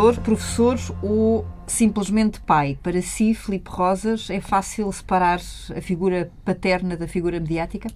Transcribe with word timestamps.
Historiador, 0.00 0.16
professor 0.22 0.78
ou 1.02 1.46
simplesmente 1.66 2.40
pai? 2.40 2.78
Para 2.82 3.00
si, 3.02 3.34
Filipe 3.34 3.70
Rosas, 3.70 4.30
é 4.30 4.40
fácil 4.40 4.90
separar 4.92 5.40
a 5.76 5.80
figura 5.80 6.30
paterna 6.44 6.96
da 6.96 7.06
figura 7.06 7.38
mediática? 7.38 7.88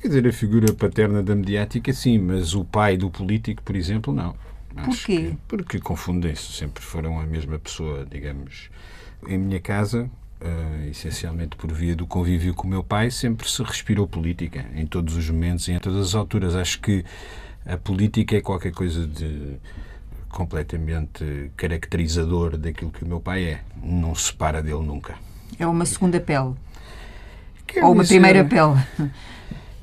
Quer 0.00 0.08
dizer, 0.08 0.28
a 0.28 0.32
figura 0.32 0.72
paterna 0.72 1.22
da 1.22 1.34
mediática, 1.34 1.92
sim, 1.92 2.18
mas 2.18 2.54
o 2.54 2.64
pai 2.64 2.96
do 2.96 3.10
político, 3.10 3.62
por 3.62 3.74
exemplo, 3.76 4.12
não. 4.12 4.34
Acho 4.76 4.90
Porquê? 5.06 5.30
que- 5.30 5.36
porque 5.48 5.78
confundem-se, 5.80 6.52
sempre 6.52 6.82
foram 6.82 7.18
a 7.20 7.26
mesma 7.26 7.58
pessoa, 7.58 8.06
digamos. 8.08 8.70
Em 9.28 9.38
minha 9.38 9.60
casa, 9.60 10.08
eh, 10.40 10.88
essencialmente 10.90 11.56
por 11.56 11.70
via 11.72 11.94
do 11.94 12.06
convívio 12.06 12.54
com 12.54 12.66
o 12.66 12.70
meu 12.70 12.82
pai, 12.82 13.10
sempre 13.10 13.48
se 13.48 13.62
respirou 13.62 14.06
política, 14.08 14.64
em 14.74 14.86
todos 14.86 15.14
os 15.16 15.28
momentos 15.28 15.68
e 15.68 15.72
em 15.72 15.78
todas 15.78 16.08
as 16.08 16.14
alturas. 16.14 16.56
Acho 16.56 16.80
que 16.80 17.04
a 17.66 17.76
política 17.76 18.36
é 18.36 18.40
qualquer 18.40 18.72
coisa 18.72 19.06
de 19.06 19.58
completamente 20.32 21.50
caracterizador 21.56 22.56
daquilo 22.56 22.90
que 22.90 23.04
o 23.04 23.06
meu 23.06 23.20
pai 23.20 23.44
é. 23.44 23.60
Não 23.82 24.14
se 24.14 24.24
separa 24.28 24.62
dele 24.62 24.82
nunca. 24.84 25.14
É 25.58 25.66
uma 25.66 25.84
segunda 25.86 26.18
pele? 26.18 26.54
Quer 27.66 27.84
ou 27.84 27.92
uma 27.92 28.02
dizer- 28.02 28.14
primeira 28.14 28.44
pele? 28.44 29.10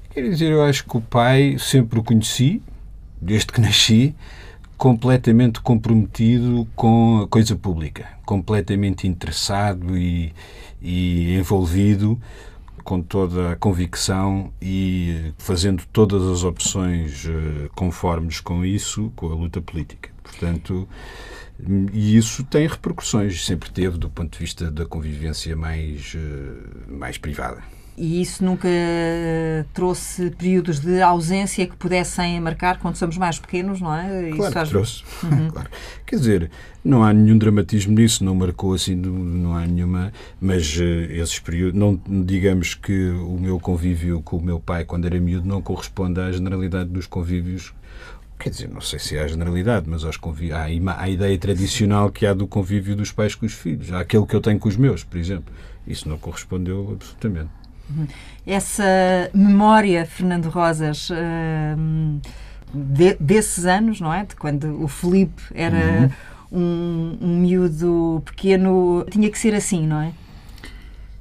Quer 0.10 0.30
dizer, 0.30 0.52
eu 0.52 0.64
acho 0.64 0.84
que 0.86 0.98
o 0.98 1.02
pai 1.02 1.56
sempre 1.60 2.00
o 2.00 2.04
conheci, 2.04 2.62
desde 3.22 3.48
que 3.48 3.62
nasci, 3.62 4.16
completamente 4.78 5.60
comprometido 5.62 6.68
com 6.76 7.22
a 7.24 7.28
coisa 7.28 7.56
pública, 7.56 8.08
completamente 8.26 9.08
interessado 9.08 9.98
e, 9.98 10.34
e 10.82 11.36
envolvido 11.38 12.20
com 12.84 13.02
toda 13.02 13.52
a 13.52 13.56
convicção 13.56 14.52
e 14.62 15.32
fazendo 15.38 15.84
todas 15.94 16.24
as 16.24 16.44
opções 16.44 17.26
eh, 17.28 17.70
conformes 17.76 18.40
com 18.40 18.66
isso, 18.66 19.12
com 19.16 19.28
a 19.28 19.36
luta 19.36 19.62
política. 19.62 20.10
Portanto, 20.32 20.88
e 21.94 22.16
isso 22.18 22.44
tem 22.46 22.68
repercussões, 22.68 23.46
sempre 23.46 23.70
teve, 23.70 23.98
do 23.98 24.10
ponto 24.10 24.34
de 24.34 24.40
vista 24.40 24.72
da 24.72 24.86
convivência 24.86 25.56
mais, 25.56 26.14
eh, 26.16 26.90
mais 26.92 27.18
privada. 27.18 27.62
E 27.98 28.22
isso 28.22 28.46
nunca 28.46 28.70
trouxe 29.74 30.30
períodos 30.32 30.80
de 30.80 31.02
ausência 31.02 31.68
que 31.68 31.76
pudessem 31.76 32.40
marcar 32.40 32.80
quando 32.80 32.96
somos 32.96 33.18
mais 33.18 33.38
pequenos, 33.40 33.82
não 33.82 33.94
é? 33.94 34.30
Claro 34.32 34.42
Isso 34.44 34.52
que 34.52 34.58
às- 34.58 34.70
trouxe. 34.70 35.04
Claro. 35.52 35.70
Quer 36.06 36.16
dizer, 36.16 36.52
não 36.82 37.04
há 37.04 37.12
nenhum 37.12 37.38
dramatismo 37.38 37.94
nisso, 38.00 38.24
não 38.24 38.36
marcou 38.36 38.74
assim, 38.74 38.96
não- 38.96 39.12
não 39.12 39.54
há 39.54 39.66
nenhuma. 39.68 40.14
Mas 40.40 40.78
eh, 40.80 41.18
esses 41.18 41.40
períodos, 41.40 41.78
não 41.78 42.00
digamos 42.26 42.74
que 42.74 43.10
o 43.10 43.38
meu 43.38 43.60
convívio 43.60 44.22
com 44.22 44.38
o 44.38 44.42
meu 44.42 44.62
pai 44.62 44.86
quando 44.86 45.06
era 45.06 45.20
miúdo 45.20 45.46
não 45.48 45.62
corresponde 45.62 46.22
à 46.22 46.32
generalidade 46.32 46.90
dos 46.90 47.06
convívios. 47.06 47.74
Quer 48.40 48.50
dizer, 48.52 48.70
não 48.70 48.80
sei 48.80 48.98
se 49.00 49.18
é 49.18 49.22
a 49.24 49.28
generalidade, 49.28 49.90
mas 49.90 50.06
aos 50.06 50.18
há, 50.54 50.64
a 51.02 51.10
ideia 51.10 51.38
tradicional 51.38 52.10
que 52.10 52.26
há 52.26 52.34
do 52.34 52.48
convívio 52.48 52.96
dos 52.96 53.12
pais 53.12 53.36
com 53.36 53.46
os 53.46 53.54
filhos. 53.54 53.92
Há 53.92 54.00
aquele 54.00 54.26
que 54.26 54.34
eu 54.34 54.40
tenho 54.40 54.58
com 54.58 54.70
os 54.70 54.78
meus, 54.78 55.04
por 55.04 55.18
exemplo. 55.18 55.54
Isso 55.86 56.08
não 56.08 56.18
correspondeu 56.18 56.92
absolutamente. 56.94 57.50
Essa 58.48 59.30
memória, 59.34 60.06
Fernando 60.06 60.46
Rosas, 60.50 61.10
hum, 61.78 62.20
de- 62.74 63.18
desses 63.20 63.66
anos, 63.66 64.00
não 64.00 64.14
é? 64.14 64.24
De 64.26 64.36
quando 64.36 64.82
o 64.82 64.88
Felipe 64.88 65.42
era 65.54 66.10
um, 66.52 67.18
um 67.20 67.40
miúdo 67.42 68.22
pequeno, 68.26 69.06
tinha 69.12 69.30
que 69.30 69.38
ser 69.38 69.54
assim, 69.54 69.86
não 69.86 70.02
é? 70.02 70.12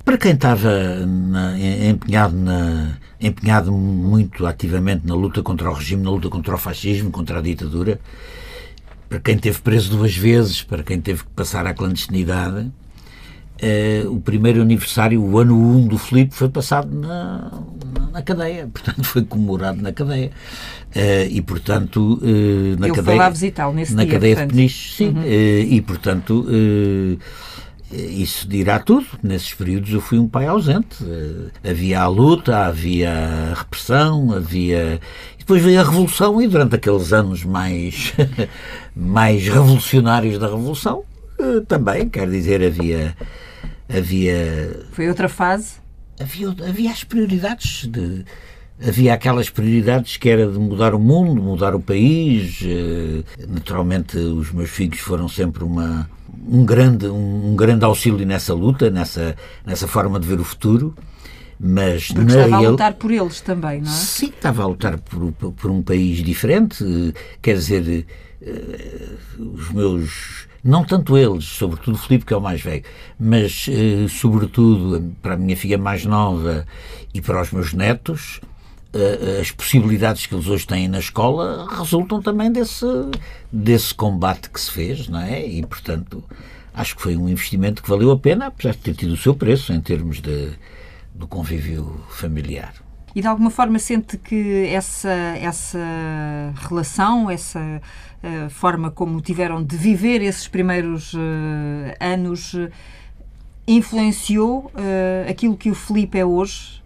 Para 0.08 0.16
quem 0.16 0.32
estava 0.32 1.04
na- 1.06 1.58
em- 1.58 1.90
empenhado, 1.90 2.34
na- 2.34 2.96
empenhado 3.20 3.70
muito 3.70 4.46
ativamente 4.46 5.06
na 5.06 5.14
luta 5.14 5.42
contra 5.42 5.70
o 5.70 5.74
regime, 5.74 6.02
na 6.02 6.08
luta 6.10 6.30
contra 6.30 6.54
o 6.54 6.56
fascismo, 6.56 7.10
contra 7.10 7.40
a 7.40 7.42
ditadura, 7.42 8.00
para 9.06 9.20
quem 9.20 9.36
teve 9.36 9.58
preso 9.60 9.90
duas 9.94 10.16
vezes, 10.16 10.62
para 10.62 10.82
quem 10.82 10.98
teve 10.98 11.24
que 11.24 11.30
passar 11.36 11.66
à 11.66 11.74
clandestinidade, 11.74 12.70
eh, 13.60 14.04
o 14.06 14.18
primeiro 14.18 14.62
aniversário, 14.62 15.22
o 15.22 15.38
ano 15.38 15.54
1 15.76 15.86
do 15.88 15.98
Filipe, 15.98 16.34
foi 16.34 16.48
passado 16.48 16.88
na, 16.90 17.50
na- 17.94 18.10
na 18.10 18.22
cadeia, 18.22 18.66
portanto 18.72 19.04
foi 19.04 19.22
comemorado 19.24 19.82
na 19.82 19.92
cadeia. 19.92 20.30
Eh, 20.94 21.28
e, 21.30 21.42
portanto, 21.42 22.18
eh, 22.22 22.76
na 22.78 22.88
Eu 22.88 22.94
fui 22.94 23.04
cadeia. 23.04 23.18
lá 23.18 23.28
visitá-lo 23.28 23.74
nesse 23.74 23.94
na 23.94 24.04
dia, 24.04 24.12
cadeia 24.14 24.36
portanto. 24.36 24.50
de 24.52 24.56
Peniche, 24.56 24.94
sim. 24.96 25.14
Eh, 25.26 25.66
e, 25.68 25.82
portanto, 25.82 26.46
eh, 26.50 27.18
isso 27.92 28.46
dirá 28.48 28.78
tudo. 28.78 29.06
Nesses 29.22 29.54
períodos 29.54 29.90
eu 29.92 30.00
fui 30.00 30.18
um 30.18 30.28
pai 30.28 30.46
ausente. 30.46 30.96
Eh, 31.02 31.70
havia 31.70 32.00
a 32.02 32.06
luta, 32.08 32.66
havia 32.66 33.10
a 33.10 33.54
repressão, 33.54 34.32
havia. 34.34 35.00
E 35.36 35.38
depois 35.38 35.62
veio 35.62 35.80
a 35.80 35.84
revolução, 35.84 36.40
e 36.42 36.46
durante 36.46 36.74
aqueles 36.76 37.12
anos 37.12 37.44
mais, 37.44 38.12
mais 38.94 39.46
revolucionários 39.48 40.38
da 40.38 40.46
revolução, 40.46 41.02
eh, 41.38 41.60
também, 41.66 42.08
quer 42.08 42.28
dizer, 42.28 42.62
havia. 42.62 43.16
Havia 43.88 44.84
Foi 44.92 45.08
outra 45.08 45.28
fase. 45.30 45.76
havia, 46.20 46.48
havia 46.68 46.90
as 46.90 47.04
prioridades 47.04 47.86
de 47.86 48.24
havia 48.86 49.14
aquelas 49.14 49.48
prioridades 49.50 50.16
que 50.18 50.28
era 50.28 50.46
de 50.46 50.58
mudar 50.58 50.94
o 50.94 51.00
mundo, 51.00 51.42
mudar 51.42 51.74
o 51.74 51.80
país. 51.80 52.60
eh, 52.62 53.22
Naturalmente, 53.48 54.18
os 54.18 54.52
meus 54.52 54.68
filhos 54.70 55.00
foram 55.00 55.26
sempre 55.26 55.64
uma 55.64 56.08
um 56.46 56.64
grande 56.64 57.06
um, 57.08 57.54
grande 57.56 57.84
auxílio 57.84 58.26
nessa 58.26 58.52
luta, 58.54 58.90
nessa 58.90 59.36
nessa 59.64 59.88
forma 59.88 60.18
de 60.20 60.26
ver 60.28 60.38
o 60.40 60.44
futuro. 60.44 60.94
Mas 61.60 62.06
Porque 62.08 62.20
na 62.22 62.28
estava 62.28 62.54
a 62.56 62.58
real- 62.60 62.70
lutar 62.72 62.94
por 62.94 63.10
eles 63.10 63.40
também, 63.40 63.80
não 63.80 63.88
é? 63.90 63.94
Sim, 63.94 64.26
estava 64.26 64.62
a 64.62 64.66
lutar 64.66 64.96
por, 64.98 65.32
por- 65.32 65.70
um 65.70 65.82
país 65.82 66.22
diferente. 66.22 66.84
Quer 67.42 67.54
dizer, 67.54 68.06
eh, 68.40 69.08
os 69.38 69.70
meus. 69.72 70.46
Não 70.62 70.84
tanto 70.84 71.16
eles, 71.16 71.44
sobretudo 71.44 71.94
o 71.94 71.98
Filipe, 71.98 72.24
que 72.26 72.32
é 72.34 72.36
o 72.36 72.40
mais 72.40 72.60
velho, 72.60 72.84
mas 73.18 73.66
eh, 73.68 74.06
sobretudo 74.08 75.12
para 75.22 75.34
a 75.34 75.36
minha 75.36 75.56
filha 75.56 75.78
mais 75.78 76.04
nova 76.04 76.64
e 77.14 77.20
para 77.20 77.40
os 77.42 77.50
meus 77.50 77.72
netos, 77.72 78.40
as 79.40 79.50
possibilidades 79.50 80.26
que 80.26 80.34
eles 80.34 80.46
hoje 80.46 80.66
têm 80.66 80.88
na 80.88 80.98
escola 80.98 81.66
resultam 81.76 82.22
também 82.22 82.50
desse, 82.50 82.86
desse 83.52 83.94
combate 83.94 84.48
que 84.48 84.60
se 84.60 84.70
fez, 84.70 85.08
não 85.08 85.20
é? 85.20 85.46
E, 85.46 85.64
portanto, 85.66 86.24
acho 86.72 86.96
que 86.96 87.02
foi 87.02 87.16
um 87.16 87.28
investimento 87.28 87.82
que 87.82 87.88
valeu 87.88 88.10
a 88.10 88.18
pena, 88.18 88.46
apesar 88.46 88.72
de 88.72 88.78
ter 88.78 88.94
tido 88.94 89.12
o 89.12 89.16
seu 89.16 89.34
preço 89.34 89.72
em 89.72 89.80
termos 89.80 90.20
de, 90.20 90.52
do 91.14 91.26
convívio 91.26 92.00
familiar. 92.08 92.72
E 93.14 93.20
de 93.20 93.26
alguma 93.26 93.50
forma 93.50 93.78
sente 93.78 94.16
que 94.16 94.66
essa, 94.66 95.10
essa 95.10 95.78
relação, 96.68 97.30
essa 97.30 97.80
eh, 98.22 98.48
forma 98.48 98.90
como 98.90 99.20
tiveram 99.20 99.62
de 99.62 99.76
viver 99.76 100.22
esses 100.22 100.46
primeiros 100.46 101.14
eh, 101.14 101.96
anos 102.00 102.54
eh, 102.54 102.70
influenciou 103.66 104.70
eh, 104.76 105.26
aquilo 105.28 105.56
que 105.56 105.70
o 105.70 105.74
Felipe 105.74 106.18
é 106.18 106.24
hoje? 106.24 106.82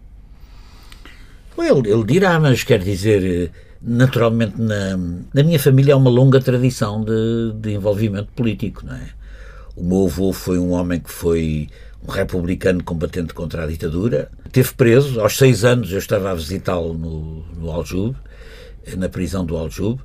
Ele, 1.59 1.91
ele 1.91 2.05
dirá, 2.05 2.39
mas 2.41 2.65
quer 2.65 2.81
dizer, 2.81 3.23
eh, 3.25 3.51
naturalmente 3.81 4.61
na, 4.61 4.97
na 4.97 5.43
minha 5.43 5.59
família 5.59 5.95
há 5.95 5.97
uma 5.97 6.11
longa 6.11 6.41
tradição 6.41 7.05
de, 7.05 7.53
de 7.57 7.73
envolvimento 7.73 8.29
político, 8.35 8.85
não 8.87 8.95
é? 8.95 9.09
O 9.77 9.83
meu 9.85 10.07
avô 10.07 10.33
foi 10.33 10.59
um 10.59 10.73
homem 10.73 11.01
que 11.01 11.11
foi 11.11 11.69
um 12.07 12.11
republicano 12.11 12.83
combatente 12.83 13.33
contra 13.33 13.65
a 13.65 13.67
ditadura. 13.67 14.31
Teve 14.51 14.73
preso, 14.75 15.21
aos 15.21 15.37
seis 15.37 15.65
anos 15.65 15.93
eu 15.93 15.99
estava 15.99 16.31
a 16.31 16.35
visitá-lo 16.35 16.95
no, 16.95 17.45
no 17.57 17.71
Aljube, 17.71 18.17
eh, 18.87 18.97
na 18.97 19.09
prisão 19.09 19.45
do 19.45 19.57
Aljube, 19.57 20.01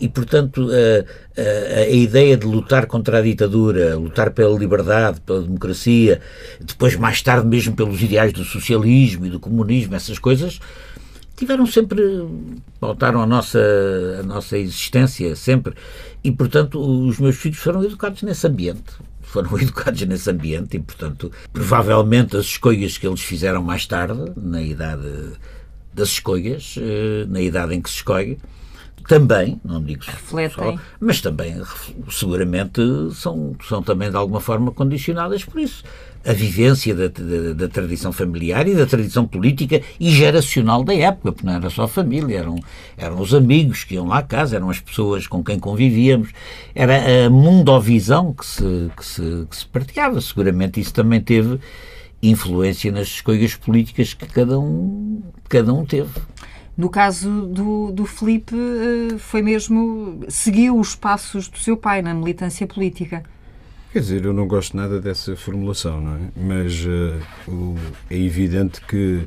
E, 0.00 0.08
portanto, 0.08 0.68
a, 0.70 1.40
a, 1.40 1.80
a, 1.80 1.90
ideia 1.90 2.36
de 2.36 2.46
lutar 2.46 2.86
contra 2.86 3.18
a 3.18 3.22
ditadura, 3.22 3.96
lutar 3.96 4.30
pela 4.30 4.56
liberdade, 4.58 5.20
pela 5.20 5.42
democracia, 5.42 6.20
depois, 6.60 6.96
mais 6.96 7.22
tarde, 7.22 7.46
mesmo 7.46 7.74
pelos 7.74 8.00
ideais 8.02 8.32
do 8.32 8.44
socialismo 8.44 9.26
e 9.26 9.30
do 9.30 9.40
comunismo, 9.40 9.94
essas 9.94 10.18
coisas, 10.18 10.60
tiveram 11.36 11.66
sempre, 11.66 12.02
voltaram 12.80 13.22
a 13.22 13.26
nossa, 13.26 13.60
a 14.20 14.22
nossa 14.22 14.58
existência, 14.58 15.34
sempre. 15.36 15.74
E, 16.22 16.32
portanto, 16.32 16.80
os 16.80 17.18
meus 17.18 17.36
filhos 17.36 17.58
foram 17.58 17.84
educados 17.84 18.22
nesse 18.22 18.46
ambiente. 18.46 18.92
Foram 19.22 19.56
educados 19.60 20.02
nesse 20.02 20.30
ambiente 20.30 20.76
e, 20.76 20.80
portanto, 20.80 21.30
provavelmente 21.52 22.36
as 22.36 22.46
escolhas 22.46 22.98
que 22.98 23.06
eles 23.06 23.20
fizeram 23.20 23.62
mais 23.62 23.86
tarde, 23.86 24.32
na 24.36 24.60
idade 24.62 25.08
das 25.94 26.08
escolhas, 26.08 26.76
eh, 26.78 27.26
na 27.28 27.40
idade 27.40 27.74
em 27.74 27.80
que 27.80 27.90
se 27.90 27.96
escolhe, 27.96 28.38
também, 29.08 29.58
não 29.64 29.82
digo 29.82 30.04
refletem, 30.06 30.76
só, 30.76 30.78
mas 31.00 31.20
também 31.22 31.56
seguramente 32.10 32.82
são, 33.14 33.56
são 33.66 33.82
também 33.82 34.10
de 34.10 34.16
alguma 34.16 34.38
forma 34.38 34.70
condicionadas 34.70 35.42
por 35.42 35.58
isso. 35.58 35.82
A 36.26 36.32
vivência 36.34 36.94
da, 36.94 37.08
da, 37.08 37.54
da, 37.54 37.68
tradição 37.68 38.12
familiar 38.12 38.68
e 38.68 38.74
da 38.74 38.84
tradição 38.84 39.26
política 39.26 39.80
e 39.98 40.10
geracional 40.10 40.84
da 40.84 40.94
época, 40.94 41.32
porque 41.32 41.46
não 41.46 41.54
era 41.54 41.70
só 41.70 41.84
a 41.84 41.88
família, 41.88 42.40
eram, 42.40 42.60
eram 42.98 43.18
os 43.18 43.32
amigos 43.32 43.82
que 43.82 43.94
iam 43.94 44.06
lá 44.06 44.18
à 44.18 44.22
casa, 44.22 44.56
eram 44.56 44.68
as 44.68 44.78
pessoas 44.78 45.26
com 45.26 45.42
quem 45.42 45.58
convivíamos, 45.58 46.28
era 46.74 47.26
a 47.26 47.30
mundovisão 47.30 48.34
que 48.34 48.44
se, 48.44 48.90
que 48.94 49.06
se, 49.06 49.46
que 49.48 49.56
se 49.56 49.66
partilhava. 49.66 50.20
Seguramente 50.20 50.80
isso 50.80 50.92
também 50.92 51.20
teve 51.20 51.58
influência 52.22 52.92
nas 52.92 53.06
escolhas 53.06 53.54
políticas 53.54 54.12
que 54.12 54.26
cada 54.26 54.58
um, 54.58 55.22
cada 55.48 55.72
um 55.72 55.86
teve. 55.86 56.10
No 56.78 56.88
caso 56.88 57.44
do, 57.46 57.90
do 57.90 58.06
Felipe, 58.06 58.54
eh, 58.54 59.18
foi 59.18 59.42
mesmo. 59.42 60.20
seguiu 60.28 60.78
os 60.78 60.94
passos 60.94 61.48
do 61.48 61.58
seu 61.58 61.76
pai 61.76 62.00
na 62.02 62.14
militância 62.14 62.68
política. 62.68 63.24
Quer 63.92 63.98
dizer, 63.98 64.24
eu 64.24 64.32
não 64.32 64.46
gosto 64.46 64.76
nada 64.76 65.00
dessa 65.00 65.34
formulação, 65.34 66.00
não 66.00 66.14
é? 66.14 66.20
Mas 66.36 66.84
uh, 66.84 67.50
o, 67.50 67.74
é 68.08 68.16
evidente 68.16 68.80
que 68.82 69.26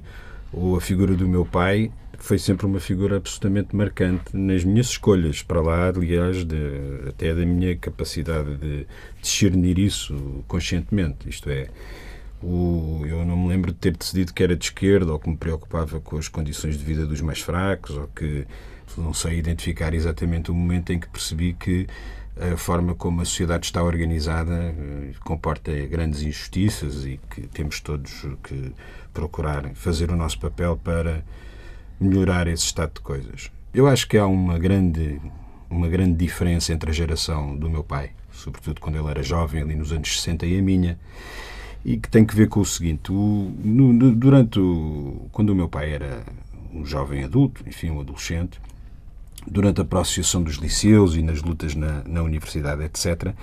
o, 0.53 0.77
a 0.77 0.81
figura 0.81 1.13
do 1.13 1.27
meu 1.27 1.45
pai 1.45 1.91
foi 2.17 2.39
sempre 2.39 2.65
uma 2.65 2.79
figura 2.79 3.17
absolutamente 3.17 3.75
marcante 3.75 4.33
nas 4.33 4.63
minhas 4.63 4.87
escolhas, 4.87 5.43
para 5.43 5.59
lá, 5.59 5.89
aliás, 5.89 6.45
de, 6.45 6.55
até 7.09 7.35
da 7.35 7.45
minha 7.45 7.75
capacidade 7.75 8.55
de 8.55 8.87
discernir 9.21 9.77
isso 9.77 10.41
conscientemente. 10.47 11.27
Isto 11.27 11.49
é, 11.49 11.67
o, 12.43 13.03
eu 13.05 13.25
não 13.25 13.37
me 13.37 13.47
lembro 13.49 13.71
de 13.71 13.77
ter 13.77 13.95
decidido 13.95 14.33
que 14.33 14.43
era 14.43 14.55
de 14.55 14.65
esquerda 14.65 15.13
ou 15.13 15.19
que 15.19 15.29
me 15.29 15.37
preocupava 15.37 15.99
com 15.99 16.17
as 16.17 16.27
condições 16.27 16.77
de 16.77 16.83
vida 16.83 17.05
dos 17.05 17.21
mais 17.21 17.39
fracos 17.39 17.95
ou 17.95 18.07
que 18.07 18.45
não 18.97 19.13
sei 19.13 19.37
identificar 19.37 19.93
exatamente 19.93 20.51
o 20.51 20.53
momento 20.53 20.91
em 20.91 20.99
que 20.99 21.07
percebi 21.07 21.53
que 21.53 21.87
a 22.39 22.57
forma 22.57 22.95
como 22.95 23.21
a 23.21 23.25
sociedade 23.25 23.65
está 23.65 23.83
organizada 23.83 24.53
eh, 24.53 25.11
comporta 25.23 25.71
grandes 25.85 26.21
injustiças 26.21 27.05
e 27.05 27.19
que 27.29 27.41
temos 27.47 27.79
todos 27.79 28.25
que 28.43 28.73
procurar 29.13 29.69
fazer 29.75 30.09
o 30.09 30.15
nosso 30.15 30.39
papel 30.39 30.79
para 30.81 31.23
melhorar 31.99 32.47
esse 32.47 32.65
estado 32.65 32.93
de 32.95 33.01
coisas. 33.01 33.51
Eu 33.73 33.87
acho 33.87 34.07
que 34.07 34.17
há 34.17 34.25
uma 34.25 34.57
grande 34.57 35.21
uma 35.69 35.87
grande 35.87 36.17
diferença 36.17 36.73
entre 36.73 36.89
a 36.89 36.93
geração 36.93 37.55
do 37.55 37.69
meu 37.69 37.83
pai, 37.83 38.11
sobretudo 38.33 38.81
quando 38.81 38.97
ele 38.97 39.07
era 39.09 39.23
jovem, 39.23 39.61
ali 39.61 39.73
nos 39.73 39.93
anos 39.93 40.19
60, 40.19 40.45
e 40.45 40.59
a 40.59 40.61
minha 40.61 40.99
e 41.83 41.97
que 41.97 42.09
tem 42.09 42.25
que 42.25 42.35
ver 42.35 42.47
com 42.47 42.59
o 42.59 42.65
seguinte: 42.65 43.11
o, 43.11 43.51
no, 43.63 44.11
durante 44.11 44.59
o, 44.59 45.27
quando 45.31 45.49
o 45.49 45.55
meu 45.55 45.67
pai 45.67 45.91
era 45.91 46.23
um 46.73 46.85
jovem 46.85 47.23
adulto, 47.23 47.63
enfim, 47.67 47.89
um 47.89 47.99
adolescente, 47.99 48.59
durante 49.47 49.81
a 49.81 49.85
processação 49.85 50.41
dos 50.43 50.55
liceus 50.55 51.15
e 51.15 51.21
nas 51.21 51.41
lutas 51.41 51.75
na, 51.75 52.03
na 52.05 52.21
universidade, 52.21 52.83
etc., 52.83 53.33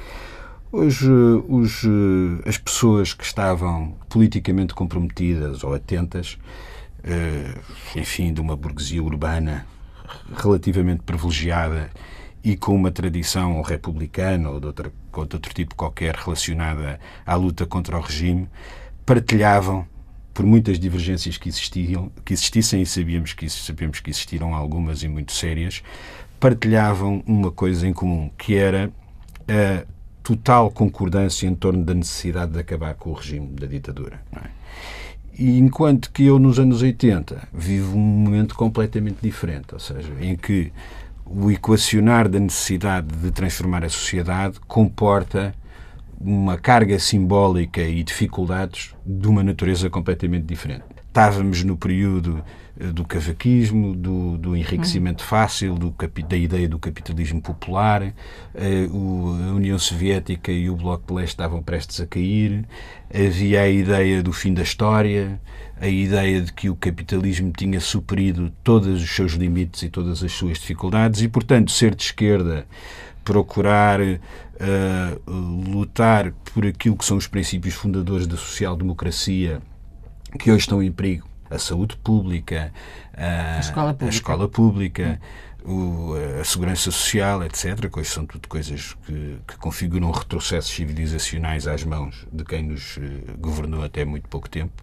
os, 0.71 1.01
os, 1.49 1.83
as 2.47 2.59
pessoas 2.59 3.15
que 3.15 3.25
estavam 3.25 3.95
politicamente 4.09 4.75
comprometidas 4.75 5.65
ou 5.65 5.73
atentas, 5.73 6.39
eh, 7.03 7.55
enfim, 7.97 8.35
de 8.35 8.41
uma 8.41 8.55
burguesia 8.55 9.03
urbana 9.03 9.67
relativamente 10.37 11.03
privilegiada 11.03 11.91
e 12.45 12.55
com 12.55 12.75
uma 12.75 12.91
tradição 12.91 13.63
republicana 13.63 14.51
ou 14.51 14.61
de, 14.61 14.67
outra, 14.67 14.93
de 15.27 15.37
outro 15.37 15.55
tipo 15.55 15.75
qualquer 15.75 16.15
relacionada 16.15 16.99
à 17.25 17.35
luta 17.35 17.67
contra 17.67 17.97
o 17.97 18.01
regime, 18.01 18.49
partilhavam, 19.05 19.87
por 20.35 20.45
muitas 20.45 20.79
divergências 20.79 21.37
que 21.37 21.49
existiam, 21.49 22.13
que 22.25 22.33
existissem, 22.33 22.83
e 22.83 22.87
sabíamos 22.87 23.33
que, 23.33 23.49
sabíamos 23.49 24.01
que 24.01 24.11
existiram 24.11 24.55
algumas 24.55 25.03
e 25.03 25.09
muito 25.09 25.33
sérias, 25.33 25.83
partilhavam 26.39 27.23
uma 27.27 27.51
coisa 27.51 27.87
em 27.87 27.93
comum, 27.93 28.31
que 28.39 28.55
era 28.55 28.93
a 29.49 29.85
total 30.23 30.71
concordância 30.71 31.47
em 31.47 31.55
torno 31.55 31.83
da 31.85 31.95
necessidade 31.95 32.53
de 32.53 32.59
acabar 32.59 32.95
com 32.95 33.11
o 33.11 33.15
regime 33.15 33.49
da 33.49 33.67
ditadura. 33.67 34.21
É? 34.37 34.59
E 35.39 35.59
enquanto 35.59 36.11
que 36.11 36.25
eu, 36.25 36.39
nos 36.39 36.59
anos 36.59 36.83
80, 36.83 37.49
vivo 37.53 37.97
um 37.97 38.01
momento 38.01 38.57
completamente 38.57 39.19
diferente, 39.23 39.73
ou 39.73 39.79
seja, 39.79 40.13
em 40.21 40.37
que 40.37 40.73
o 41.31 41.51
equacionar 41.51 42.29
da 42.29 42.41
necessidade 42.41 43.09
de 43.09 43.31
transformar 43.31 43.85
a 43.85 43.89
sociedade 43.89 44.59
comporta 44.67 45.55
uma 46.21 46.57
carga 46.57 46.99
simbólica 46.99 47.83
e 47.83 48.03
dificuldades 48.03 48.95
de 49.05 49.29
uma 49.29 49.43
natureza 49.43 49.89
completamente 49.89 50.45
diferente. 50.45 50.98
Estávamos 51.19 51.65
no 51.65 51.77
período 51.77 52.45
eh, 52.79 52.87
do 52.93 53.05
cavaquismo, 53.05 53.93
do, 53.93 54.39
do 54.39 54.57
enriquecimento 54.57 55.25
fácil, 55.25 55.75
do, 55.75 55.93
da 56.29 56.37
ideia 56.37 56.69
do 56.69 56.79
capitalismo 56.79 57.43
popular, 57.43 58.15
eh, 58.55 58.87
a 58.89 59.53
União 59.53 59.77
Soviética 59.81 60.53
e 60.53 60.71
o 60.71 60.77
Bloco 60.77 61.09
de 61.09 61.15
Leste 61.15 61.31
estavam 61.31 61.61
prestes 61.61 62.01
a 62.01 62.07
cair, 62.07 62.65
havia 63.13 63.63
a 63.63 63.69
ideia 63.69 64.23
do 64.23 64.33
fim 64.33 64.55
da 64.55 64.63
história, 64.63 65.41
a 65.81 65.89
ideia 65.89 66.41
de 66.41 66.53
que 66.53 66.71
o 66.71 66.77
capitalismo 66.77 67.51
tinha 67.51 67.81
superido 67.81 68.53
todos 68.63 69.03
os 69.03 69.11
seus 69.11 69.33
limites 69.33 69.83
e 69.83 69.89
todas 69.89 70.23
as 70.23 70.31
suas 70.31 70.61
dificuldades 70.61 71.21
e, 71.21 71.27
portanto, 71.27 71.73
ser 71.73 71.97
de 71.97 72.05
esquerda, 72.05 72.65
procurar 73.25 74.01
uh, 74.01 75.31
lutar 75.69 76.31
por 76.55 76.65
aquilo 76.65 76.97
que 76.97 77.05
são 77.05 77.17
os 77.17 77.27
princípios 77.27 77.75
fundadores 77.75 78.29
da 78.29 78.37
social-democracia 78.37 79.61
que 80.39 80.51
hoje 80.51 80.61
estão 80.61 80.83
em 80.83 80.91
perigo, 80.91 81.29
a 81.51 81.59
saúde 81.59 81.97
pública, 81.97 82.73
a, 83.17 83.57
a 83.57 83.61
escola 83.61 83.95
pública, 83.95 84.07
a, 84.07 84.09
escola 84.09 84.49
pública 84.49 85.21
o, 85.65 86.15
a 86.41 86.45
segurança 86.45 86.91
social, 86.91 87.45
etc., 87.45 87.91
que 87.91 87.99
hoje 87.99 88.11
são 88.11 88.25
tudo 88.25 88.49
coisas 88.49 88.95
que, 89.05 89.39
que, 89.47 89.57
configuram 89.59 90.11
retrocessos 90.11 90.71
civilizacionais 90.71 91.67
às 91.67 91.85
mãos 91.85 92.27
de 92.33 92.45
quem 92.45 92.63
nos 92.63 92.99
eh, 92.99 93.35
governou 93.39 93.83
até 93.83 94.05
muito 94.05 94.29
pouco 94.29 94.49
tempo. 94.49 94.83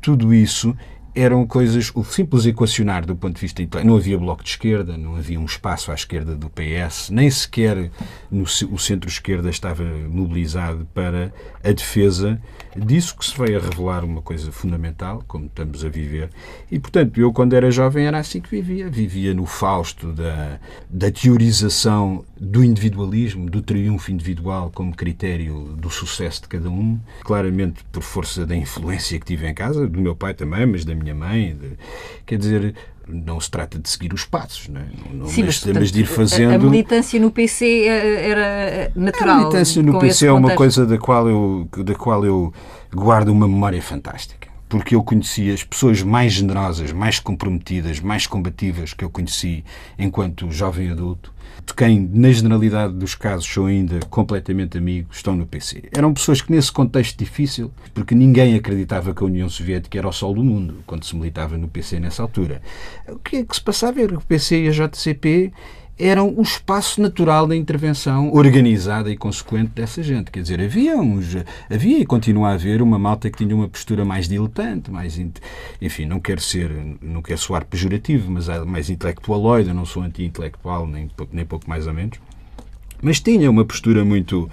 Tudo 0.00 0.32
isso 0.32 0.76
eram 1.14 1.46
coisas, 1.46 1.90
o 1.94 2.02
simples 2.04 2.46
equacionar 2.46 3.04
do 3.04 3.14
ponto 3.14 3.34
de 3.34 3.40
vista 3.40 3.62
intelectual. 3.62 3.84
Não 3.84 4.00
havia 4.00 4.18
bloco 4.18 4.42
de 4.42 4.50
esquerda, 4.50 4.96
não 4.96 5.16
havia 5.16 5.38
um 5.38 5.44
espaço 5.44 5.90
à 5.90 5.94
esquerda 5.94 6.34
do 6.34 6.48
PS, 6.50 7.10
nem 7.10 7.30
sequer 7.30 7.90
no, 8.30 8.44
o 8.44 8.78
centro-esquerda 8.78 9.50
estava 9.50 9.84
mobilizado 10.08 10.86
para 10.94 11.32
a 11.62 11.72
defesa 11.72 12.40
disso 12.76 13.16
que 13.16 13.24
se 13.24 13.38
veio 13.38 13.58
a 13.58 13.62
revelar 13.62 14.04
uma 14.04 14.22
coisa 14.22 14.50
fundamental, 14.50 15.22
como 15.26 15.46
estamos 15.46 15.84
a 15.84 15.88
viver. 15.88 16.30
E, 16.70 16.78
portanto, 16.78 17.20
eu, 17.20 17.32
quando 17.32 17.54
era 17.54 17.70
jovem, 17.70 18.06
era 18.06 18.18
assim 18.18 18.40
que 18.40 18.50
vivia. 18.50 18.88
Vivia 18.88 19.34
no 19.34 19.46
fausto 19.46 20.12
da, 20.12 20.58
da 20.88 21.10
teorização 21.10 22.24
do 22.40 22.64
individualismo, 22.64 23.48
do 23.48 23.60
triunfo 23.60 24.10
individual 24.10 24.70
como 24.74 24.94
critério 24.94 25.76
do 25.76 25.90
sucesso 25.90 26.42
de 26.42 26.48
cada 26.48 26.70
um, 26.70 26.98
claramente 27.22 27.84
por 27.92 28.02
força 28.02 28.46
da 28.46 28.56
influência 28.56 29.18
que 29.18 29.26
tive 29.26 29.46
em 29.46 29.54
casa, 29.54 29.86
do 29.86 30.00
meu 30.00 30.16
pai 30.16 30.34
também, 30.34 30.66
mas 30.66 30.84
da 30.84 30.94
minha 30.94 31.01
mãe. 31.14 31.56
De, 31.56 31.76
quer 32.24 32.38
dizer, 32.38 32.74
não 33.08 33.40
se 33.40 33.50
trata 33.50 33.78
de 33.78 33.88
seguir 33.88 34.12
os 34.12 34.24
passos, 34.24 34.68
não, 34.68 34.80
é? 34.80 34.86
não 35.12 35.26
Sim, 35.26 35.44
mas, 35.44 35.58
portanto, 35.58 35.92
de 35.92 36.00
ir 36.00 36.06
fazendo. 36.06 36.54
A, 36.54 36.58
militância 36.58 37.20
no 37.20 37.30
PC 37.30 37.84
era 37.86 38.92
natural. 38.94 39.36
A 39.36 39.38
militância 39.38 39.82
no 39.82 39.98
PC 39.98 40.26
é 40.26 40.32
uma 40.32 40.54
coisa 40.54 40.86
da 40.86 40.98
qual, 40.98 41.28
eu, 41.28 41.68
da 41.84 41.94
qual 41.94 42.24
eu 42.24 42.52
guardo 42.94 43.28
uma 43.28 43.48
memória 43.48 43.82
fantástica. 43.82 44.48
Porque 44.68 44.94
eu 44.94 45.02
conheci 45.02 45.50
as 45.50 45.62
pessoas 45.62 46.02
mais 46.02 46.32
generosas, 46.32 46.92
mais 46.92 47.18
comprometidas, 47.18 48.00
mais 48.00 48.26
combativas 48.26 48.94
que 48.94 49.04
eu 49.04 49.10
conheci 49.10 49.62
enquanto 49.98 50.50
jovem 50.50 50.90
adulto 50.90 51.32
de 51.64 51.74
quem, 51.74 52.10
na 52.12 52.30
generalidade 52.30 52.94
dos 52.94 53.14
casos, 53.14 53.46
sou 53.46 53.66
ainda 53.66 54.00
completamente 54.10 54.76
amigos, 54.76 55.16
estão 55.16 55.36
no 55.36 55.46
PC. 55.46 55.84
Eram 55.96 56.12
pessoas 56.12 56.40
que, 56.40 56.50
nesse 56.50 56.72
contexto 56.72 57.16
difícil, 57.18 57.70
porque 57.94 58.14
ninguém 58.14 58.54
acreditava 58.54 59.14
que 59.14 59.22
a 59.22 59.26
União 59.26 59.48
Soviética 59.48 59.98
era 59.98 60.08
o 60.08 60.12
sol 60.12 60.34
do 60.34 60.42
mundo, 60.42 60.76
quando 60.86 61.04
se 61.04 61.14
militava 61.16 61.56
no 61.56 61.68
PC 61.68 62.00
nessa 62.00 62.22
altura, 62.22 62.60
o 63.08 63.18
que 63.18 63.36
é 63.36 63.44
que 63.44 63.54
se 63.54 63.62
passava 63.62 64.00
era 64.00 64.08
que 64.08 64.16
o 64.16 64.20
PC 64.20 64.64
e 64.64 64.68
a 64.68 64.72
JCP 64.72 65.52
eram 66.02 66.34
o 66.36 66.42
espaço 66.42 67.00
natural 67.00 67.46
da 67.46 67.54
intervenção 67.54 68.32
organizada 68.34 69.08
e 69.08 69.16
consequente 69.16 69.70
dessa 69.74 70.02
gente. 70.02 70.32
Quer 70.32 70.42
dizer, 70.42 70.60
havia, 70.60 70.96
uns, 70.96 71.36
havia 71.70 72.00
e 72.00 72.04
continua 72.04 72.48
a 72.48 72.52
haver 72.54 72.82
uma 72.82 72.98
malta 72.98 73.30
que 73.30 73.38
tinha 73.38 73.54
uma 73.54 73.68
postura 73.68 74.04
mais 74.04 74.28
diletante, 74.28 74.90
mais, 74.90 75.16
enfim, 75.80 76.04
não 76.04 76.18
quero 76.18 76.40
ser, 76.40 76.70
não 77.00 77.22
quero 77.22 77.38
soar 77.38 77.64
pejorativo, 77.64 78.32
mas 78.32 78.48
mais 78.66 78.90
intelectualoide, 78.90 79.68
eu 79.68 79.74
não 79.74 79.84
sou 79.84 80.02
anti-intelectual, 80.02 80.88
nem, 80.88 81.08
nem 81.32 81.44
pouco 81.44 81.70
mais 81.70 81.86
ou 81.86 81.94
menos, 81.94 82.18
mas 83.00 83.20
tinha 83.20 83.48
uma 83.48 83.64
postura 83.64 84.04
muito, 84.04 84.50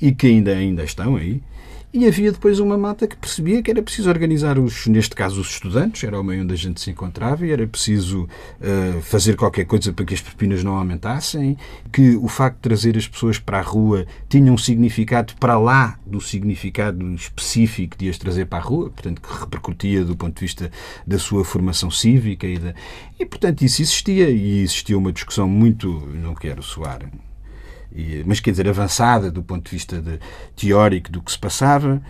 e 0.00 0.12
que 0.12 0.28
ainda, 0.28 0.52
ainda 0.52 0.84
estão 0.84 1.16
aí, 1.16 1.42
e 1.92 2.06
havia 2.06 2.30
depois 2.30 2.58
uma 2.58 2.76
mata 2.76 3.06
que 3.06 3.16
percebia 3.16 3.62
que 3.62 3.70
era 3.70 3.82
preciso 3.82 4.08
organizar, 4.08 4.58
os, 4.58 4.86
neste 4.86 5.14
caso, 5.14 5.40
os 5.40 5.50
estudantes, 5.50 6.04
era 6.04 6.20
o 6.20 6.24
meio 6.24 6.42
onde 6.42 6.52
a 6.52 6.56
gente 6.56 6.80
se 6.80 6.90
encontrava, 6.90 7.46
e 7.46 7.50
era 7.50 7.66
preciso 7.66 8.24
uh, 8.24 9.00
fazer 9.02 9.36
qualquer 9.36 9.64
coisa 9.64 9.92
para 9.92 10.04
que 10.04 10.14
as 10.14 10.20
pepinas 10.20 10.62
não 10.62 10.76
aumentassem, 10.76 11.56
que 11.92 12.16
o 12.16 12.28
facto 12.28 12.56
de 12.56 12.62
trazer 12.62 12.96
as 12.96 13.06
pessoas 13.06 13.38
para 13.38 13.58
a 13.58 13.62
rua 13.62 14.06
tinha 14.28 14.52
um 14.52 14.58
significado 14.58 15.34
para 15.40 15.58
lá 15.58 15.98
do 16.04 16.20
significado 16.20 17.14
específico 17.14 17.96
de 17.96 18.10
as 18.10 18.18
trazer 18.18 18.46
para 18.46 18.58
a 18.58 18.62
rua, 18.62 18.90
portanto, 18.90 19.22
que 19.22 19.40
repercutia 19.40 20.04
do 20.04 20.16
ponto 20.16 20.34
de 20.34 20.40
vista 20.40 20.70
da 21.06 21.18
sua 21.18 21.44
formação 21.44 21.90
cívica 21.90 22.46
e, 22.46 22.58
da, 22.58 22.74
e 23.18 23.24
portanto, 23.24 23.62
isso 23.62 23.80
existia, 23.80 24.28
e 24.28 24.60
existia 24.60 24.98
uma 24.98 25.12
discussão 25.12 25.48
muito, 25.48 25.88
não 26.14 26.34
quero 26.34 26.62
soar 26.62 27.00
e, 27.96 28.22
mas 28.26 28.40
quer 28.40 28.50
dizer, 28.50 28.68
avançada 28.68 29.30
do 29.30 29.42
ponto 29.42 29.64
de 29.64 29.70
vista 29.70 30.00
de, 30.00 30.18
teórico 30.54 31.10
do 31.10 31.22
que 31.22 31.32
se 31.32 31.38
passava. 31.38 32.02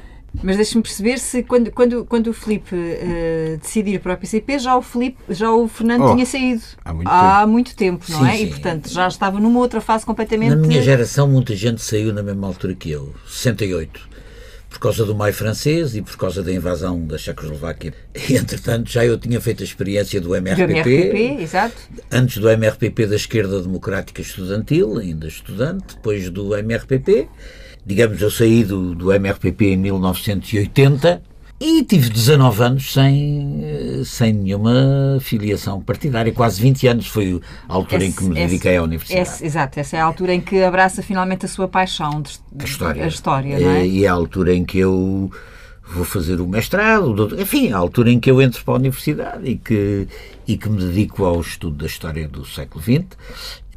Mas 0.43 0.57
deixe-me 0.57 0.83
perceber 0.83 1.19
se 1.19 1.43
quando, 1.43 1.71
quando, 1.71 2.05
quando 2.05 2.27
o 2.27 2.33
Filipe 2.33 2.75
uh, 2.75 3.57
decidir 3.59 4.01
para 4.01 4.15
o 4.15 4.17
PCP, 4.19 4.59
já 4.59 4.77
o, 4.77 4.83
Filipe, 4.83 5.17
já 5.31 5.51
o 5.51 5.67
Fernando 5.67 6.05
oh, 6.05 6.13
tinha 6.13 6.27
saído. 6.27 6.63
Há 6.85 6.93
muito 6.93 7.09
há 7.09 7.41
tempo, 7.41 7.53
muito 7.53 7.77
tempo 7.77 8.05
não 8.11 8.21
sim, 8.21 8.29
é? 8.29 8.37
Sim. 8.37 8.43
E 8.43 8.47
portanto 8.49 8.91
já 8.91 9.09
estava 9.09 9.41
numa 9.41 9.59
outra 9.61 9.81
fase 9.81 10.05
completamente. 10.05 10.51
Na 10.51 10.57
minha 10.57 10.83
geração, 10.83 11.27
muita 11.27 11.57
gente 11.57 11.81
saiu 11.81 12.13
na 12.13 12.23
mesma 12.23 12.47
altura 12.49 12.75
que 12.75 12.91
eu, 12.91 13.15
68 13.27 14.16
por 14.69 14.79
causa 14.79 15.05
do 15.05 15.15
maio 15.15 15.33
francês 15.33 15.97
e 15.97 16.03
por 16.03 16.17
causa 16.17 16.43
da 16.43 16.53
invasão 16.53 17.07
da 17.07 17.17
Checoslováquia. 17.17 17.95
E, 18.29 18.35
entretanto, 18.37 18.91
já 18.91 19.05
eu 19.05 19.19
tinha 19.19 19.41
feito 19.41 19.63
a 19.63 19.65
experiência 19.65 20.21
do 20.21 20.35
MRPP. 20.35 20.67
Do 20.67 20.91
MRPP, 20.91 21.43
exato. 21.43 21.77
Antes 22.11 22.39
do 22.39 22.49
MRPP 22.49 23.07
da 23.07 23.17
Esquerda 23.17 23.61
Democrática 23.63 24.21
Estudantil, 24.21 24.99
ainda 24.99 25.27
estudante, 25.27 25.95
depois 25.95 26.29
do 26.31 26.55
MRPP. 26.55 27.29
Digamos, 27.85 28.21
eu 28.21 28.31
saí 28.31 28.65
do, 28.65 28.95
do 28.95 29.13
MRPP 29.13 29.67
em 29.67 29.77
1980 29.77 31.36
e 31.59 31.83
tive 31.85 32.11
19 32.11 32.63
anos 32.63 32.93
sem, 32.93 33.63
sem 34.05 34.33
nenhuma 34.33 35.19
filiação 35.21 35.81
partidária, 35.81 36.31
quase 36.33 36.61
20 36.61 36.87
anos 36.87 37.07
foi 37.07 37.41
a 37.67 37.73
altura 37.73 38.05
esse, 38.05 38.13
em 38.13 38.13
que 38.13 38.25
me 38.25 38.35
dediquei 38.35 38.73
esse, 38.73 38.79
à 38.79 38.83
universidade. 38.83 39.23
Esse, 39.23 39.45
exato, 39.45 39.81
essa 39.81 39.97
é 39.97 40.01
a 40.01 40.05
altura 40.05 40.35
em 40.35 40.41
que 40.41 40.63
abraça 40.63 41.03
finalmente 41.03 41.47
a 41.47 41.49
sua 41.49 41.67
paixão, 41.67 42.21
de, 42.21 42.39
a 42.59 42.65
história. 42.65 43.05
A 43.05 43.09
história 43.09 43.55
é? 43.55 43.87
E 43.87 44.05
é 44.05 44.09
a 44.09 44.13
altura 44.13 44.55
em 44.55 44.65
que 44.65 44.79
eu 44.79 45.31
vou 45.89 46.05
fazer 46.05 46.41
o 46.43 46.47
mestrado, 46.47 47.41
enfim, 47.41 47.73
a 47.73 47.79
altura 47.79 48.11
em 48.11 48.21
que 48.21 48.31
eu 48.31 48.43
entro 48.43 48.63
para 48.63 48.75
a 48.75 48.77
universidade 48.77 49.49
e 49.49 49.57
que, 49.57 50.09
e 50.47 50.59
que 50.59 50.69
me 50.69 50.79
dedico 50.79 51.25
ao 51.25 51.41
estudo 51.41 51.77
da 51.77 51.87
história 51.87 52.29
do 52.29 52.45
século 52.45 52.83
XX 52.83 53.07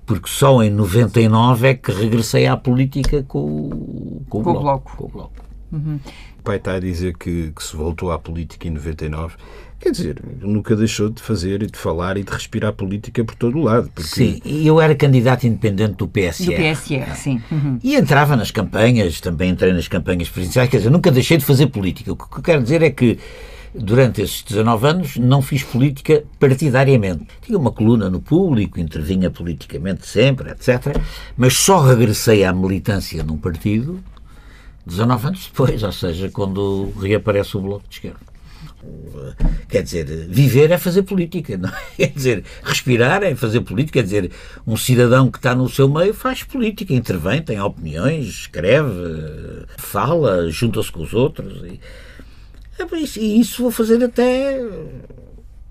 porque 0.05 0.27
só 0.27 0.63
em 0.63 0.71
99 0.71 1.67
é 1.67 1.73
que 1.75 1.91
regressei 1.91 2.47
à 2.47 2.57
política 2.57 3.23
com, 3.27 4.23
com, 4.27 4.43
com 4.43 4.49
o, 4.49 4.59
bloco, 4.59 4.97
Com 4.97 5.05
o 5.05 5.07
bloco. 5.07 5.33
Uhum 5.71 5.99
o 5.99 6.28
pai 6.49 6.57
está 6.57 6.73
a 6.73 6.79
dizer 6.79 7.15
que, 7.15 7.51
que 7.55 7.63
se 7.63 7.75
voltou 7.75 8.11
à 8.11 8.17
política 8.17 8.67
em 8.67 8.71
99. 8.71 9.35
Quer 9.79 9.91
dizer, 9.91 10.21
nunca 10.41 10.75
deixou 10.75 11.07
de 11.07 11.21
fazer 11.21 11.61
e 11.61 11.67
de 11.67 11.77
falar 11.77 12.17
e 12.17 12.23
de 12.23 12.31
respirar 12.31 12.73
política 12.73 13.23
por 13.23 13.35
todo 13.35 13.59
o 13.59 13.61
lado. 13.61 13.89
Porque... 13.93 14.09
Sim, 14.09 14.41
e 14.43 14.65
eu 14.65 14.81
era 14.81 14.95
candidato 14.95 15.45
independente 15.45 15.93
do 15.93 16.07
PSR. 16.07 16.45
Do 16.45 16.51
PSR, 16.53 17.15
sim. 17.15 17.41
Uhum. 17.51 17.79
E 17.83 17.95
entrava 17.95 18.35
nas 18.35 18.49
campanhas, 18.49 19.21
também 19.21 19.51
entrei 19.51 19.71
nas 19.71 19.87
campanhas 19.87 20.27
presidenciais, 20.27 20.69
quer 20.69 20.77
dizer, 20.77 20.89
nunca 20.89 21.11
deixei 21.11 21.37
de 21.37 21.45
fazer 21.45 21.67
política. 21.67 22.11
O 22.11 22.15
que 22.15 22.39
eu 22.39 22.43
quero 22.43 22.63
dizer 22.63 22.81
é 22.81 22.89
que 22.89 23.19
durante 23.73 24.23
esses 24.23 24.41
19 24.41 24.87
anos 24.87 25.17
não 25.17 25.41
fiz 25.41 25.61
política 25.61 26.23
partidariamente. 26.39 27.27
Tinha 27.43 27.59
uma 27.59 27.71
coluna 27.71 28.09
no 28.09 28.19
público, 28.19 28.79
intervinha 28.79 29.29
politicamente 29.29 30.07
sempre, 30.07 30.49
etc. 30.49 30.97
Mas 31.37 31.53
só 31.53 31.79
regressei 31.79 32.43
à 32.43 32.51
militância 32.51 33.23
num 33.23 33.37
partido 33.37 34.03
19 34.89 35.27
anos 35.27 35.45
depois, 35.47 35.83
ou 35.83 35.91
seja, 35.91 36.29
quando 36.29 36.91
reaparece 36.99 37.55
o 37.57 37.61
Bloco 37.61 37.87
de 37.87 37.95
Esquerda. 37.95 38.29
Quer 39.67 39.83
dizer, 39.83 40.05
viver 40.29 40.71
é 40.71 40.77
fazer 40.77 41.03
política, 41.03 41.57
não 41.57 41.69
é? 41.69 41.81
Quer 41.97 42.13
dizer, 42.13 42.43
respirar 42.63 43.23
é 43.23 43.35
fazer 43.35 43.61
política, 43.61 43.99
quer 43.99 44.03
dizer, 44.03 44.31
um 44.65 44.77
cidadão 44.77 45.29
que 45.29 45.37
está 45.37 45.53
no 45.53 45.69
seu 45.69 45.89
meio 45.89 46.13
faz 46.13 46.43
política, 46.43 46.93
intervém, 46.93 47.41
tem 47.41 47.59
opiniões, 47.59 48.25
escreve, 48.25 49.65
fala, 49.77 50.49
junta-se 50.49 50.91
com 50.91 51.01
os 51.01 51.13
outros. 51.13 51.61
E, 51.63 51.79
e 53.19 53.39
isso 53.39 53.61
vou 53.61 53.71
fazer 53.71 54.01
até 54.03 54.61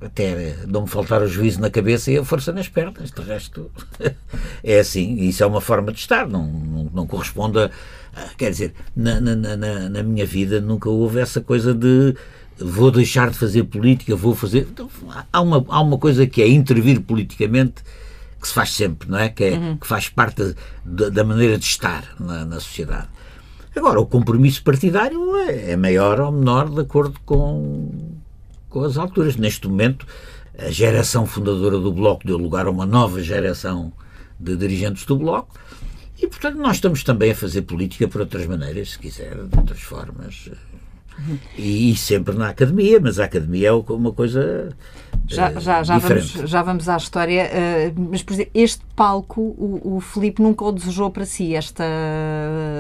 até 0.01 0.57
não 0.67 0.83
me 0.83 0.89
faltar 0.89 1.23
o 1.23 1.29
juízo 1.29 1.61
na 1.61 1.71
cabeça 1.71 2.11
e 2.11 2.19
a 2.19 2.25
força 2.25 2.53
nas 2.53 2.69
pernas. 2.69 3.11
De 3.11 3.23
resto, 3.23 3.71
é 4.63 4.79
assim. 4.79 5.17
Isso 5.17 5.43
é 5.43 5.47
uma 5.47 5.61
forma 5.61 5.93
de 5.93 5.99
estar, 5.99 6.29
não, 6.29 6.47
não, 6.47 6.91
não 6.95 7.07
corresponde 7.07 7.59
a. 7.59 7.71
Quer 8.37 8.51
dizer, 8.51 8.75
na, 8.97 9.21
na, 9.21 9.37
na, 9.37 9.89
na 9.89 10.03
minha 10.03 10.27
vida 10.27 10.61
nunca 10.61 10.89
houve 10.89 11.21
essa 11.21 11.41
coisa 11.41 11.73
de 11.73 12.15
vou 12.59 12.91
deixar 12.91 13.31
de 13.31 13.39
fazer 13.39 13.65
política, 13.65 14.17
vou 14.17 14.35
fazer. 14.35 14.67
Então, 14.71 14.89
há, 15.33 15.41
uma, 15.41 15.65
há 15.69 15.81
uma 15.81 15.99
coisa 15.99 16.27
que 16.27 16.43
é 16.43 16.49
intervir 16.49 17.01
politicamente 17.01 17.83
que 18.41 18.47
se 18.47 18.55
faz 18.55 18.73
sempre, 18.73 19.09
não 19.09 19.19
é? 19.19 19.29
Que, 19.29 19.45
é, 19.45 19.51
uhum. 19.53 19.77
que 19.77 19.87
faz 19.87 20.09
parte 20.09 20.55
da, 20.85 21.09
da, 21.09 21.25
maneira 21.25 21.59
de 21.59 21.65
estar 21.65 22.05
na, 22.19 22.45
na 22.45 22.61
sociedade. 22.61 23.09
Agora, 23.75 24.01
o 24.01 24.07
compromisso 24.07 24.63
partidário 24.63 25.37
é, 25.37 25.73
é 25.73 25.77
maior 25.77 26.21
ou 26.21 26.33
menor 26.33 26.69
de 26.69 26.81
acordo 26.81 27.19
com 27.25 28.18
com 28.69 28.83
as 28.83 28.97
alturas. 28.97 29.37
Neste 29.37 29.69
momento, 29.69 30.07
a 30.59 30.71
geração 30.71 31.27
fundadora 31.27 31.79
do 31.79 31.93
Bloco 31.93 32.27
deu 32.27 32.37
lugar 32.37 32.67
a 32.67 32.71
uma 32.71 32.87
nova 32.87 33.23
geração 33.23 33.93
de 34.39 34.57
dirigentes 34.57 35.05
do 35.05 35.17
Bloco. 35.17 35.59
E, 36.21 36.27
portanto, 36.27 36.57
nós 36.57 36.77
estamos 36.77 37.05
também 37.05 37.31
a 37.31 37.35
fazer 37.35 37.63
política 37.63 38.09
por 38.09 38.21
outras 38.21 38.47
maneiras, 38.47 38.91
se 38.91 38.99
quiser, 38.99 39.37
de 39.37 39.57
outras 39.57 39.81
formas. 39.81 40.51
E, 41.57 41.91
e 41.91 41.97
sempre 41.97 42.35
na 42.37 42.49
academia, 42.49 43.01
mas 43.01 43.19
a 43.19 43.25
academia 43.25 43.69
é 43.69 43.73
uma 43.73 44.13
coisa. 44.13 44.69
Já, 45.27 45.53
já, 45.59 45.83
já, 45.83 45.99
vamos, 45.99 46.33
já 46.33 46.63
vamos 46.63 46.89
à 46.89 46.97
história, 46.97 47.51
uh, 47.51 48.01
mas 48.11 48.23
por 48.23 48.33
exemplo, 48.33 48.53
este 48.55 48.83
palco 48.97 49.41
o, 49.41 49.97
o 49.97 50.01
Filipe 50.01 50.41
nunca 50.41 50.65
o 50.65 50.73
desejou 50.73 51.11
para 51.11 51.27
si, 51.27 51.55
esta 51.55 51.85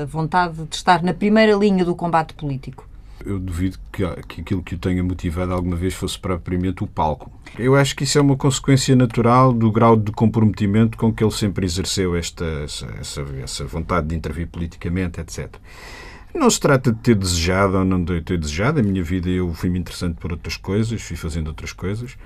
vontade 0.07 0.55
de 0.65 0.77
estar 0.77 1.03
na 1.03 1.13
primeira 1.13 1.55
linha 1.55 1.85
do 1.85 1.95
combate 1.95 2.33
político 2.35 2.88
eu 3.25 3.39
duvido 3.39 3.79
que, 3.93 4.05
que 4.23 4.41
aquilo 4.41 4.63
que 4.63 4.75
o 4.75 4.79
tenha 4.79 5.03
motivado 5.03 5.53
alguma 5.53 5.77
vez 5.77 5.95
fosse 5.95 6.19
propriamente 6.19 6.83
o 6.83 6.87
palco. 6.87 7.31
Eu 7.59 7.75
acho 7.75 7.97
que 7.97 8.05
isso 8.05 8.19
é 8.19 8.21
uma 8.21 8.37
consequência 8.37 8.95
natural 8.95 9.53
do 9.53 9.71
grau 9.71 9.97
de 9.97 10.13
comprometimento 10.13 10.97
com 10.97 11.13
que 11.13 11.23
ele 11.23 11.31
sempre 11.31 11.65
exerceu 11.65 12.17
esta, 12.17 12.45
essa, 12.65 12.87
essa, 13.43 13.65
vontade 13.65 14.09
de 14.09 14.15
intervir 14.15 14.49
politicamente, 14.49 15.21
etc. 15.21 15.57
Não 16.35 16.51
se 16.51 16.61
trata 16.61 16.93
de 16.93 16.99
ter 16.99 17.15
desejado 17.15 17.79
ou 17.79 17.85
não 17.85 18.03
de 18.03 18.21
ter 18.21 18.39
desejado. 18.39 18.81
A 18.81 18.83
minha 18.83 19.03
vida 19.03 19.29
eu 19.29 19.53
fui-me 19.55 19.79
interessante 19.79 20.17
por 20.17 20.33
outras 20.33 20.57
coisas, 20.57 21.03
fui 21.03 21.17
fazendo 21.17 21.49
outras 21.49 21.73
coisas. 21.73 22.17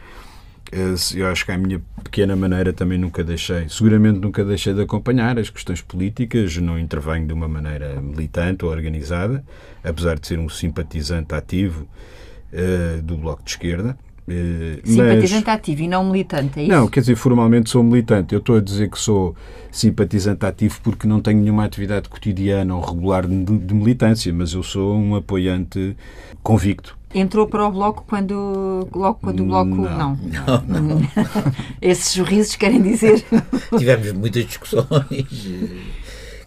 Eh, 0.73 0.95
eu 1.15 1.27
acho 1.29 1.45
que 1.45 1.53
à 1.53 1.59
minha 1.59 1.83
pequena 2.03 2.35
maneira 2.35 2.73
também 2.73 2.97
nunca 2.99 3.23
deixei, 3.23 3.69
seguramente 3.69 4.19
nunca 4.19 4.43
deixei 4.43 4.73
de 4.73 4.81
acompanhar 4.81 5.39
as 5.39 5.51
questões 5.51 5.83
políticas, 5.83 6.57
não 6.57 6.79
intervenho 6.79 7.27
de 7.27 7.35
uma 7.35 7.47
maneira 7.47 8.01
militante 8.01 8.65
ou 8.65 8.71
organizada, 8.71 9.45
apesar 9.85 10.19
de 10.19 10.27
ser 10.27 10.39
um 10.39 10.49
simpatizante 10.49 11.35
ativo 11.35 11.87
uh, 12.53 13.03
do 13.03 13.19
Bloco 13.19 13.43
de 13.45 13.51
Esquerda. 13.51 13.99
Uh, 14.27 14.87
simpatizante 14.89 15.47
mas... 15.47 15.57
ativo 15.57 15.83
e 15.83 15.89
não 15.89 16.05
militante, 16.05 16.61
é 16.61 16.63
isso? 16.63 16.73
Não, 16.73 16.89
quer 16.89 17.01
dizer, 17.01 17.17
formalmente 17.17 17.69
sou 17.69 17.83
militante. 17.83 18.33
Eu 18.33 18.39
estou 18.39 18.57
a 18.57 18.61
dizer 18.61 18.89
que 18.89 18.99
sou 18.99 19.37
simpatizante 19.71 20.47
ativo 20.47 20.81
porque 20.83 21.07
não 21.07 21.21
tenho 21.21 21.41
nenhuma 21.41 21.65
atividade 21.65 22.09
cotidiana 22.09 22.75
ou 22.75 22.81
regular 22.81 23.27
de, 23.27 23.45
de 23.45 23.75
militância, 23.75 24.33
mas 24.33 24.55
eu 24.55 24.63
sou 24.63 24.97
um 24.97 25.17
apoiante 25.17 25.95
convicto 26.43 26.97
Entrou 27.15 27.47
para 27.47 27.67
o 27.67 27.71
Bloco 27.71 28.05
quando, 28.09 28.89
logo 28.95 29.19
quando 29.21 29.41
o 29.41 29.47
Bloco... 29.47 29.77
Não. 29.83 30.17
Não, 30.17 30.63
não, 30.67 30.81
não. 30.81 31.01
Esses 31.81 32.13
sorrisos 32.13 32.57
querem 32.57 32.81
dizer... 32.81 33.25
Tivemos 33.77 34.13
muitas 34.13 34.47
discussões... 34.47 34.87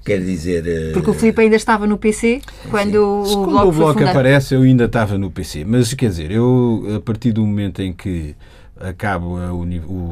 Quer 0.05 0.19
dizer. 0.19 0.67
Eh, 0.67 0.91
Porque 0.93 1.10
o 1.10 1.13
Filipe 1.15 1.41
ainda 1.41 1.55
estava 1.55 1.88
no 1.88 1.98
PC 1.98 2.39
quando 2.69 3.24
o 3.24 3.24
quando 3.24 3.50
Bloco. 3.50 3.67
o 3.67 3.72
Bloco 3.72 4.03
aparece, 4.03 4.53
eu 4.53 4.62
ainda 4.62 4.86
estava 4.86 5.17
no 5.17 5.31
PC. 5.31 5.65
Mas 5.65 5.95
quer 5.95 6.10
dizer, 6.10 6.29
eu, 6.29 6.86
a 6.95 7.00
partir 7.00 7.31
do 7.31 7.43
momento 7.43 7.81
em 7.81 7.91
que 7.91 8.36
acabo 8.79 9.38
a, 9.38 9.48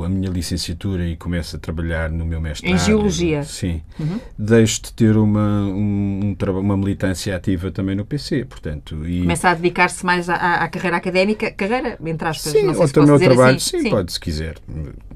a, 0.05 0.10
minha 0.10 0.29
licenciatura 0.29 1.05
e 1.05 1.17
começo 1.17 1.55
a 1.55 1.60
trabalhar 1.60 2.10
no 2.10 2.25
meu 2.25 2.39
mestrado. 2.39 2.72
Em 2.74 2.77
Geologia. 2.77 3.43
Sim. 3.43 3.82
Uhum. 4.00 4.20
Deixo 4.38 4.84
de 4.84 4.93
ter 4.93 5.17
uma, 5.17 5.63
um, 5.63 6.36
uma 6.60 6.77
militância 6.77 7.36
ativa 7.36 7.72
também 7.72 7.96
no 7.96 8.05
PC, 8.05 8.46
portanto... 8.46 9.05
E... 9.05 9.22
Começa 9.22 9.50
a 9.50 9.53
dedicar-se 9.53 10.05
mais 10.05 10.29
à, 10.29 10.36
à, 10.36 10.67
carreira 10.70 10.98
académica, 10.98 11.51
carreira, 11.51 11.98
entre 12.05 12.27
aspas, 12.27 12.51
sim, 12.53 12.63
não 12.63 12.74
sei 12.74 12.82
ou 12.82 12.88
se 12.88 13.00
ao 13.00 13.20
trabalho, 13.20 13.58
assim. 13.58 13.77
sim, 13.77 13.84
sim, 13.84 13.89
pode, 13.89 14.13
se 14.13 14.20
quiser. 14.20 14.55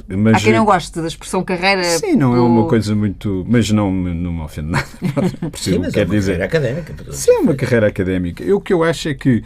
Mas, 0.10 0.36
Há 0.38 0.40
quem 0.40 0.54
não 0.54 0.66
goste 0.66 1.02
da 1.02 1.08
expressão 1.08 1.44
carreira. 1.44 1.84
Sim, 1.84 2.16
não 2.16 2.32
é 2.32 2.36
pelo- 2.36 2.48
uma 2.48 2.68
coisa 2.68 2.96
muito. 2.96 3.46
Mas 3.48 3.70
não, 3.72 3.92
me- 3.92 4.14
não 4.14 4.32
me 4.32 4.42
ofende 4.42 4.72
nada. 4.72 4.88
O 5.42 5.50
mas 5.52 5.62
que 5.62 5.70
é 5.76 5.92
quer 5.92 6.06
uma 6.06 6.16
dizer. 6.16 6.38
carreira 6.50 6.80
académica. 6.82 7.14
Sim, 7.14 7.32
é 7.32 7.40
uma 7.40 7.56
carreira 7.56 7.88
académica. 7.88 8.44
Eu, 8.44 8.58
o 8.58 8.62
que 8.62 8.72
eu 8.72 8.84
acho 8.84 9.10
é 9.10 9.14
que 9.14 9.44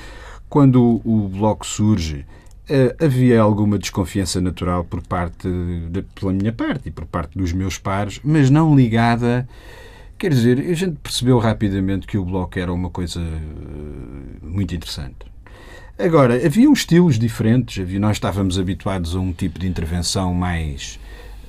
quando 0.47 1.01
o 1.03 1.27
Bloco 1.29 1.65
surge, 1.65 2.25
havia 2.99 3.41
alguma 3.41 3.77
desconfiança 3.77 4.39
natural 4.41 4.83
por 4.83 5.01
parte, 5.01 5.47
de, 5.89 6.01
pela 6.01 6.31
minha 6.31 6.51
parte 6.51 6.89
e 6.89 6.91
por 6.91 7.05
parte 7.05 7.37
dos 7.37 7.53
meus 7.53 7.77
pares, 7.77 8.19
mas 8.23 8.49
não 8.49 8.75
ligada. 8.75 9.47
Quer 10.17 10.29
dizer, 10.29 10.59
a 10.59 10.73
gente 10.73 10.97
percebeu 11.01 11.39
rapidamente 11.39 12.05
que 12.05 12.17
o 12.17 12.23
Bloco 12.23 12.57
era 12.59 12.71
uma 12.71 12.89
coisa 12.89 13.19
eh, 13.19 14.45
muito 14.45 14.75
interessante. 14.75 15.31
Agora, 15.97 16.35
havia 16.35 16.69
uns 16.69 16.79
estilos 16.79 17.17
diferentes, 17.17 17.81
havia, 17.81 17.99
nós 17.99 18.17
estávamos 18.17 18.57
habituados 18.57 19.15
a 19.15 19.19
um 19.19 19.33
tipo 19.33 19.59
de 19.59 19.67
intervenção 19.67 20.33
mais. 20.33 20.99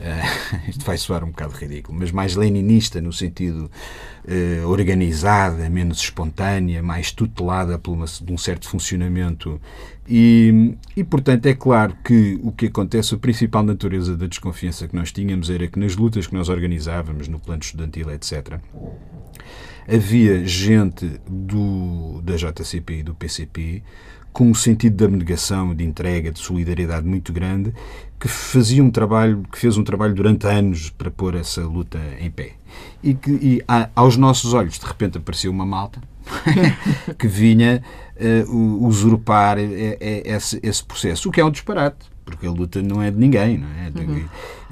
Eh, 0.00 0.22
isto 0.68 0.84
vai 0.84 0.96
soar 0.96 1.24
um 1.24 1.28
bocado 1.28 1.54
ridículo, 1.54 1.98
mas 1.98 2.10
mais 2.10 2.34
leninista, 2.34 3.00
no 3.00 3.12
sentido 3.12 3.70
eh, 4.26 4.62
organizada, 4.64 5.68
menos 5.68 5.98
espontânea, 5.98 6.82
mais 6.82 7.12
tutelada 7.12 7.78
por, 7.78 7.92
uma, 7.92 8.06
por 8.06 8.32
um 8.32 8.38
certo 8.38 8.68
funcionamento. 8.68 9.60
E, 10.08 10.76
e, 10.96 11.04
portanto, 11.04 11.46
é 11.46 11.54
claro 11.54 11.96
que 12.04 12.38
o 12.42 12.50
que 12.52 12.66
acontece, 12.66 13.14
a 13.14 13.18
principal 13.18 13.62
natureza 13.62 14.16
da 14.16 14.26
desconfiança 14.26 14.88
que 14.88 14.96
nós 14.96 15.12
tínhamos 15.12 15.48
era 15.48 15.66
que 15.68 15.78
nas 15.78 15.96
lutas 15.96 16.26
que 16.26 16.34
nós 16.34 16.48
organizávamos, 16.48 17.28
no 17.28 17.38
plano 17.38 17.62
estudantil, 17.62 18.10
etc., 18.10 18.58
havia 19.88 20.46
gente 20.46 21.20
do, 21.28 22.20
da 22.22 22.36
JCP 22.36 22.98
e 22.98 23.02
do 23.02 23.14
PCP 23.14 23.82
com 24.32 24.50
um 24.50 24.54
sentido 24.54 24.96
de 24.96 25.04
abnegação, 25.04 25.74
de 25.74 25.84
entrega, 25.84 26.30
de 26.30 26.38
solidariedade 26.38 27.06
muito 27.06 27.32
grande, 27.32 27.72
que 28.18 28.28
fazia 28.28 28.82
um 28.82 28.90
trabalho, 28.90 29.42
que 29.50 29.58
fez 29.58 29.76
um 29.76 29.84
trabalho 29.84 30.14
durante 30.14 30.46
anos 30.46 30.90
para 30.90 31.10
pôr 31.10 31.34
essa 31.34 31.62
luta 31.62 31.98
em 32.20 32.30
pé. 32.30 32.52
E 33.02 33.14
que 33.14 33.30
e, 33.32 33.62
a- 33.68 33.90
aos 33.94 34.16
nossos 34.16 34.54
olhos, 34.54 34.78
de 34.78 34.86
repente, 34.86 35.18
apareceu 35.18 35.50
uma 35.50 35.66
malta 35.66 36.00
que 37.18 37.26
vinha 37.26 37.82
eh, 38.16 38.44
u- 38.48 38.86
usurpar 38.86 39.58
eh, 39.58 39.98
eh, 40.00 40.22
esse, 40.24 40.58
esse 40.62 40.82
processo, 40.84 41.28
o 41.28 41.32
que 41.32 41.40
é 41.40 41.44
um 41.44 41.50
disparate. 41.50 42.10
Porque 42.24 42.46
a 42.46 42.50
luta 42.50 42.80
não 42.80 43.02
é 43.02 43.10
de 43.10 43.18
ninguém, 43.18 43.58
não 43.58 43.68
é? 43.68 43.90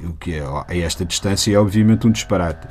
O 0.06 0.12
que 0.14 0.34
é, 0.34 0.40
a 0.42 0.76
esta 0.78 1.04
distância 1.04 1.52
é 1.52 1.58
obviamente 1.58 2.06
um 2.06 2.10
disparate 2.10 2.66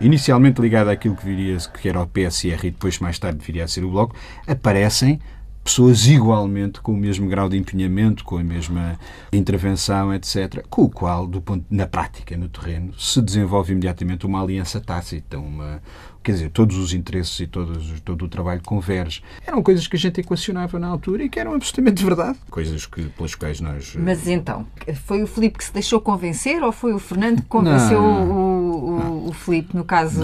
inicialmente 0.00 0.60
ligado 0.60 0.88
àquilo 0.90 1.14
que 1.14 1.24
viria 1.24 1.56
que 1.80 1.88
era 1.88 2.02
o 2.02 2.06
PSR 2.06 2.66
e 2.66 2.70
depois 2.72 2.98
mais 2.98 3.16
tarde 3.18 3.38
viria 3.46 3.64
a 3.64 3.68
ser 3.68 3.84
o 3.84 3.90
Bloco, 3.90 4.14
aparecem 4.46 5.20
pessoas 5.64 6.06
igualmente 6.06 6.80
com 6.82 6.92
o 6.92 6.96
mesmo 6.96 7.26
grau 7.26 7.48
de 7.48 7.56
empenhamento, 7.56 8.22
com 8.22 8.36
a 8.36 8.44
mesma 8.44 8.98
intervenção, 9.32 10.12
etc., 10.12 10.62
com 10.68 10.82
o 10.82 10.90
qual, 10.90 11.26
do 11.26 11.40
ponto, 11.40 11.64
na 11.70 11.86
prática, 11.86 12.36
no 12.36 12.48
terreno, 12.50 12.92
se 12.98 13.20
desenvolve 13.22 13.72
imediatamente 13.72 14.26
uma 14.26 14.42
aliança 14.42 14.78
tácita, 14.78 15.38
uma, 15.38 15.82
quer 16.22 16.32
dizer, 16.32 16.50
todos 16.50 16.76
os 16.76 16.92
interesses 16.92 17.40
e 17.40 17.46
todos, 17.46 17.98
todo 18.02 18.26
o 18.26 18.28
trabalho 18.28 18.60
converge. 18.62 19.22
Eram 19.46 19.62
coisas 19.62 19.86
que 19.86 19.96
a 19.96 19.98
gente 19.98 20.20
equacionava 20.20 20.78
na 20.78 20.88
altura 20.88 21.24
e 21.24 21.30
que 21.30 21.40
eram 21.40 21.54
absolutamente 21.54 22.04
verdade. 22.04 22.38
Coisas 22.50 22.84
que, 22.84 23.02
pelas 23.04 23.34
quais 23.34 23.58
nós... 23.60 23.96
Mas 23.96 24.28
então, 24.28 24.66
foi 25.06 25.22
o 25.22 25.26
Filipe 25.26 25.56
que 25.56 25.64
se 25.64 25.72
deixou 25.72 25.98
convencer 25.98 26.62
ou 26.62 26.72
foi 26.72 26.92
o 26.92 26.98
Fernando 26.98 27.40
que 27.40 27.48
convenceu 27.48 28.02
Não. 28.02 28.30
o, 28.30 29.26
o, 29.26 29.28
o 29.30 29.32
Filipe, 29.32 29.74
no 29.74 29.84
caso. 29.84 30.22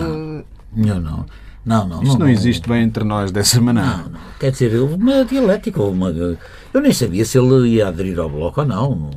Não, 0.74 1.00
não. 1.00 1.26
Não, 1.64 1.86
não. 1.86 2.02
Isto 2.02 2.18
não, 2.18 2.28
existe 2.28 2.68
bem 2.68 2.82
entre 2.84 3.04
nós 3.04 3.30
dessa 3.30 3.60
maneira. 3.60 3.96
Não, 3.98 4.08
não. 4.10 4.20
Quer 4.38 4.50
dizer, 4.50 4.74
houve 4.80 4.94
uma 4.94 5.24
dialética. 5.24 5.82
Uma... 5.82 6.10
Eu 6.10 6.80
nem 6.80 6.92
sabia 6.92 7.24
se 7.24 7.38
ele 7.38 7.68
ia 7.76 7.88
aderir 7.88 8.18
ao 8.18 8.30
Bloco 8.30 8.60
ou 8.62 8.66
não. 8.66 9.10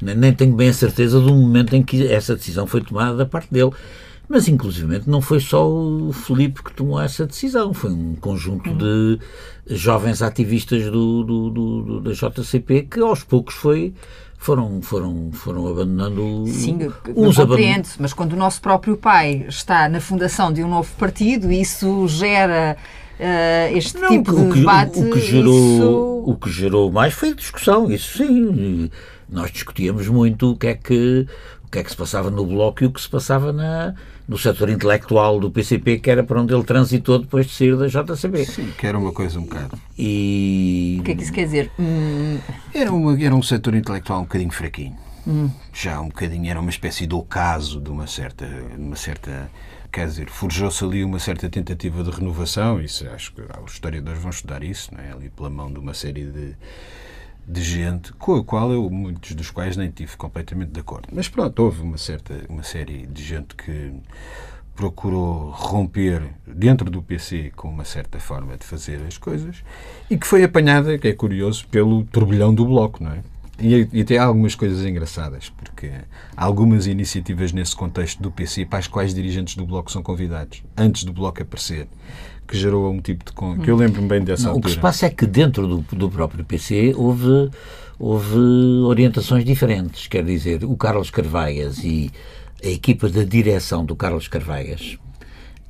Nem, 0.00 0.32
tenho 0.34 0.54
bem 0.54 0.68
a 0.68 0.72
certeza 0.74 1.18
do 1.20 1.34
momento 1.34 1.74
em 1.74 1.82
que 1.82 2.06
essa 2.06 2.36
decisão 2.36 2.66
foi 2.66 2.82
tomada 2.82 3.16
da 3.16 3.24
parte 3.26 3.50
dele. 3.52 3.70
Mas, 4.28 4.48
inclusivamente, 4.48 5.08
não 5.08 5.20
foi 5.22 5.38
só 5.40 5.66
o 5.70 6.12
Filipe 6.12 6.62
que 6.62 6.72
tomou 6.72 7.00
essa 7.00 7.24
decisão. 7.26 7.72
Foi 7.72 7.90
um 7.92 8.14
conjunto 8.16 8.74
de 8.74 9.18
jovens 9.68 10.20
ativistas 10.20 10.84
do, 10.90 11.22
do, 11.24 11.50
do- 11.50 11.82
do- 11.82 12.00
da 12.00 12.12
JCP 12.12 12.82
que, 12.90 13.00
aos 13.00 13.22
poucos, 13.22 13.54
foi, 13.54 13.94
foram, 14.38 14.80
foram, 14.82 15.30
foram 15.32 15.66
abandonando... 15.68 16.44
Sim, 16.48 16.78
uns 17.16 17.36
compreendo, 17.36 17.88
mas 17.98 18.12
quando 18.12 18.32
o 18.34 18.36
nosso 18.36 18.60
próprio 18.60 18.96
pai 18.96 19.44
está 19.48 19.88
na 19.88 20.00
fundação 20.00 20.52
de 20.52 20.62
um 20.62 20.68
novo 20.68 20.90
partido, 20.96 21.50
isso 21.50 22.06
gera 22.08 22.76
eh, 23.18 23.70
este 23.74 23.98
Não, 23.98 24.08
tipo 24.08 24.32
o 24.32 24.44
de 24.46 24.52
que, 24.52 24.58
debate. 24.60 24.98
o 25.00 25.10
que 25.10 25.20
gerou 25.20 25.54
isso- 25.74 26.22
o 26.26 26.36
que 26.36 26.50
gerou 26.50 26.92
mais 26.92 27.14
foi 27.14 27.34
discussão 27.34 27.90
isso 27.90 28.18
sim 28.18 28.90
nós 29.28 29.50
discutíamos 29.50 30.06
muito 30.08 30.52
o 30.52 30.56
que 30.56 30.66
é 30.68 30.74
que 30.74 31.26
o 31.55 31.55
que 31.76 31.80
é 31.80 31.84
que 31.84 31.90
se 31.90 31.96
passava 31.96 32.30
no 32.30 32.46
bloco 32.46 32.82
e 32.82 32.86
o 32.86 32.90
que 32.90 33.00
se 33.00 33.08
passava 33.08 33.52
na 33.52 33.94
no 34.26 34.38
setor 34.38 34.70
intelectual 34.70 35.38
do 35.38 35.50
PCP 35.50 35.98
que 35.98 36.10
era 36.10 36.24
para 36.24 36.40
onde 36.40 36.54
ele 36.54 36.64
transitou 36.64 37.18
depois 37.18 37.46
de 37.46 37.52
sair 37.52 37.76
da 37.76 37.86
JCB 37.86 38.46
Sim, 38.46 38.72
que 38.78 38.86
era 38.86 38.98
uma 38.98 39.12
coisa 39.12 39.38
um 39.38 39.42
bocado. 39.42 39.78
e 39.98 40.96
O 41.00 41.04
que 41.04 41.12
é 41.12 41.14
que 41.14 41.22
isso 41.22 41.32
quer 41.32 41.44
dizer? 41.44 41.70
Hum, 41.78 42.38
Era, 42.72 42.90
uma, 42.90 43.22
era 43.22 43.34
um 43.34 43.42
setor 43.42 43.74
intelectual 43.74 44.20
um 44.20 44.22
bocadinho 44.22 44.50
fraquinho. 44.50 44.96
Já 45.72 46.00
um 46.00 46.06
bocadinho, 46.06 46.48
era 46.48 46.60
uma 46.60 46.70
espécie 46.70 47.06
de 47.06 47.14
ocaso 47.14 47.80
de 47.80 47.90
uma 47.90 48.06
certa. 48.06 48.46
de 48.46 48.80
uma 48.80 48.96
certa 48.96 49.50
quer 49.92 50.06
dizer, 50.06 50.28
forjou-se 50.28 50.84
ali 50.84 51.02
uma 51.04 51.18
certa 51.18 51.48
tentativa 51.48 52.02
de 52.04 52.10
renovação. 52.10 52.80
Isso 52.80 53.08
acho 53.08 53.32
que 53.32 53.42
ah, 53.48 53.60
os 53.64 53.72
historiadores 53.72 54.20
vão 54.20 54.30
estudar 54.30 54.62
isso, 54.62 54.94
não 54.94 55.02
é? 55.02 55.10
Ali 55.12 55.28
pela 55.30 55.50
mão 55.50 55.72
de 55.72 55.78
uma 55.78 55.94
série 55.94 56.24
de, 56.24 56.54
de 57.48 57.62
gente 57.62 58.12
com 58.14 58.34
a 58.34 58.44
qual 58.44 58.72
eu, 58.72 58.90
muitos 58.90 59.34
dos 59.34 59.50
quais, 59.50 59.76
nem 59.76 59.90
tive 59.90 60.16
completamente 60.16 60.70
de 60.70 60.80
acordo. 60.80 61.08
Mas 61.12 61.28
pronto, 61.28 61.58
houve 61.62 61.82
uma 61.82 61.98
certa 61.98 62.34
uma 62.48 62.62
série 62.62 63.06
de 63.06 63.22
gente 63.22 63.54
que 63.54 63.92
procurou 64.74 65.50
romper 65.50 66.22
dentro 66.46 66.90
do 66.90 67.02
PC 67.02 67.50
com 67.56 67.68
uma 67.68 67.84
certa 67.84 68.20
forma 68.20 68.56
de 68.58 68.64
fazer 68.64 69.00
as 69.06 69.16
coisas 69.16 69.64
e 70.10 70.18
que 70.18 70.26
foi 70.26 70.44
apanhada, 70.44 70.98
que 70.98 71.08
é 71.08 71.12
curioso, 71.14 71.66
pelo 71.68 72.04
turbilhão 72.04 72.54
do 72.54 72.66
Bloco, 72.66 73.02
não 73.02 73.12
é? 73.12 73.22
E, 73.58 73.88
e 73.90 74.02
até 74.02 74.18
há 74.18 74.24
algumas 74.24 74.54
coisas 74.54 74.84
engraçadas, 74.84 75.48
porque 75.48 75.90
há 76.36 76.44
algumas 76.44 76.86
iniciativas 76.86 77.52
nesse 77.52 77.74
contexto 77.74 78.22
do 78.22 78.30
PC 78.30 78.66
para 78.66 78.80
as 78.80 78.86
quais 78.86 79.14
dirigentes 79.14 79.56
do 79.56 79.64
Bloco 79.64 79.90
são 79.90 80.02
convidados, 80.02 80.62
antes 80.76 81.04
do 81.04 81.12
Bloco 81.12 81.42
aparecer, 81.42 81.88
que 82.46 82.56
gerou 82.56 82.90
um 82.92 83.00
tipo 83.00 83.24
de... 83.24 83.32
con- 83.32 83.58
que 83.58 83.70
eu 83.70 83.76
lembro-me 83.76 84.08
bem 84.08 84.22
dessa 84.22 84.44
Não, 84.48 84.52
o 84.52 84.60
que 84.60 84.68
altura. 84.68 84.74
se 84.74 84.80
passa 84.80 85.06
é 85.06 85.10
que 85.10 85.26
dentro 85.26 85.66
do, 85.66 85.78
do 85.96 86.10
próprio 86.10 86.44
PC 86.44 86.94
houve, 86.96 87.50
houve 87.98 88.36
orientações 88.84 89.44
diferentes. 89.44 90.06
Quer 90.06 90.24
dizer, 90.24 90.64
o 90.64 90.76
Carlos 90.76 91.10
Carvalhas 91.10 91.78
e 91.84 92.10
a 92.64 92.68
equipa 92.68 93.08
da 93.08 93.22
direção 93.24 93.84
do 93.84 93.94
Carlos 93.96 94.28
Carvalhas, 94.28 94.96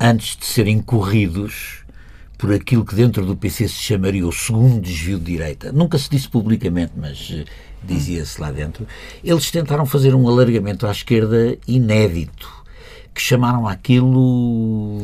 antes 0.00 0.36
de 0.36 0.44
serem 0.46 0.80
corridos 0.80 1.84
por 2.38 2.52
aquilo 2.52 2.84
que 2.84 2.94
dentro 2.94 3.24
do 3.24 3.34
PC 3.34 3.66
se 3.66 3.74
chamaria 3.82 4.26
o 4.26 4.32
segundo 4.32 4.80
desvio 4.80 5.18
de 5.18 5.24
direita, 5.32 5.72
nunca 5.72 5.96
se 5.98 6.10
disse 6.10 6.28
publicamente, 6.28 6.92
mas 6.94 7.30
eh, 7.32 7.44
dizia-se 7.82 8.38
lá 8.38 8.50
dentro, 8.52 8.86
eles 9.24 9.50
tentaram 9.50 9.86
fazer 9.86 10.14
um 10.14 10.28
alargamento 10.28 10.86
à 10.86 10.90
esquerda 10.90 11.56
inédito. 11.66 12.55
Que 13.16 13.22
chamaram 13.22 13.66
aquilo. 13.66 15.00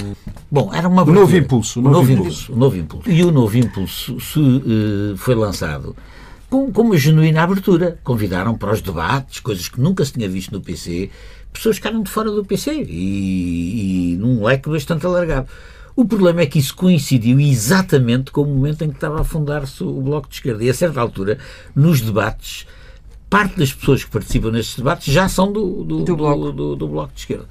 Bom, 0.51 0.71
era 0.75 0.87
uma. 0.87 1.03
novo 1.03 1.13
abertura. 1.23 1.39
impulso, 1.39 1.81
o 1.81 1.83
O 1.83 1.85
novo 1.87 1.97
novo 2.01 2.13
impulso. 2.13 2.29
impulso. 2.29 2.53
O 2.53 2.57
novo 2.57 2.77
impulso. 2.77 3.11
E 3.11 3.25
o 3.25 3.33
novo 3.33 3.57
impulso 3.57 4.21
se, 4.21 4.39
eh, 4.39 5.17
foi 5.17 5.35
lançado 5.35 5.97
com, 6.51 6.71
com 6.71 6.83
uma 6.83 6.99
genuína 6.99 7.43
abertura. 7.43 7.99
Convidaram 8.05 8.55
para 8.55 8.71
os 8.75 8.83
debates, 8.83 9.41
coisas 9.41 9.67
que 9.67 9.81
nunca 9.81 10.05
se 10.05 10.13
tinha 10.13 10.29
visto 10.29 10.53
no 10.53 10.61
PC, 10.61 11.09
pessoas 11.51 11.79
que 11.79 11.89
eram 11.89 12.03
de 12.03 12.11
fora 12.11 12.31
do 12.31 12.45
PC 12.45 12.85
e, 12.87 14.13
e 14.13 14.17
num 14.19 14.45
leque 14.45 14.69
bastante 14.69 15.07
alargado. 15.07 15.49
O 15.97 16.05
problema 16.05 16.43
é 16.43 16.47
que 16.47 16.59
isso 16.59 16.75
coincidiu 16.77 17.41
exatamente 17.41 18.31
com 18.31 18.43
o 18.43 18.47
momento 18.47 18.85
em 18.85 18.89
que 18.91 18.97
estava 18.97 19.23
a 19.23 19.25
fundar-se 19.25 19.83
o 19.83 20.03
Bloco 20.03 20.29
de 20.29 20.35
Esquerda. 20.35 20.63
E 20.63 20.69
a 20.69 20.75
certa 20.75 21.01
altura, 21.01 21.39
nos 21.75 22.03
debates, 22.03 22.67
parte 23.33 23.59
das 23.59 23.73
pessoas 23.73 24.05
que 24.05 24.11
participam 24.11 24.51
nestes 24.51 24.77
debates 24.77 25.11
já 25.11 25.27
são 25.27 25.51
do, 25.51 25.83
do, 25.83 26.05
Do 26.05 26.17
Bloco. 26.17 26.53
do- 26.53 26.77
do- 26.77 26.87
Bloco 26.89 27.15
de 27.15 27.21
Esquerda. 27.21 27.47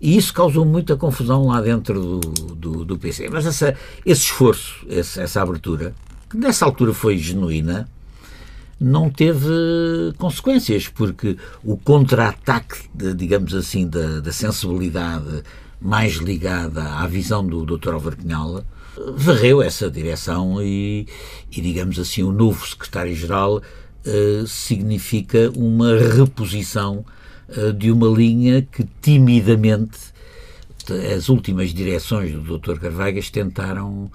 E 0.00 0.16
isso 0.16 0.32
causou 0.32 0.64
muita 0.64 0.96
confusão 0.96 1.48
lá 1.48 1.60
dentro 1.60 2.20
do, 2.20 2.84
do, 2.84 2.96
PC. 2.96 3.28
Mas 3.28 3.44
essa, 3.44 3.74
esse 4.06 4.22
esforço, 4.22 4.86
esse- 4.88 5.20
essa 5.20 5.42
abertura, 5.42 5.92
que 6.30 6.36
nessa 6.36 6.64
altura 6.64 6.94
foi 6.94 7.18
genuína, 7.18 7.88
não 8.80 9.10
teve 9.10 9.48
consequências, 10.18 10.86
porque 10.86 11.36
o 11.64 11.76
contra-ataque, 11.76 12.88
digamos 13.16 13.54
assim, 13.54 13.88
da, 13.88 14.20
da 14.20 14.30
sensibilidade 14.32 15.42
mais 15.80 16.14
ligada 16.14 16.82
à 16.94 17.06
visão 17.08 17.44
do 17.44 17.64
Dr. 17.66 17.94
Álvaro 17.94 18.16
varreu 19.16 19.60
essa 19.60 19.90
direção 19.90 20.62
e, 20.62 21.08
e, 21.50 21.60
digamos 21.60 21.98
assim, 21.98 22.22
o 22.22 22.30
novo 22.30 22.64
secretário-geral 22.64 23.60
eh, 24.06 24.44
significa 24.46 25.50
uma 25.56 25.96
reposição 25.96 27.02
eh, 27.48 27.72
de 27.72 27.90
uma 27.90 28.06
linha 28.06 28.60
que 28.60 28.86
timidamente 29.00 29.98
as 31.16 31.30
últimas 31.30 31.72
direções 31.72 32.32
do 32.32 32.58
Dr. 32.58 32.78
Carvalhas 32.78 33.30
tentaram 33.30 34.10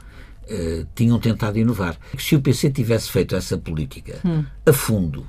eh, 0.47 0.85
tinham 0.93 1.17
tentado 1.17 1.57
inovar. 1.57 1.97
Se 2.19 2.35
o 2.35 2.41
PC 2.41 2.69
tivesse 2.69 3.09
feito 3.09 3.35
essa 3.35 3.57
política 3.57 4.19
a 4.63 4.71
fundo 4.71 5.25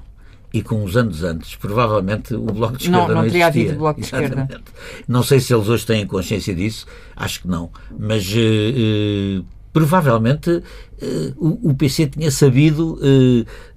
e 0.52 0.60
com 0.60 0.84
uns 0.84 0.94
anos 0.94 1.24
antes, 1.24 1.56
provavelmente 1.56 2.34
o 2.34 2.44
Bloco 2.44 2.76
de 2.76 2.84
Esquerda 2.84 3.08
não, 3.08 3.14
não, 3.14 3.22
não 3.22 3.30
teria 3.30 3.46
havido 3.46 3.78
Bloco 3.78 3.98
de 3.98 4.04
Esquerda. 4.04 4.26
Exatamente. 4.26 4.64
Não 5.08 5.22
sei 5.22 5.40
se 5.40 5.54
eles 5.54 5.68
hoje 5.68 5.86
têm 5.86 6.06
consciência 6.06 6.54
disso, 6.54 6.86
acho 7.16 7.40
que 7.40 7.48
não. 7.48 7.70
Mas 7.98 8.30
provavelmente 9.72 10.62
o 11.38 11.72
PC 11.72 12.08
tinha 12.08 12.30
sabido 12.30 12.98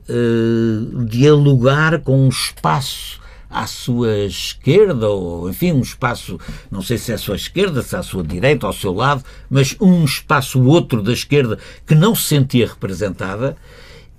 eh, 0.09 1.05
dialogar 1.05 1.99
com 2.01 2.25
um 2.25 2.29
espaço 2.29 3.21
à 3.49 3.67
sua 3.67 4.25
esquerda, 4.25 5.07
ou 5.07 5.49
enfim, 5.49 5.71
um 5.71 5.81
espaço, 5.81 6.39
não 6.71 6.81
sei 6.81 6.97
se 6.97 7.11
é 7.11 7.15
à 7.15 7.17
sua 7.17 7.35
esquerda, 7.35 7.83
se 7.83 7.95
é 7.95 7.99
à 7.99 8.03
sua 8.03 8.23
direita, 8.23 8.65
ao 8.65 8.73
seu 8.73 8.93
lado, 8.93 9.23
mas 9.49 9.75
um 9.79 10.03
espaço 10.03 10.61
outro 10.63 11.03
da 11.03 11.13
esquerda 11.13 11.59
que 11.85 11.93
não 11.93 12.15
se 12.15 12.23
sentia 12.23 12.67
representada. 12.67 13.55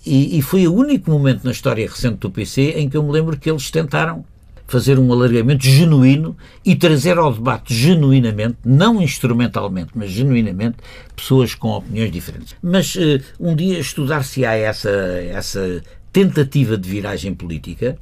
E, 0.07 0.39
e 0.39 0.43
foi 0.43 0.69
o 0.69 0.75
único 0.75 1.11
momento 1.11 1.45
na 1.45 1.51
história 1.51 1.89
recente 1.89 2.19
do 2.19 2.31
PC 2.31 2.75
em 2.77 2.89
que 2.89 2.97
eu 2.97 3.03
me 3.03 3.11
lembro 3.11 3.39
que 3.39 3.51
eles 3.51 3.71
tentaram 3.71 4.25
fazer 4.67 4.99
um 4.99 5.13
alargamento 5.13 5.65
genuíno 5.65 6.37
e 6.65 6.75
trazer 6.75 7.19
ao 7.19 7.33
debate 7.33 7.75
genuinamente, 7.75 8.57
não 8.65 9.01
instrumentalmente, 9.01 9.91
mas 9.95 10.11
genuinamente, 10.11 10.77
pessoas 11.15 11.55
com 11.55 11.69
opiniões 11.69 12.11
diferentes. 12.11 12.57
Mas 12.63 12.95
uh, 12.95 13.21
um 13.39 13.55
dia 13.55 13.79
estudar-se-á 13.79 14.55
essa, 14.55 14.91
essa 14.91 15.83
tentativa 16.13 16.77
de 16.77 16.89
viragem 16.89 17.35
política 17.35 17.99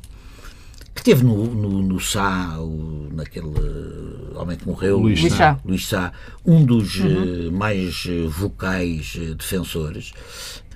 que 0.94 1.02
teve 1.02 1.24
no, 1.24 1.46
no, 1.46 1.82
no 1.82 2.00
Sá, 2.00 2.58
o, 2.58 3.08
naquele 3.12 3.46
uh, 3.46 4.38
homem 4.38 4.56
que 4.56 4.66
morreu, 4.66 4.98
Luís 4.98 5.20
Luís 5.20 5.32
Sá. 5.32 5.58
Luís 5.64 5.86
Sá, 5.86 6.12
um 6.44 6.64
dos 6.64 6.96
uhum. 6.96 7.48
uh, 7.48 7.52
mais 7.52 8.06
vocais 8.28 9.16
defensores 9.36 10.12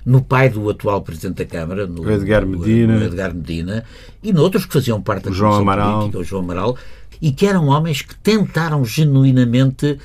no 0.07 0.21
pai 0.21 0.49
do 0.49 0.69
atual 0.69 1.01
Presidente 1.01 1.43
da 1.43 1.45
Câmara, 1.45 1.85
no, 1.85 2.09
Edgar 2.09 2.45
Medina, 2.45 2.97
no 2.97 3.03
Edgar 3.03 3.35
Medina 3.35 3.83
e 4.23 4.31
noutros 4.31 4.65
que 4.65 4.71
faziam 4.71 5.01
parte 5.01 5.25
da 5.25 5.31
João 5.31 5.55
Amaral. 5.55 5.97
política, 5.97 6.19
o 6.19 6.23
João 6.23 6.43
Amaral, 6.43 6.77
e 7.21 7.29
que 7.33 7.45
eram 7.45 7.67
homens 7.67 8.03
que 8.03 8.15
tentaram 8.15 8.85
genuinamente, 8.85 9.99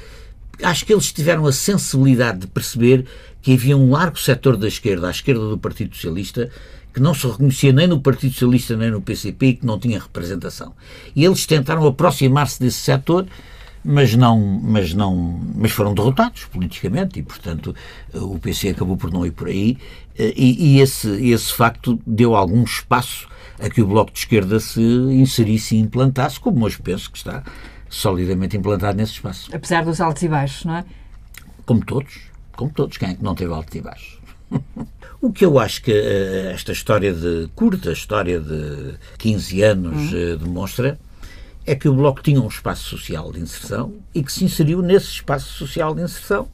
acho 0.61 0.85
que 0.85 0.93
eles 0.93 1.13
tiveram 1.13 1.47
a 1.47 1.53
sensibilidade 1.53 2.41
de 2.41 2.47
perceber 2.49 3.07
que 3.41 3.55
havia 3.55 3.77
um 3.77 3.93
largo 3.93 4.19
setor 4.19 4.57
da 4.57 4.67
esquerda, 4.67 5.07
à 5.07 5.13
esquerda 5.13 5.49
do 5.49 5.57
Partido 5.57 5.95
Socialista, 5.95 6.51
que 6.93 6.99
não 6.99 7.15
se 7.15 7.25
reconhecia 7.29 7.73
nem 7.73 7.87
no 7.87 8.01
Partido 8.01 8.33
Socialista 8.33 8.77
nem 8.77 8.91
no 8.91 9.01
PCP 9.01 9.47
e 9.47 9.55
que 9.55 9.65
não 9.65 9.79
tinha 9.79 10.01
representação. 10.01 10.75
E 11.15 11.25
eles 11.25 11.47
tentaram 11.47 11.87
aproximar-se 11.87 12.59
desse 12.59 12.79
setor 12.79 13.25
mas 13.85 14.15
não, 14.15 14.39
mas 14.63 14.95
não, 14.95 15.41
mas 15.55 15.73
foram 15.73 15.95
derrotados 15.95 16.45
politicamente 16.47 17.19
e, 17.19 17.23
portanto, 17.23 17.75
o 18.15 18.39
PC 18.39 18.71
acabou 18.71 18.97
por 18.97 19.11
não 19.11 19.27
ir 19.27 19.33
por 19.33 19.49
aí 19.49 19.77
e, 20.19 20.77
e 20.77 20.81
esse, 20.81 21.09
esse 21.31 21.53
facto 21.53 21.99
deu 22.07 22.37
algum 22.37 22.63
espaço 22.63 23.29
a 23.61 23.69
que 23.69 23.81
o 23.81 23.87
Bloco 23.87 24.13
de 24.13 24.19
Esquerda 24.19 24.59
se 24.59 24.81
inserisse 24.81 25.77
e 25.77 25.79
implantasse, 25.79 26.39
como 26.39 26.65
hoje 26.65 26.81
penso 26.83 27.11
que 27.11 27.19
está 27.19 27.43
solidamente 27.89 28.57
implantado 28.57 28.97
nesse 28.97 29.13
espaço. 29.13 29.55
Apesar 29.55 29.85
dos 29.85 30.01
altos 30.01 30.23
e 30.23 30.29
baixos, 30.29 30.65
não 30.65 30.77
é? 30.77 30.85
Como 31.65 31.85
todos, 31.85 32.21
como 32.57 32.73
todos, 32.73 32.97
quem 32.97 33.11
é 33.11 33.15
que 33.15 33.23
não 33.23 33.35
teve 33.35 33.53
altos 33.53 33.75
e 33.75 33.81
baixos? 33.81 34.19
O 35.23 35.33
que 35.33 35.45
eu 35.45 35.57
acho 35.57 35.85
que 35.85 35.93
uh, 35.93 36.51
esta 36.53 36.73
história 36.73 37.15
de 37.15 37.49
curta, 37.55 37.93
história 37.93 38.41
de 38.41 38.95
15 39.19 39.63
anos, 39.63 40.13
uh, 40.13 40.37
demonstra 40.37 40.99
é 41.67 41.75
que 41.75 41.89
o 41.89 41.95
Bloco 41.95 42.23
tinha 42.23 42.41
um 42.41 42.49
espaço 42.49 42.85
social 42.85 43.33
de 43.33 43.41
inserção 43.41 43.95
e 44.15 44.23
que 44.23 44.33
se 44.33 44.45
inseriu 44.45 44.83
nesse 44.83 45.07
espaço 45.07 45.53
social 45.55 45.95
de 45.95 46.03
inserção 46.03 46.49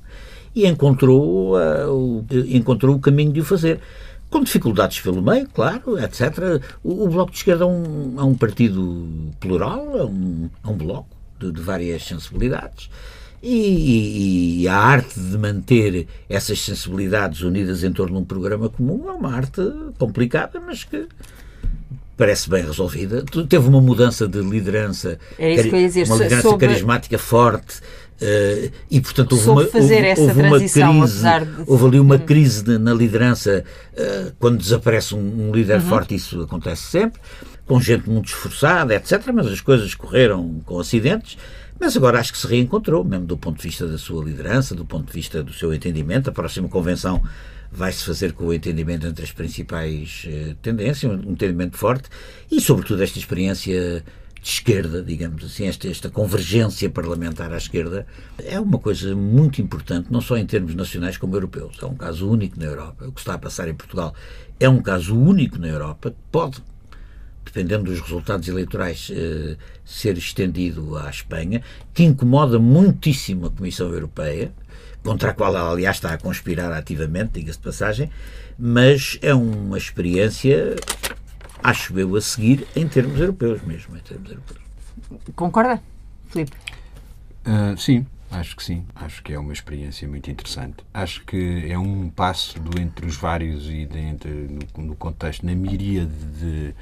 e 0.54 0.66
encontrou, 0.66 1.56
uh, 1.56 1.90
o, 1.90 2.26
encontrou 2.48 2.96
o 2.96 3.00
caminho 3.00 3.32
de 3.32 3.40
o 3.40 3.44
fazer. 3.44 3.80
Com 4.30 4.42
dificuldades 4.42 5.00
pelo 5.00 5.22
meio, 5.22 5.48
claro, 5.48 5.98
etc. 5.98 6.62
O, 6.84 7.04
o 7.04 7.08
Bloco 7.08 7.30
de 7.30 7.38
Esquerda 7.38 7.64
é 7.64 7.66
um, 7.66 8.14
é 8.18 8.22
um 8.22 8.34
partido 8.34 9.32
plural, 9.40 9.98
é 9.98 10.04
um, 10.04 10.50
é 10.62 10.68
um 10.68 10.76
bloco 10.76 11.08
de, 11.38 11.50
de 11.50 11.60
várias 11.62 12.04
sensibilidades. 12.04 12.90
E, 13.42 13.48
e, 13.48 14.62
e, 14.62 14.68
a 14.68 14.76
arte 14.76 15.18
de 15.18 15.38
manter 15.38 16.08
essas 16.28 16.60
sensibilidades 16.60 17.40
unidas 17.40 17.84
em 17.84 17.92
torno 17.92 18.16
de 18.16 18.22
um 18.22 18.24
programa 18.24 18.68
comum 18.68 19.08
é 19.08 19.12
uma 19.12 19.32
arte 19.32 19.62
complicada, 19.96 20.60
mas 20.60 20.82
que 20.82 21.06
parece 22.18 22.50
bem 22.50 22.64
resolvida. 22.64 23.24
Teve 23.48 23.68
uma 23.68 23.80
mudança 23.80 24.26
de 24.28 24.40
liderança, 24.40 25.18
é 25.38 25.54
uma 25.62 26.16
liderança 26.16 26.42
Sobre... 26.42 26.66
carismática 26.66 27.16
forte. 27.16 27.80
Uh, 28.20 28.72
e 28.90 29.00
portanto 29.00 29.30
houve 29.30 29.44
Soube 29.44 29.62
uma, 29.62 29.70
fazer 29.70 30.18
houve, 30.18 30.22
houve 30.22 30.42
uma 30.42 30.58
crise, 30.58 30.80
de... 30.80 31.62
houve 31.68 31.86
ali 31.86 32.00
uma 32.00 32.18
crise 32.18 32.64
de, 32.64 32.76
na 32.76 32.92
liderança 32.92 33.62
uh, 33.92 34.32
quando 34.40 34.58
desaparece 34.58 35.14
um, 35.14 35.48
um 35.48 35.52
líder 35.54 35.76
uhum. 35.76 35.88
forte, 35.88 36.16
isso 36.16 36.42
acontece 36.42 36.82
sempre, 36.82 37.20
com 37.64 37.80
gente 37.80 38.10
muito 38.10 38.26
esforçada, 38.26 38.92
etc. 38.96 39.22
Mas 39.32 39.46
as 39.46 39.60
coisas 39.60 39.94
correram 39.94 40.60
com 40.66 40.80
acidentes. 40.80 41.38
Mas 41.78 41.96
agora 41.96 42.18
acho 42.18 42.32
que 42.32 42.38
se 42.38 42.46
reencontrou, 42.48 43.04
mesmo 43.04 43.24
do 43.24 43.38
ponto 43.38 43.58
de 43.58 43.62
vista 43.62 43.86
da 43.86 43.96
sua 43.96 44.24
liderança, 44.24 44.74
do 44.74 44.84
ponto 44.84 45.06
de 45.06 45.12
vista 45.12 45.40
do 45.40 45.52
seu 45.52 45.72
entendimento. 45.72 46.28
A 46.28 46.32
próxima 46.32 46.68
convenção 46.68 47.22
vai-se 47.70 48.04
fazer 48.04 48.32
com 48.32 48.46
o 48.46 48.54
entendimento 48.54 49.06
entre 49.06 49.24
as 49.24 49.32
principais 49.32 50.26
uh, 50.26 50.54
tendências, 50.56 51.12
um 51.12 51.32
entendimento 51.32 51.76
forte 51.76 52.08
e, 52.50 52.60
sobretudo, 52.60 53.02
esta 53.02 53.18
experiência 53.18 54.02
de 54.40 54.48
esquerda, 54.48 55.02
digamos 55.02 55.44
assim, 55.44 55.66
esta, 55.66 55.88
esta 55.88 56.08
convergência 56.08 56.88
parlamentar 56.88 57.52
à 57.52 57.56
esquerda, 57.56 58.06
é 58.38 58.58
uma 58.58 58.78
coisa 58.78 59.14
muito 59.14 59.60
importante, 59.60 60.10
não 60.10 60.20
só 60.20 60.36
em 60.36 60.46
termos 60.46 60.74
nacionais 60.74 61.16
como 61.16 61.34
europeus. 61.34 61.76
É 61.82 61.86
um 61.86 61.94
caso 61.94 62.28
único 62.28 62.58
na 62.58 62.66
Europa. 62.66 63.06
O 63.06 63.12
que 63.12 63.20
está 63.20 63.34
a 63.34 63.38
passar 63.38 63.68
em 63.68 63.74
Portugal 63.74 64.14
é 64.58 64.68
um 64.68 64.80
caso 64.80 65.16
único 65.16 65.58
na 65.58 65.68
Europa, 65.68 66.14
pode, 66.30 66.62
dependendo 67.44 67.84
dos 67.84 68.00
resultados 68.00 68.48
eleitorais, 68.48 69.10
uh, 69.10 69.56
ser 69.84 70.16
estendido 70.16 70.96
à 70.96 71.10
Espanha, 71.10 71.62
que 71.92 72.04
incomoda 72.04 72.58
muitíssimo 72.58 73.46
a 73.46 73.50
Comissão 73.50 73.92
Europeia 73.92 74.52
contra 75.02 75.30
a 75.30 75.34
qual 75.34 75.54
ela, 75.56 75.70
aliás, 75.70 75.96
está 75.96 76.12
a 76.12 76.18
conspirar 76.18 76.72
ativamente, 76.72 77.32
diga-se 77.34 77.58
de 77.58 77.64
passagem, 77.64 78.10
mas 78.58 79.18
é 79.22 79.34
uma 79.34 79.78
experiência, 79.78 80.76
acho 81.62 81.98
eu, 81.98 82.16
a 82.16 82.20
seguir 82.20 82.66
em 82.74 82.86
termos 82.88 83.18
europeus 83.20 83.62
mesmo. 83.62 83.96
Em 83.96 84.00
termos 84.00 84.30
europeus. 84.30 84.60
Concorda, 85.34 85.80
Filipe? 86.28 86.52
Uh, 87.46 87.78
sim, 87.78 88.06
acho 88.30 88.56
que 88.56 88.62
sim. 88.62 88.84
Acho 88.94 89.22
que 89.22 89.32
é 89.32 89.38
uma 89.38 89.52
experiência 89.52 90.06
muito 90.08 90.30
interessante. 90.30 90.76
Acho 90.92 91.24
que 91.24 91.70
é 91.70 91.78
um 91.78 92.10
passo 92.10 92.58
do 92.60 92.80
entre 92.80 93.06
os 93.06 93.16
vários 93.16 93.66
e 93.70 93.86
de, 93.86 93.98
entre, 93.98 94.30
no, 94.30 94.84
no 94.84 94.96
contexto, 94.96 95.46
na 95.46 95.54
miríade 95.54 96.12
de 96.40 96.74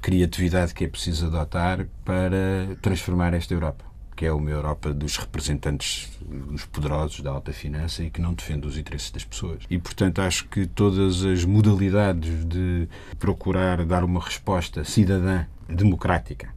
criatividade 0.00 0.72
que 0.72 0.84
é 0.84 0.88
preciso 0.88 1.26
adotar 1.26 1.86
para 2.04 2.74
transformar 2.80 3.34
esta 3.34 3.52
Europa 3.52 3.89
que 4.20 4.26
é 4.26 4.32
uma 4.34 4.50
Europa 4.50 4.92
dos 4.92 5.16
representantes, 5.16 6.10
dos 6.20 6.66
poderosos 6.66 7.22
da 7.22 7.30
alta 7.30 7.54
finança 7.54 8.04
e 8.04 8.10
que 8.10 8.20
não 8.20 8.34
defende 8.34 8.66
os 8.66 8.76
interesses 8.76 9.10
das 9.10 9.24
pessoas. 9.24 9.62
E, 9.70 9.78
portanto, 9.78 10.20
acho 10.20 10.46
que 10.46 10.66
todas 10.66 11.24
as 11.24 11.46
modalidades 11.46 12.44
de 12.44 12.86
procurar 13.18 13.82
dar 13.86 14.04
uma 14.04 14.20
resposta 14.20 14.84
cidadã, 14.84 15.46
democrática, 15.66 16.54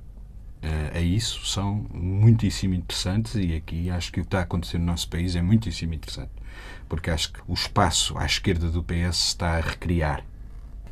a 0.94 1.00
isso 1.00 1.46
são 1.46 1.86
muitíssimo 1.94 2.74
interessantes 2.74 3.36
e 3.36 3.56
aqui 3.56 3.90
acho 3.90 4.12
que 4.12 4.20
o 4.20 4.24
que 4.24 4.28
está 4.28 4.40
a 4.40 4.44
acontecer 4.44 4.78
no 4.78 4.84
nosso 4.84 5.08
país 5.08 5.34
é 5.34 5.42
muitíssimo 5.42 5.94
interessante, 5.94 6.32
porque 6.90 7.10
acho 7.10 7.32
que 7.32 7.40
o 7.48 7.54
espaço 7.54 8.18
à 8.18 8.26
esquerda 8.26 8.70
do 8.70 8.84
PS 8.84 9.28
está 9.28 9.56
a 9.56 9.62
recriar. 9.62 10.26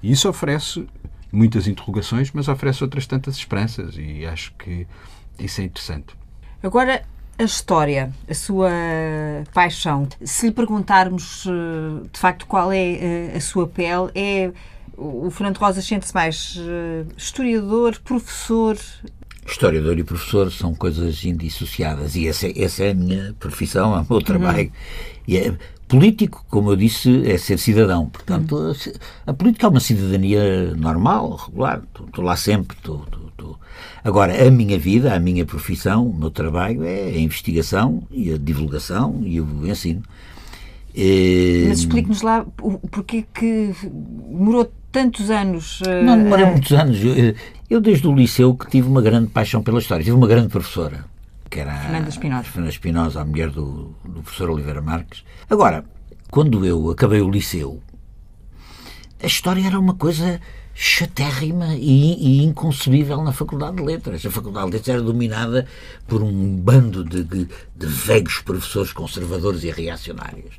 E 0.01 0.09
isso 0.09 0.29
oferece 0.29 0.87
muitas 1.33 1.67
interrogações, 1.67 2.31
mas 2.31 2.47
oferece 2.47 2.81
outras 2.81 3.05
tantas 3.05 3.35
esperanças 3.35 3.95
e 3.97 4.25
acho 4.25 4.53
que 4.53 4.87
isso 5.37 5.59
é 5.59 5.65
interessante. 5.65 6.20
Agora, 6.63 7.01
a 7.37 7.43
história, 7.43 8.13
a 8.29 8.33
sua 8.33 8.69
paixão. 9.53 10.07
Se 10.23 10.47
lhe 10.47 10.51
perguntarmos 10.51 11.45
de 12.11 12.19
facto 12.19 12.45
qual 12.45 12.71
é 12.71 13.31
a 13.35 13.41
sua 13.41 13.67
pele, 13.67 14.11
é 14.13 14.51
o 14.97 15.31
Fernando 15.31 15.57
Rosa 15.57 15.81
sente-se 15.81 16.13
mais 16.13 16.59
historiador, 17.17 17.99
professor. 18.03 18.77
Historiador 19.43 19.97
e 19.97 20.03
professor 20.03 20.51
são 20.51 20.75
coisas 20.75 21.25
indissociadas 21.25 22.15
e 22.15 22.27
essa, 22.27 22.47
essa 22.55 22.83
é 22.83 22.91
a 22.91 22.93
minha 22.93 23.35
profissão, 23.39 23.97
é 23.97 24.01
o 24.01 24.05
meu 24.07 24.21
trabalho. 24.21 24.65
Uhum. 24.65 24.71
E 25.27 25.37
é, 25.37 25.57
político, 25.91 26.45
como 26.49 26.71
eu 26.71 26.77
disse, 26.77 27.29
é 27.29 27.37
ser 27.37 27.59
cidadão. 27.59 28.05
Portanto, 28.07 28.55
uhum. 28.55 28.73
a, 29.27 29.31
a 29.31 29.33
política 29.33 29.67
é 29.67 29.69
uma 29.69 29.81
cidadania 29.81 30.73
normal, 30.75 31.35
regular. 31.35 31.81
Estou 32.07 32.23
lá 32.23 32.37
sempre, 32.37 32.77
estou, 32.77 33.05
estou 33.27 33.59
Agora, 34.03 34.47
a 34.47 34.49
minha 34.49 34.79
vida, 34.79 35.13
a 35.13 35.19
minha 35.19 35.45
profissão, 35.45 36.07
o 36.07 36.13
meu 36.13 36.31
trabalho 36.31 36.83
é 36.83 37.09
a 37.09 37.19
investigação 37.19 38.01
e 38.09 38.33
a 38.33 38.37
divulgação 38.37 39.21
e 39.23 39.39
o 39.41 39.67
ensino. 39.67 40.01
E... 40.95 41.65
Mas 41.67 41.79
explique-nos 41.79 42.21
lá 42.21 42.45
porque 42.89 43.25
que 43.33 43.73
demorou 44.29 44.71
tantos 44.91 45.29
anos. 45.29 45.81
Uh, 45.81 46.03
Não 46.03 46.17
demorou 46.17 46.47
uh... 46.47 46.51
muitos 46.51 46.71
anos. 46.71 47.03
Eu, 47.03 47.35
eu, 47.69 47.81
desde 47.81 48.07
o 48.07 48.15
liceu, 48.15 48.55
que 48.55 48.69
tive 48.69 48.87
uma 48.87 49.01
grande 49.01 49.27
paixão 49.27 49.61
pela 49.61 49.79
história. 49.79 50.03
Tive 50.03 50.15
uma 50.15 50.27
grande 50.27 50.49
professora, 50.49 51.05
que 51.51 51.59
era 51.59 51.75
Fernanda 51.75 52.09
Espinosa, 52.09 52.43
Fernanda 52.45 52.71
Espinosa 52.71 53.21
a 53.21 53.25
mulher 53.25 53.49
do, 53.49 53.93
do 54.05 54.23
professor 54.23 54.49
Oliveira 54.49 54.81
Marques. 54.81 55.23
Agora, 55.49 55.83
quando 56.31 56.65
eu 56.65 56.89
acabei 56.89 57.21
o 57.21 57.29
liceu, 57.29 57.83
a 59.21 59.27
história 59.27 59.67
era 59.67 59.77
uma 59.77 59.93
coisa 59.93 60.39
chatérrima 60.73 61.75
e, 61.75 62.39
e, 62.39 62.43
inconcebível 62.45 63.21
na 63.21 63.33
Faculdade 63.33 63.75
de 63.75 63.83
Letras. 63.83 64.25
A 64.25 64.31
Faculdade 64.31 64.67
de 64.67 64.71
Letras 64.77 64.95
era 64.95 65.03
dominada 65.03 65.67
por 66.07 66.23
um 66.23 66.55
bando 66.55 67.03
de, 67.03 67.21
de, 67.25 67.45
de 67.75 67.85
vegos 67.85 68.39
professores 68.39 68.93
conservadores 68.93 69.65
e 69.65 69.71
reacionários 69.71 70.57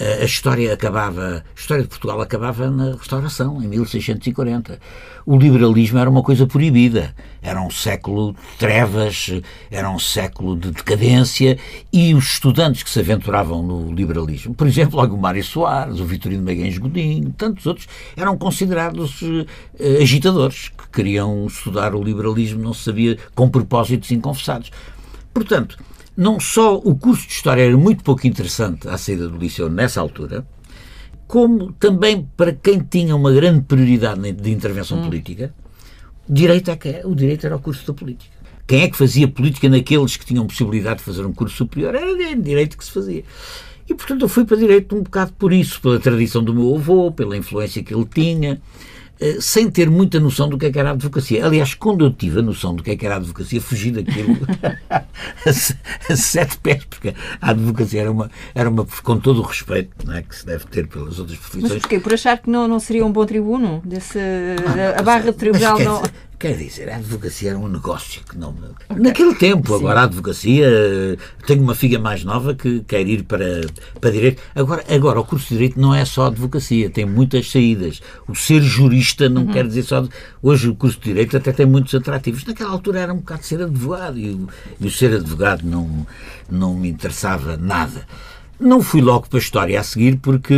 a 0.00 0.24
história 0.24 0.72
acabava, 0.72 1.44
a 1.44 1.60
história 1.60 1.82
de 1.82 1.88
Portugal 1.90 2.20
acabava 2.22 2.70
na 2.70 2.92
restauração, 2.92 3.62
em 3.62 3.68
1640. 3.68 4.80
O 5.26 5.36
liberalismo 5.36 5.98
era 5.98 6.08
uma 6.08 6.22
coisa 6.22 6.46
proibida. 6.46 7.14
Era 7.42 7.60
um 7.60 7.70
século 7.70 8.32
de 8.32 8.58
trevas, 8.58 9.30
era 9.70 9.90
um 9.90 9.98
século 9.98 10.56
de 10.56 10.70
decadência 10.70 11.58
e 11.92 12.14
os 12.14 12.32
estudantes 12.32 12.82
que 12.82 12.90
se 12.90 13.00
aventuravam 13.00 13.62
no 13.62 13.92
liberalismo, 13.92 14.54
por 14.54 14.66
exemplo, 14.66 15.02
o 15.02 15.18
Mário 15.18 15.44
Soares, 15.44 16.00
o 16.00 16.04
Vitorino 16.04 16.42
Magalhães 16.42 16.78
Godinho, 16.78 17.30
tantos 17.36 17.66
outros, 17.66 17.86
eram 18.16 18.36
considerados 18.36 19.22
uh, 19.22 19.46
agitadores 20.00 20.68
que 20.68 20.88
queriam 20.92 21.46
estudar 21.46 21.94
o 21.94 22.02
liberalismo, 22.02 22.62
não 22.62 22.74
se 22.74 22.84
sabia, 22.84 23.18
com 23.34 23.48
propósitos 23.48 24.10
inconfessados. 24.10 24.70
Portanto, 25.32 25.78
não 26.16 26.38
só 26.40 26.76
o 26.76 26.94
curso 26.94 27.26
de 27.26 27.32
História 27.32 27.62
era 27.62 27.76
muito 27.76 28.04
pouco 28.04 28.26
interessante 28.26 28.88
à 28.88 28.98
saída 28.98 29.28
do 29.28 29.38
liceu 29.38 29.68
nessa 29.68 30.00
altura, 30.00 30.46
como 31.26 31.72
também 31.72 32.28
para 32.36 32.52
quem 32.52 32.80
tinha 32.80 33.14
uma 33.14 33.32
grande 33.32 33.62
prioridade 33.62 34.32
de 34.32 34.50
intervenção 34.50 34.98
hum. 34.98 35.04
política, 35.04 35.54
direito 36.28 36.70
é 36.70 36.76
que 36.76 36.88
é, 36.88 37.02
o 37.04 37.14
direito 37.14 37.46
era 37.46 37.56
o 37.56 37.60
curso 37.60 37.86
da 37.86 37.94
política. 37.94 38.40
Quem 38.66 38.82
é 38.82 38.88
que 38.88 38.96
fazia 38.96 39.26
política 39.26 39.68
naqueles 39.68 40.16
que 40.16 40.24
tinham 40.24 40.46
possibilidade 40.46 40.98
de 40.98 41.04
fazer 41.04 41.26
um 41.26 41.32
curso 41.32 41.56
superior? 41.56 41.94
Era 41.94 42.36
direito 42.36 42.78
que 42.78 42.84
se 42.84 42.92
fazia. 42.92 43.24
E, 43.88 43.94
portanto, 43.94 44.22
eu 44.22 44.28
fui 44.28 44.44
para 44.44 44.56
direito 44.56 44.94
um 44.94 45.02
bocado 45.02 45.32
por 45.32 45.52
isso, 45.52 45.80
pela 45.80 45.98
tradição 45.98 46.44
do 46.44 46.54
meu 46.54 46.76
avô, 46.76 47.10
pela 47.10 47.36
influência 47.36 47.82
que 47.82 47.92
ele 47.92 48.06
tinha. 48.06 48.62
Eh, 49.20 49.36
sem 49.38 49.70
ter 49.70 49.90
muita 49.90 50.18
noção 50.18 50.48
do 50.48 50.56
que, 50.56 50.64
é 50.64 50.72
que 50.72 50.78
era 50.78 50.88
a 50.88 50.92
advocacia. 50.92 51.44
Aliás, 51.44 51.74
quando 51.74 52.06
eu 52.06 52.10
tive 52.10 52.38
a 52.38 52.42
noção 52.42 52.74
do 52.74 52.82
que, 52.82 52.92
é 52.92 52.96
que 52.96 53.04
era 53.04 53.16
a 53.16 53.18
advocacia, 53.18 53.60
fugi 53.60 53.90
daquilo 53.90 54.38
a, 56.08 56.16
sete 56.16 56.56
pés, 56.56 56.84
porque 56.86 57.14
a 57.38 57.50
advocacia 57.50 58.00
era 58.00 58.10
uma, 58.10 58.30
era 58.54 58.70
uma 58.70 58.86
com 59.02 59.18
todo 59.18 59.40
o 59.40 59.42
respeito 59.42 60.10
é, 60.10 60.22
que 60.22 60.34
se 60.34 60.46
deve 60.46 60.64
ter 60.66 60.86
pelas 60.86 61.18
outras 61.18 61.38
profissões. 61.38 61.72
Mas 61.72 61.82
porquê? 61.82 62.00
Por 62.00 62.14
achar 62.14 62.38
que 62.38 62.48
não, 62.48 62.66
não 62.66 62.80
seria 62.80 63.04
um 63.04 63.12
bom 63.12 63.26
tribuno? 63.26 63.82
Desse, 63.84 64.18
ah, 64.18 64.98
a 64.98 65.02
barra 65.02 65.30
de 65.30 65.32
tribunal 65.34 65.78
não... 65.78 66.02
Quer 66.40 66.56
dizer, 66.56 66.88
a 66.88 66.96
advocacia 66.96 67.50
era 67.50 67.58
um 67.58 67.68
negócio 67.68 68.22
que 68.24 68.38
não. 68.38 68.54
Naquele 68.96 69.34
tempo, 69.34 69.68
Sim. 69.68 69.74
agora 69.74 70.00
a 70.00 70.02
advocacia. 70.04 71.18
Tenho 71.46 71.62
uma 71.62 71.74
filha 71.74 71.98
mais 71.98 72.24
nova 72.24 72.54
que 72.54 72.80
quer 72.80 73.06
ir 73.06 73.24
para, 73.24 73.44
para 74.00 74.10
direito. 74.10 74.40
Agora, 74.54 74.82
agora, 74.88 75.20
o 75.20 75.24
curso 75.24 75.48
de 75.48 75.56
direito 75.56 75.78
não 75.78 75.94
é 75.94 76.02
só 76.06 76.28
advocacia, 76.28 76.88
tem 76.88 77.04
muitas 77.04 77.50
saídas. 77.50 78.00
O 78.26 78.34
ser 78.34 78.62
jurista 78.62 79.28
não 79.28 79.42
uhum. 79.42 79.52
quer 79.52 79.66
dizer 79.66 79.82
só. 79.82 80.02
Hoje 80.42 80.70
o 80.70 80.74
curso 80.74 80.98
de 80.98 81.10
direito 81.10 81.36
até 81.36 81.52
tem 81.52 81.66
muitos 81.66 81.94
atrativos. 81.94 82.42
Naquela 82.46 82.70
altura 82.70 83.00
era 83.00 83.12
um 83.12 83.18
bocado 83.18 83.44
ser 83.44 83.60
advogado 83.60 84.18
e 84.18 84.30
o, 84.30 84.48
e 84.80 84.86
o 84.86 84.90
ser 84.90 85.14
advogado 85.14 85.62
não, 85.64 86.06
não 86.50 86.74
me 86.74 86.88
interessava 86.88 87.58
nada. 87.58 88.06
Não 88.60 88.82
fui 88.82 89.00
logo 89.00 89.28
para 89.28 89.38
a 89.38 89.42
história 89.42 89.80
a 89.80 89.82
seguir 89.82 90.18
porque, 90.18 90.54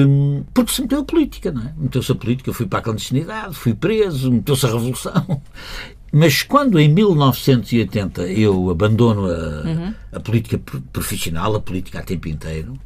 porque 0.52 0.72
se 0.72 0.82
meteu 0.82 1.00
a 1.00 1.04
política, 1.04 1.52
não 1.52 1.62
é? 1.62 1.72
Meteu-se 1.76 2.10
a 2.10 2.14
política, 2.14 2.50
eu 2.50 2.54
fui 2.54 2.66
para 2.66 2.80
a 2.80 2.82
clandestinidade, 2.82 3.54
fui 3.54 3.74
preso, 3.74 4.30
meteu-se 4.30 4.66
a 4.66 4.70
revolução. 4.70 5.40
Mas 6.12 6.42
quando 6.42 6.78
em 6.78 6.88
1980 6.88 8.22
eu 8.28 8.70
abandono 8.70 9.26
a, 9.26 9.62
uhum. 9.66 9.94
a 10.12 10.20
política 10.20 10.60
profissional, 10.92 11.54
a 11.54 11.60
política 11.60 12.00
a 12.00 12.02
tempo 12.02 12.28
inteiro, 12.28 12.78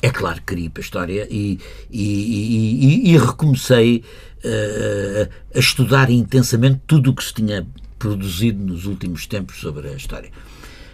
é 0.00 0.10
claro 0.10 0.36
que 0.36 0.46
queria 0.46 0.66
ir 0.66 0.70
para 0.70 0.80
a 0.80 0.84
história 0.84 1.26
e, 1.28 1.58
e, 1.90 3.08
e, 3.08 3.10
e 3.10 3.18
recomecei 3.18 4.04
uh, 4.44 5.28
a 5.54 5.58
estudar 5.58 6.08
intensamente 6.08 6.80
tudo 6.86 7.10
o 7.10 7.14
que 7.14 7.24
se 7.24 7.34
tinha 7.34 7.66
produzido 7.98 8.64
nos 8.64 8.86
últimos 8.86 9.26
tempos 9.26 9.58
sobre 9.58 9.88
a 9.88 9.94
história. 9.94 10.30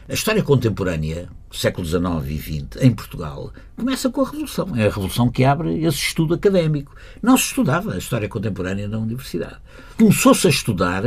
A 0.07 0.12
história 0.12 0.43
contemporânea, 0.43 1.31
século 1.51 1.87
XIX 1.87 2.05
e 2.29 2.38
XX, 2.38 2.83
em 2.83 2.90
Portugal, 2.90 3.51
começa 3.75 4.11
com 4.11 4.21
a 4.21 4.25
Revolução. 4.27 4.69
É 4.77 4.83
a 4.83 4.90
Revolução 4.90 5.31
que 5.31 5.45
abre 5.45 5.83
esse 5.83 5.97
estudo 5.97 6.35
académico. 6.35 6.95
Não 7.23 7.38
se 7.38 7.45
estudava 7.45 7.95
a 7.95 7.97
história 7.97 8.29
contemporânea 8.29 8.87
na 8.87 8.99
universidade. 8.99 9.57
Começou-se 9.97 10.47
a 10.47 10.51
estudar 10.51 11.03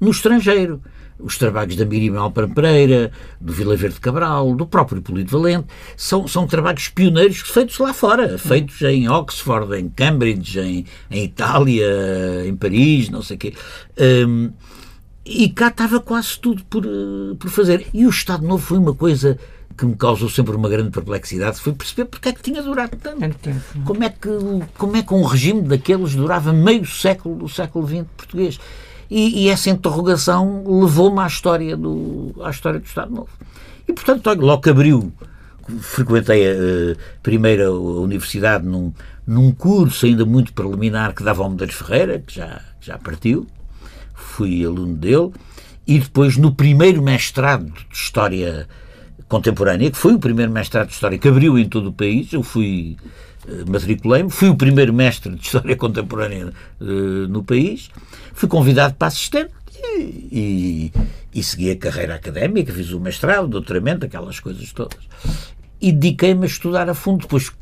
no 0.00 0.10
estrangeiro. 0.10 0.82
Os 1.16 1.38
trabalhos 1.38 1.76
da 1.76 1.84
Miriam 1.84 2.18
Alpera 2.18 2.48
Pereira, 2.48 3.12
do 3.40 3.52
Vila 3.52 3.76
Verde 3.76 4.00
Cabral, 4.00 4.56
do 4.56 4.66
próprio 4.66 5.00
Polito 5.00 5.30
Valente, 5.30 5.68
são, 5.96 6.26
são 6.26 6.44
trabalhos 6.44 6.88
pioneiros 6.88 7.38
feitos 7.40 7.78
lá 7.78 7.94
fora, 7.94 8.36
feitos 8.36 8.82
em 8.82 9.08
Oxford, 9.08 9.76
em 9.76 9.88
Cambridge, 9.88 10.58
em, 10.58 10.86
em 11.08 11.24
Itália, 11.24 11.86
em 12.46 12.56
Paris, 12.56 13.10
não 13.10 13.22
sei 13.22 13.36
o 13.36 13.38
quê. 13.38 13.54
Um, 14.26 14.50
e 15.24 15.48
cá 15.50 15.68
estava 15.68 16.00
quase 16.00 16.38
tudo 16.38 16.64
por, 16.64 16.84
eh, 16.84 17.34
por 17.38 17.50
fazer. 17.50 17.86
E 17.92 18.06
o 18.06 18.10
Estado 18.10 18.46
Novo 18.46 18.64
foi 18.64 18.78
uma 18.78 18.94
coisa 18.94 19.38
que 19.76 19.86
me 19.86 19.94
causou 19.94 20.28
sempre 20.28 20.54
uma 20.54 20.68
grande 20.68 20.90
perplexidade 20.90 21.58
foi 21.58 21.72
perceber 21.72 22.04
porque 22.04 22.28
é 22.28 22.32
que 22.32 22.42
tinha 22.42 22.62
durado 22.62 22.96
tanto. 22.96 23.34
tempo. 23.38 23.60
Como 23.84 24.04
é, 24.04 24.10
que, 24.10 24.28
como 24.76 24.96
é 24.96 25.02
que 25.02 25.14
um 25.14 25.22
regime 25.22 25.62
daqueles 25.62 26.14
durava 26.14 26.52
meio 26.52 26.84
século 26.84 27.36
do 27.36 27.48
século 27.48 27.86
XX 27.86 28.04
português? 28.16 28.60
E, 29.10 29.44
e 29.44 29.48
essa 29.48 29.70
interrogação 29.70 30.62
levou-me 30.66 31.20
à 31.20 31.26
história 31.26 31.76
do, 31.76 32.34
à 32.42 32.50
história 32.50 32.78
do 32.78 32.84
Estado 32.84 33.10
Novo. 33.10 33.30
E, 33.88 33.92
portanto, 33.92 34.26
olha, 34.28 34.40
logo 34.40 34.62
que 34.62 34.70
abriu, 34.70 35.10
frequentei 35.80 36.46
a, 36.46 36.52
a 36.52 36.96
primeira 37.22 37.72
universidade 37.72 38.66
num, 38.66 38.92
num 39.26 39.50
curso 39.50 40.04
ainda 40.06 40.24
muito 40.24 40.52
preliminar 40.52 41.14
que 41.14 41.24
dava 41.24 41.42
ao 41.42 41.50
Medeiros 41.50 41.76
Ferreira, 41.76 42.18
que 42.18 42.34
já, 42.34 42.60
já 42.80 42.98
partiu, 42.98 43.46
fui 44.40 44.64
aluno 44.64 44.94
dele, 44.94 45.32
e 45.86 45.98
depois 45.98 46.38
no 46.38 46.54
primeiro 46.54 47.02
mestrado 47.02 47.66
de 47.66 47.86
História 47.92 48.66
Contemporânea, 49.28 49.90
que 49.90 49.98
foi 49.98 50.14
o 50.14 50.18
primeiro 50.18 50.50
mestrado 50.50 50.88
de 50.88 50.94
História 50.94 51.18
que 51.18 51.28
abriu 51.28 51.58
em 51.58 51.68
todo 51.68 51.90
o 51.90 51.92
país, 51.92 52.32
eu 52.32 52.42
fui, 52.42 52.96
eh, 53.46 53.64
matriculei-me, 53.68 54.30
fui 54.30 54.48
o 54.48 54.56
primeiro 54.56 54.94
mestre 54.94 55.34
de 55.34 55.44
História 55.44 55.76
Contemporânea 55.76 56.54
uh, 56.80 56.84
no 57.28 57.44
país, 57.44 57.90
fui 58.32 58.48
convidado 58.48 58.94
para 58.94 59.08
assistente 59.08 59.52
e, 59.76 60.00
e, 60.32 60.92
e 61.34 61.42
segui 61.42 61.70
a 61.70 61.76
carreira 61.76 62.14
académica, 62.14 62.72
fiz 62.72 62.92
o 62.92 63.00
mestrado, 63.00 63.44
o 63.44 63.48
doutoramento, 63.48 64.06
aquelas 64.06 64.40
coisas 64.40 64.72
todas. 64.72 65.00
E 65.78 65.92
dediquei-me 65.92 66.44
a 66.44 66.46
estudar 66.46 66.88
a 66.88 66.94
fundo, 66.94 67.20
depois 67.22 67.52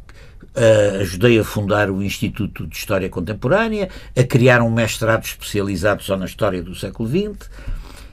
Uh, 0.58 1.02
ajudei 1.02 1.38
a 1.38 1.44
fundar 1.44 1.88
o 1.88 2.02
Instituto 2.02 2.66
de 2.66 2.76
História 2.76 3.08
Contemporânea, 3.08 3.88
a 4.16 4.24
criar 4.24 4.60
um 4.60 4.70
mestrado 4.72 5.24
especializado 5.24 6.02
só 6.02 6.16
na 6.16 6.24
história 6.24 6.60
do 6.60 6.74
século 6.74 7.08
XX 7.08 7.48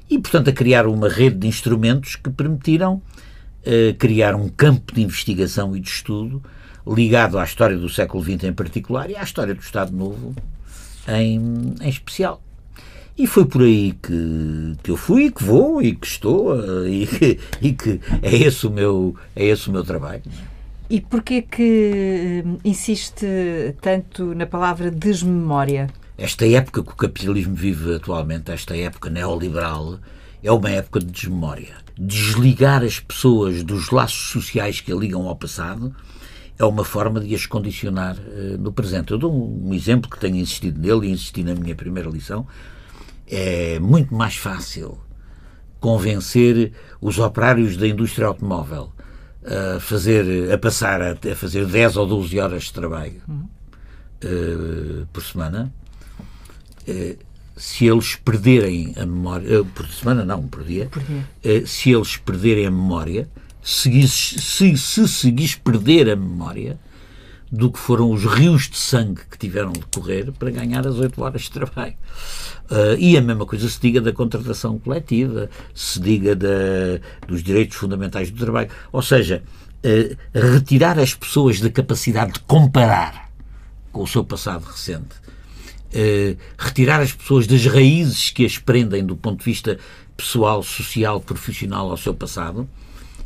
e, 0.08 0.20
portanto, 0.20 0.52
a 0.52 0.54
criar 0.54 0.86
uma 0.86 1.10
rede 1.10 1.38
de 1.38 1.48
instrumentos 1.48 2.16
que 2.16 2.30
permitiram 2.30 2.96
uh, 2.96 3.94
criar 3.98 4.36
um 4.36 4.48
campo 4.48 4.94
de 4.94 5.02
investigação 5.02 5.76
e 5.76 5.80
de 5.80 5.90
estudo 5.90 6.44
ligado 6.88 7.40
à 7.40 7.44
história 7.44 7.78
do 7.78 7.90
século 7.90 8.24
XX 8.24 8.44
em 8.44 8.54
particular 8.54 9.10
e 9.10 9.16
à 9.16 9.24
história 9.24 9.56
do 9.56 9.62
Estado 9.62 9.92
Novo 9.92 10.36
em, 11.08 11.74
em 11.82 11.90
especial. 11.90 12.44
E 13.18 13.26
foi 13.26 13.46
por 13.46 13.64
aí 13.64 13.94
que, 13.94 14.76
que 14.84 14.92
eu 14.92 14.98
fui, 14.98 15.32
que 15.32 15.44
vou 15.44 15.82
e 15.82 15.96
que 15.96 16.06
estou 16.06 16.54
uh, 16.54 16.88
e, 16.88 17.08
e 17.60 17.74
que 17.74 18.00
é 18.22 18.36
esse 18.36 18.68
o 18.68 18.70
meu, 18.70 19.16
é 19.36 19.46
esse 19.46 19.68
o 19.68 19.72
meu 19.72 19.84
trabalho. 19.84 20.22
E 20.90 21.02
porquê 21.02 21.42
que 21.42 22.44
hum, 22.46 22.58
insiste 22.64 23.26
tanto 23.82 24.36
na 24.36 24.46
palavra 24.46 24.92
desmemória? 24.92 25.90
Esta 26.18 26.48
época 26.48 26.84
que 26.84 26.92
o 26.92 26.96
capitalismo 26.96 27.56
vive 27.56 27.96
atualmente, 27.96 28.52
esta 28.52 28.78
época 28.78 29.10
neoliberal, 29.10 30.00
é 30.44 30.52
uma 30.52 30.70
época 30.70 31.00
de 31.00 31.08
desmemória. 31.08 31.74
Desligar 31.98 32.84
as 32.84 33.00
pessoas 33.00 33.64
dos 33.64 33.90
laços 33.90 34.30
sociais 34.30 34.80
que 34.80 34.92
a 34.92 34.96
ligam 34.96 35.28
ao 35.28 35.36
passado 35.36 35.94
é 36.58 36.64
uma 36.64 36.86
forma 36.86 37.20
de 37.20 37.34
as 37.34 37.48
condicionar 37.48 38.16
uh, 38.18 38.58
no 38.60 38.72
presente. 38.72 39.12
Eu 39.12 39.18
dou 39.18 39.34
um, 39.34 39.70
um 39.70 39.74
exemplo 39.74 40.10
que 40.10 40.20
tenho 40.20 40.36
insistido 40.36 40.80
nele 40.80 41.08
e 41.08 41.12
insisti 41.12 41.44
na 41.44 41.56
minha 41.56 41.76
primeira 41.76 42.10
lição. 42.10 42.46
É 43.28 43.80
muito 43.80 44.14
mais 44.14 44.36
fácil 44.36 45.00
convencer 45.80 46.74
os 47.02 47.18
operários 47.18 47.76
da 47.76 47.88
indústria 47.88 48.28
automóvel 48.28 48.95
a 49.46 49.80
fazer, 49.80 50.52
a 50.52 50.58
passar 50.58 51.02
a, 51.02 51.12
a 51.12 51.36
fazer 51.36 51.66
10 51.66 51.98
ou 51.98 52.08
12 52.08 52.40
horas 52.40 52.64
de 52.64 52.74
trabalho 52.74 53.22
uhum. 53.28 53.48
uh, 54.24 55.06
por 55.14 55.24
semana, 55.24 55.72
uh, 56.88 57.18
se 57.56 57.86
eles 57.86 58.16
perderem 58.16 58.94
a 58.98 59.06
memória, 59.06 59.62
uh, 59.62 59.66
por 59.66 59.88
semana 59.88 60.26
não, 60.26 60.48
por 60.48 60.64
dia, 60.64 60.88
por 60.88 61.04
dia. 61.04 61.68
se 61.68 61.92
eles 61.92 62.18
perderem 62.18 62.66
a 62.66 62.72
memória, 62.72 63.30
se, 63.62 64.08
se, 64.08 64.78
se 64.78 65.08
seguis 65.08 65.56
perder 65.56 66.10
a 66.10 66.16
memória, 66.16 66.80
do 67.52 67.72
que 67.72 67.80
foram 67.80 68.12
os 68.12 68.24
rios 68.26 68.70
de 68.70 68.78
sangue 68.78 69.22
que 69.30 69.38
tiveram 69.38 69.72
de 69.72 69.86
correr 69.94 70.32
para 70.32 70.50
ganhar 70.50 70.86
as 70.86 70.96
8 70.96 71.22
horas 71.22 71.44
de 71.44 71.52
trabalho. 71.52 71.94
Uh, 72.70 72.98
e 72.98 73.18
a 73.18 73.22
mesma 73.22 73.46
coisa 73.46 73.70
se 73.70 73.80
diga 73.80 74.02
da 74.02 74.12
contratação 74.12 74.80
coletiva, 74.80 75.50
se 75.74 76.00
diga 76.00 76.36
da, 76.36 77.00
dos 77.28 77.44
direitos 77.44 77.78
fundamentais 77.78 78.32
do 78.32 78.38
trabalho. 78.38 78.70
Ou 78.92 79.02
seja, 79.02 79.44
uh, 79.84 80.18
retirar 80.54 81.00
as 81.00 81.14
pessoas 81.14 81.60
da 81.60 81.70
capacidade 81.70 82.34
de 82.34 82.40
comparar 82.42 83.30
com 83.92 84.04
o 84.04 84.08
seu 84.08 84.24
passado 84.24 84.66
recente 84.66 85.26
uh, 85.96 86.38
retirar 86.58 87.00
as 87.00 87.14
pessoas 87.14 87.48
das 87.48 87.66
raízes 87.66 88.30
que 88.30 88.46
as 88.46 88.58
prendem 88.58 89.06
do 89.06 89.16
ponto 89.16 89.40
de 89.40 89.46
vista 89.46 89.80
pessoal, 90.16 90.62
social, 90.62 91.20
profissional 91.20 91.90
ao 91.90 91.98
seu 91.98 92.14
passado, 92.14 92.68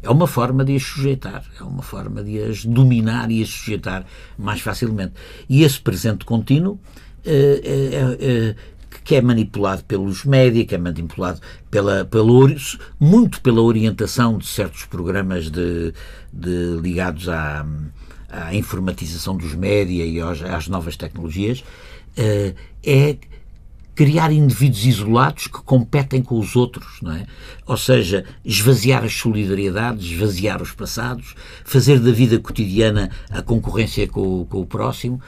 é 0.01 0.09
uma 0.09 0.27
forma 0.27 0.63
de 0.63 0.75
as 0.75 0.83
sujeitar, 0.83 1.43
é 1.59 1.63
uma 1.63 1.83
forma 1.83 2.23
de 2.23 2.41
as 2.41 2.65
dominar 2.65 3.29
e 3.31 3.41
as 3.41 3.49
sujeitar 3.49 4.05
mais 4.37 4.61
facilmente. 4.61 5.13
E 5.47 5.63
esse 5.63 5.79
presente 5.79 6.25
contínuo 6.25 6.79
é, 7.25 8.55
que 9.03 9.15
é 9.15 9.21
manipulado 9.21 9.83
pelos 9.83 10.23
média, 10.23 10.65
que 10.65 10.75
é 10.75 10.77
manipulado 10.77 11.39
pela, 11.69 12.05
pela, 12.05 12.55
muito 12.99 13.41
pela 13.41 13.61
orientação 13.61 14.37
de 14.37 14.47
certos 14.47 14.85
programas 14.85 15.49
de, 15.49 15.93
de 16.31 16.79
ligados 16.81 17.27
à, 17.27 17.65
à 18.29 18.53
informatização 18.55 19.35
dos 19.35 19.53
média 19.55 20.05
e 20.05 20.19
aos, 20.19 20.41
às 20.41 20.67
novas 20.67 20.95
tecnologias, 20.95 21.63
é 22.83 23.17
criar 23.99 24.31
indivíduos 24.31 24.85
isolados 24.85 25.47
que 25.47 25.61
competem 25.61 26.23
com 26.23 26.39
os 26.39 26.55
outros, 26.55 27.01
não 27.01 27.11
é? 27.11 27.25
Ou 27.67 27.75
seja, 27.75 28.23
esvaziar 28.45 29.03
as 29.03 29.13
solidariedades, 29.13 30.09
esvaziar 30.09 30.61
os 30.61 30.71
passados, 30.71 31.35
fazer 31.65 31.99
da 31.99 32.09
vida 32.09 32.39
cotidiana 32.39 33.11
a 33.29 33.41
concorrência 33.41 34.07
com, 34.07 34.45
com 34.45 34.61
o 34.61 34.65
próximo. 34.65 35.21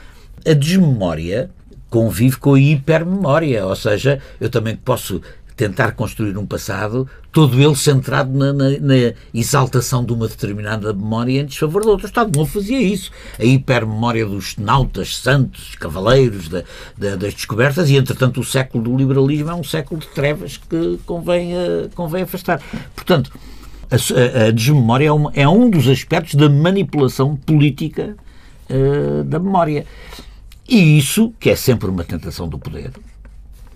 A 0.46 0.54
desmemória 0.54 1.50
convive 1.90 2.38
com 2.38 2.54
a 2.54 2.58
hipermemória, 2.58 3.66
ou 3.66 3.76
seja, 3.76 4.22
eu 4.40 4.48
também 4.48 4.74
posso 4.74 5.20
tentar 5.56 5.92
construir 5.92 6.36
um 6.36 6.46
passado, 6.46 7.08
todo 7.30 7.60
ele 7.60 7.74
centrado 7.74 8.36
na, 8.36 8.52
na, 8.52 8.70
na, 8.70 9.12
exaltação 9.32 10.04
de 10.04 10.12
uma 10.12 10.28
determinada 10.28 10.92
memória 10.92 11.40
em 11.40 11.46
desfavor 11.46 11.84
da 11.84 11.90
outra. 11.90 12.06
O 12.06 12.08
Estado 12.08 12.36
não 12.36 12.46
fazia 12.46 12.80
isso. 12.80 13.10
A 13.38 13.44
hipermemória 13.44 14.26
dos 14.26 14.56
nautas, 14.56 15.16
santos, 15.16 15.74
cavaleiros, 15.74 16.48
da, 16.48 16.62
da, 16.96 17.16
das 17.16 17.34
descobertas, 17.34 17.90
e 17.90 17.96
entretanto 17.96 18.40
o 18.40 18.44
século 18.44 18.84
do 18.84 18.96
liberalismo 18.96 19.50
é 19.50 19.54
um 19.54 19.64
século 19.64 20.00
de 20.00 20.08
trevas 20.08 20.56
que 20.56 20.98
convém, 21.06 21.54
uh, 21.54 21.90
convém 21.94 22.22
afastar. 22.22 22.60
Portanto, 22.94 23.32
a, 23.90 24.46
a 24.46 24.50
desmemória 24.50 25.08
é, 25.08 25.12
uma, 25.12 25.32
é, 25.34 25.48
um 25.48 25.68
dos 25.68 25.86
aspectos 25.88 26.34
da 26.34 26.48
manipulação 26.48 27.36
política 27.36 28.16
uh, 28.70 29.24
da 29.24 29.38
memória. 29.38 29.86
E 30.68 30.98
isso, 30.98 31.34
que 31.38 31.50
é 31.50 31.56
sempre 31.56 31.90
uma 31.90 32.04
tentação 32.04 32.48
do 32.48 32.58
poder, 32.58 32.92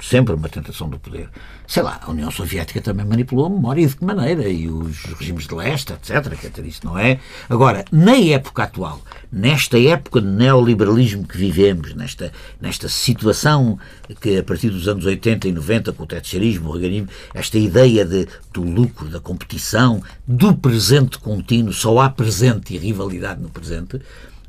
sempre 0.08 0.34
uma 0.34 0.48
tentação 0.48 0.88
do 0.88 0.98
poder. 0.98 1.28
Sei 1.66 1.82
lá, 1.82 2.00
a 2.00 2.10
União 2.10 2.30
Soviética 2.30 2.80
também 2.80 3.04
manipulou 3.04 3.46
a 3.46 3.50
memória 3.50 3.82
e 3.82 3.86
de 3.86 3.96
que 3.96 4.04
maneira, 4.04 4.48
e 4.48 4.68
os 4.68 5.04
regimes 5.18 5.46
de 5.46 5.54
leste, 5.54 5.92
etc. 5.92 6.38
Quer 6.38 6.50
dizer, 6.50 6.66
isso 6.66 6.80
não 6.84 6.96
é. 6.96 7.18
Agora, 7.48 7.84
na 7.90 8.16
época 8.16 8.62
atual, 8.62 9.00
nesta 9.32 9.78
época 9.78 10.20
de 10.20 10.28
neoliberalismo 10.28 11.26
que 11.26 11.36
vivemos, 11.36 11.94
nesta, 11.94 12.32
nesta 12.60 12.88
situação 12.88 13.78
que 14.20 14.38
a 14.38 14.44
partir 14.44 14.70
dos 14.70 14.86
anos 14.86 15.04
80 15.04 15.48
e 15.48 15.52
90, 15.52 15.92
com 15.92 16.04
o 16.04 16.06
tetcherismo, 16.06 16.68
o 16.68 16.72
organismo, 16.72 17.08
esta 17.34 17.58
ideia 17.58 18.04
de, 18.04 18.28
do 18.52 18.62
lucro, 18.62 19.08
da 19.08 19.18
competição, 19.18 20.00
do 20.26 20.54
presente 20.54 21.18
contínuo, 21.18 21.72
só 21.72 21.98
há 21.98 22.08
presente 22.08 22.74
e 22.74 22.78
rivalidade 22.78 23.40
no 23.40 23.48
presente, 23.48 24.00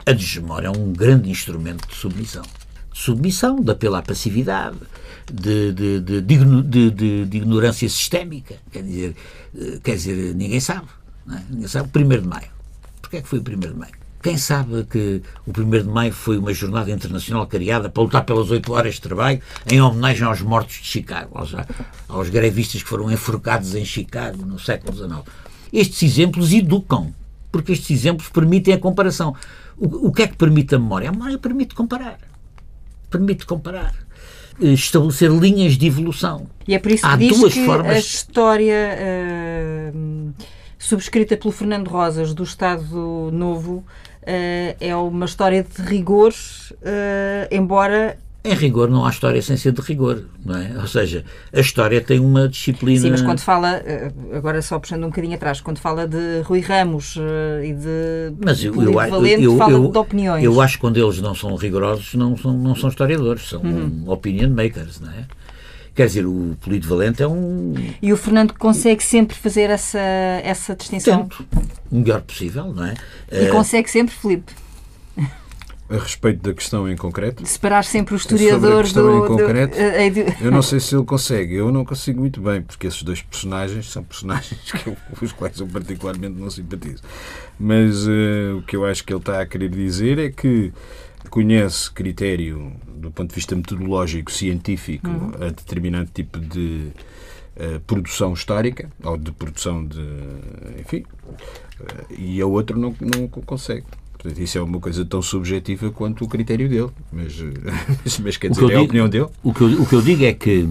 a 0.06 0.12
desmemória 0.12 0.68
é 0.68 0.70
um 0.70 0.94
grande 0.94 1.30
instrumento 1.30 1.88
de 1.88 1.96
submissão. 1.96 2.44
Submissão, 2.98 3.62
de 3.62 3.72
apelo 3.72 3.96
à 3.96 4.02
passividade, 4.02 4.78
de, 5.32 5.72
de, 5.72 6.00
de, 6.00 6.22
de, 6.22 7.26
de 7.26 7.38
ignorância 7.38 7.88
sistémica. 7.88 8.56
Quer 8.72 8.82
dizer, 8.82 9.16
eh, 9.56 9.80
quer 9.84 9.96
dizer 9.96 10.34
ninguém 10.34 10.60
sabe. 10.60 10.88
É? 11.30 11.40
Ninguém 11.48 11.68
sabe. 11.68 11.90
O 11.94 12.00
1 12.00 12.08
de 12.08 12.28
maio. 12.28 12.48
Porquê 13.00 13.18
é 13.18 13.22
que 13.22 13.28
foi 13.28 13.38
o 13.38 13.42
1 13.44 13.60
de 13.60 13.74
maio? 13.76 13.94
Quem 14.24 14.36
sabe 14.36 14.84
que 14.86 15.22
o 15.46 15.52
1 15.52 15.70
de 15.70 15.84
maio 15.84 16.12
foi 16.12 16.40
uma 16.40 16.52
jornada 16.52 16.90
internacional 16.90 17.46
criada 17.46 17.88
para 17.88 18.02
lutar 18.02 18.26
pelas 18.26 18.50
8 18.50 18.74
horas 18.74 18.96
de 18.96 19.02
trabalho 19.02 19.40
em 19.72 19.80
homenagem 19.80 20.24
aos 20.24 20.42
mortos 20.42 20.78
de 20.78 20.86
Chicago, 20.86 21.38
aos, 21.38 21.54
aos 22.10 22.30
grevistas 22.30 22.82
que 22.82 22.90
foram 22.90 23.12
enforcados 23.12 23.76
em 23.76 23.86
Chicago 23.86 24.44
no 24.44 24.58
século 24.58 24.98
XIX. 24.98 25.22
Estes 25.72 26.02
exemplos 26.02 26.52
educam, 26.52 27.14
porque 27.52 27.74
estes 27.74 27.92
exemplos 27.92 28.28
permitem 28.30 28.74
a 28.74 28.80
comparação. 28.80 29.36
O, 29.78 30.08
o 30.08 30.12
que 30.12 30.24
é 30.24 30.28
que 30.28 30.36
permite 30.36 30.74
a 30.74 30.80
memória? 30.80 31.10
A 31.10 31.12
memória 31.12 31.38
permite 31.38 31.76
comparar. 31.76 32.18
Permite 33.10 33.46
comparar 33.46 33.94
estabelecer 34.60 35.32
linhas 35.32 35.78
de 35.78 35.88
evolução. 35.88 36.48
E 36.68 36.74
é 36.74 36.80
por 36.80 36.92
isso 36.92 37.04
que 37.04 37.10
Há 37.10 37.16
diz 37.16 37.40
duas 37.40 37.54
que 37.54 37.66
formas... 37.66 37.96
a 37.96 38.00
história 38.00 38.98
uh, 39.94 40.34
subscrita 40.78 41.38
pelo 41.38 41.52
Fernando 41.52 41.88
Rosas 41.88 42.34
do 42.34 42.44
Estado 42.44 43.30
Novo 43.32 43.76
uh, 43.78 43.86
é 44.80 44.96
uma 44.96 45.26
história 45.26 45.64
de 45.64 45.82
rigores, 45.84 46.72
uh, 46.72 47.48
embora 47.52 48.18
em 48.44 48.54
rigor, 48.54 48.90
não 48.90 49.06
há 49.06 49.10
história 49.10 49.42
sem 49.42 49.58
ser 49.58 49.74
de 49.74 49.82
rigor, 49.82 50.24
não 50.46 50.58
é? 50.58 50.78
Ou 50.80 50.88
seja, 50.88 51.26
a 51.52 51.60
história 51.60 52.00
tem 52.00 52.20
uma 52.20 52.48
disciplina. 52.48 53.02
Sim, 53.02 53.12
mas 53.12 53.22
quando 53.22 53.40
fala, 53.40 53.82
eh, 53.86 54.12
agora 54.34 54.62
só 54.62 54.80
puxando 54.80 55.04
um 55.04 55.08
bocadinho 55.08 55.36
atrás, 55.36 55.60
quando 55.60 55.80
fala 55.80 56.08
de 56.08 56.42
Rui 56.46 56.62
Ramos 56.62 57.18
uh, 57.18 57.22
e 57.64 57.74
de. 57.74 58.34
Mas 58.44 58.64
eu, 58.64 58.74
eu, 58.82 58.94
Valente, 58.94 59.44
eu, 59.44 59.58
fala 59.58 59.74
eu, 59.74 59.92
de 59.92 59.98
opiniões. 59.98 60.44
Eu 60.44 60.62
acho 60.62 60.76
que 60.76 60.82
quando 60.82 60.98
eles 60.98 61.20
não 61.20 61.36
são 61.36 61.56
rigorosos, 61.56 62.14
não 62.14 62.38
são, 62.38 62.54
não 62.54 62.76
são 62.76 62.90
historiadores, 62.90 63.50
são 63.50 63.62
uhum. 63.62 64.04
opinion 64.08 64.50
makers, 64.50 65.00
não 65.02 65.12
é? 65.12 65.26
Quer 65.94 66.06
dizer, 66.06 66.26
o 66.26 66.56
Polito 66.62 66.88
Valente 66.88 67.24
é 67.24 67.28
um. 67.28 67.74
E 68.02 68.14
o 68.14 68.18
Fernando 68.18 68.54
consegue 68.54 69.04
sempre 69.04 69.36
fazer 69.36 69.70
essa, 69.70 70.00
essa 70.44 70.76
distinção? 70.76 71.24
Tento. 71.24 71.46
O 71.92 71.96
melhor 71.98 72.22
possível, 72.22 72.72
não 72.72 72.86
é? 72.86 72.94
E 73.32 73.50
uh, 73.50 73.52
consegue 73.52 73.90
sempre, 73.90 74.14
Filipe 74.16 74.54
a 75.90 75.98
respeito 75.98 76.42
da 76.42 76.54
questão 76.54 76.90
em 76.90 76.98
concreto. 76.98 77.46
Separar 77.46 77.84
sempre 77.84 78.14
o 78.14 78.18
historiador 78.18 78.88
do, 78.92 79.18
em 79.18 79.28
concreto, 79.28 79.78
do, 79.78 79.82
uh, 79.82 80.28
uh, 80.28 80.46
eu 80.46 80.52
não 80.52 80.62
sei 80.64 80.80
se 80.80 80.96
ele 80.96 81.06
consegue. 81.06 81.56
Eu 81.56 81.72
não 81.72 81.86
consigo 81.86 82.20
muito 82.20 82.42
bem, 82.42 82.62
porque 82.62 82.88
esses 82.88 83.04
dois 83.04 83.22
personagens 83.22 83.90
são 83.90 84.04
personagens 84.04 84.60
que 84.72 84.88
eu, 84.90 84.98
os 85.22 85.32
quais 85.32 85.60
eu 85.60 85.68
particularmente 85.68 86.38
não 86.38 86.50
simpatizo. 86.50 87.02
Mas 87.60 88.06
uh, 88.06 88.58
o 88.58 88.62
que 88.64 88.76
eu 88.76 88.86
acho 88.86 89.04
que 89.04 89.14
ele 89.14 89.20
está 89.20 89.42
a 89.42 89.46
querer 89.46 89.70
dizer 89.70 90.20
é 90.20 90.30
que 90.30 90.74
conhece 91.30 91.92
critério 91.92 92.74
do 92.88 93.12
ponto 93.12 93.30
de 93.30 93.36
vista 93.36 93.56
metodológico, 93.56 94.32
científico, 94.32 95.08
uhum. 95.08 95.32
a 95.36 95.50
determinado 95.50 96.10
tipo 96.14 96.40
de 96.40 96.92
produção 97.88 98.34
histórica 98.34 98.88
ou 99.04 99.18
de 99.18 99.32
produção 99.32 99.84
de. 99.84 100.00
enfim. 100.80 101.04
e 102.16 102.40
a 102.40 102.46
outro 102.46 102.78
não, 102.78 102.96
não 103.02 103.28
consegue. 103.28 103.84
Portanto, 104.28 104.44
isso 104.44 104.58
é 104.58 104.62
uma 104.62 104.80
coisa 104.80 105.06
tão 105.06 105.22
subjetiva 105.22 105.90
quanto 105.90 106.26
o 106.26 106.28
critério 106.28 106.68
dele. 106.68 106.90
Mas, 107.14 107.34
mas, 108.04 108.20
mas 108.20 108.38
quer 108.38 108.50
dizer, 108.50 108.66
que 108.66 108.74
é 108.74 108.76
a 108.76 108.82
opinião 108.82 109.08
dele. 109.08 109.28
O 109.42 109.54
que, 109.54 109.62
eu, 109.62 109.82
o 109.82 109.86
que 109.86 109.96
eu 109.96 110.02
digo 110.02 110.26
é 110.26 110.34
que 110.34 110.68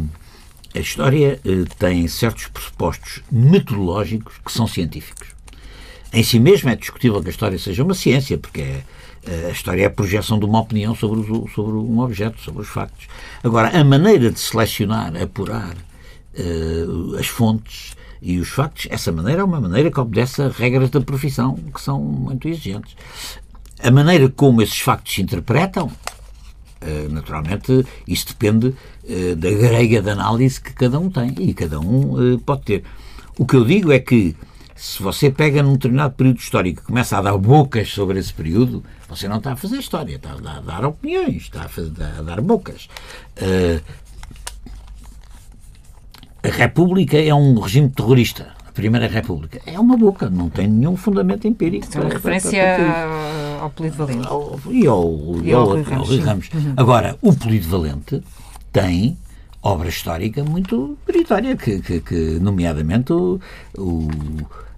a 0.75 0.79
história 0.79 1.41
eh, 1.43 1.65
tem 1.79 2.07
certos 2.07 2.49
pressupostos 2.49 3.23
metodológicos 3.33 4.35
que 4.45 4.53
são 4.53 4.67
científicos. 4.67 5.29
Em 6.13 6.23
si 6.23 6.39
mesmo 6.39 6.69
é 6.69 6.77
discutível 6.77 7.23
que 7.23 7.29
a 7.29 7.31
história 7.31 7.59
seja 7.59 7.83
uma 7.83 7.95
ciência, 7.95 8.37
porque 8.37 8.61
é, 8.61 9.47
a 9.47 9.51
história 9.51 9.83
é 9.85 9.87
a 9.87 9.91
projeção 9.91 10.39
de 10.39 10.45
uma 10.45 10.61
opinião 10.61 10.95
sobre, 10.95 11.21
o, 11.21 11.49
sobre 11.49 11.77
um 11.79 11.99
objeto, 12.01 12.39
sobre 12.43 12.61
os 12.61 12.69
factos. 12.69 13.07
Agora, 13.43 13.69
a 13.69 13.83
maneira 13.83 14.31
de 14.31 14.39
selecionar, 14.39 15.17
apurar 15.17 15.75
uh, 15.75 17.17
as 17.19 17.27
fontes 17.27 17.97
e 18.21 18.39
os 18.39 18.49
factos, 18.49 18.87
essa 18.91 19.13
maneira 19.13 19.43
é 19.43 19.45
uma 19.45 19.61
maneira 19.61 19.91
que 19.91 20.01
obedece 20.01 20.43
a 20.43 20.49
regras 20.49 20.91
da 20.91 21.01
profissão 21.01 21.55
que 21.55 21.81
são 21.81 22.01
muito 22.01 22.49
exigentes. 22.49 22.97
A 23.83 23.91
maneira 23.91 24.29
como 24.29 24.63
esses 24.63 24.81
factos 24.81 25.15
se 25.15 25.23
interpretam, 25.23 25.91
eh, 26.81 27.09
naturalmente, 27.11 27.85
isso 28.07 28.29
depende 28.29 28.75
eh, 29.09 29.35
da 29.35 29.51
grega 29.51 30.01
de 30.01 30.11
análise 30.11 30.61
que 30.61 30.73
cada 30.73 30.99
um 30.99 31.11
tem 31.11 31.35
e 31.39 31.55
cada 31.55 31.81
um 31.81 32.35
eh, 32.35 32.39
pode 32.45 32.63
ter. 32.63 32.85
O 33.39 33.47
que 33.47 33.57
eu 33.57 33.65
digo 33.65 33.93
é 33.93 33.99
que 33.99 34.37
se 34.75 35.03
você 35.03 35.31
pega 35.31 35.63
num 35.63 35.75
determinado 35.75 36.15
período 36.15 36.39
histórico 36.39 36.83
e 36.83 36.85
começa 36.85 37.19
a 37.19 37.23
dar 37.23 37.37
bocas 37.37 37.91
sobre 37.91 38.19
esse 38.19 38.33
período, 38.33 38.85
você 39.09 39.29
não 39.29 39.39
está 39.39 39.53
a 39.53 39.57
fazer 39.57 39.79
história, 39.79 40.17
está 40.17 40.33
a 40.33 40.61
dar, 40.61 40.85
opiniões, 40.85 41.43
está 41.43 41.65
a, 41.65 41.69
fazer, 41.69 41.93
a 42.19 42.23
dar 42.23 42.41
bocas. 42.41 42.89
a 46.43 46.49
República 46.49 47.19
é 47.19 47.35
um 47.35 47.59
regime 47.59 47.89
terrorista. 47.91 48.56
Primeira 48.77 49.09
República 49.09 49.59
é 49.65 49.81
uma 49.81 49.97
boca, 49.97 50.29
não 50.29 50.51
tem 50.51 50.69
nenhum 50.69 50.99
fundamento 50.99 51.49
empírico. 51.49 51.87
É 51.95 51.99
uma 51.99 52.11
referência 52.11 52.63
ao 53.59 53.71
Polido 53.71 53.97
Valente. 53.97 54.29
E 54.71 54.87
ao, 54.87 55.41
e 55.43 55.51
ao, 55.51 55.63
ao, 55.63 55.69
Rui 55.69 55.83
Ramos. 55.83 56.19
Ramos. 56.19 56.51
Uhum. 56.53 56.75
Agora, 56.77 57.17
o 57.23 57.35
Polido 57.35 57.69
Valente 57.69 58.23
tem 58.71 59.17
obra 59.63 59.89
histórica 59.89 60.45
muito 60.45 60.99
meritória, 61.09 61.57
que, 61.57 61.81
que, 61.81 62.01
que 62.03 62.39
nomeadamente 62.39 63.15
o, 63.15 63.41
o, 63.79 64.09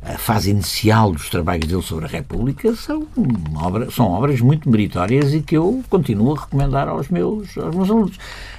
a 0.08 0.16
fase 0.16 0.50
inicial 0.50 1.12
dos 1.12 1.28
trabalhos 1.28 1.66
dele 1.66 1.82
sobre 1.82 2.06
a 2.06 2.08
República 2.08 2.74
são, 2.74 3.06
obra, 3.54 3.90
são 3.90 4.06
obras 4.06 4.40
muito 4.40 4.68
meritórias 4.68 5.34
e 5.34 5.42
que 5.42 5.56
eu 5.56 5.84
continuo 5.90 6.34
a 6.34 6.40
recomendar 6.40 6.88
aos 6.88 7.08
meus, 7.08 7.56
aos 7.58 7.74
meus 7.74 7.90
alunos. 7.90 8.16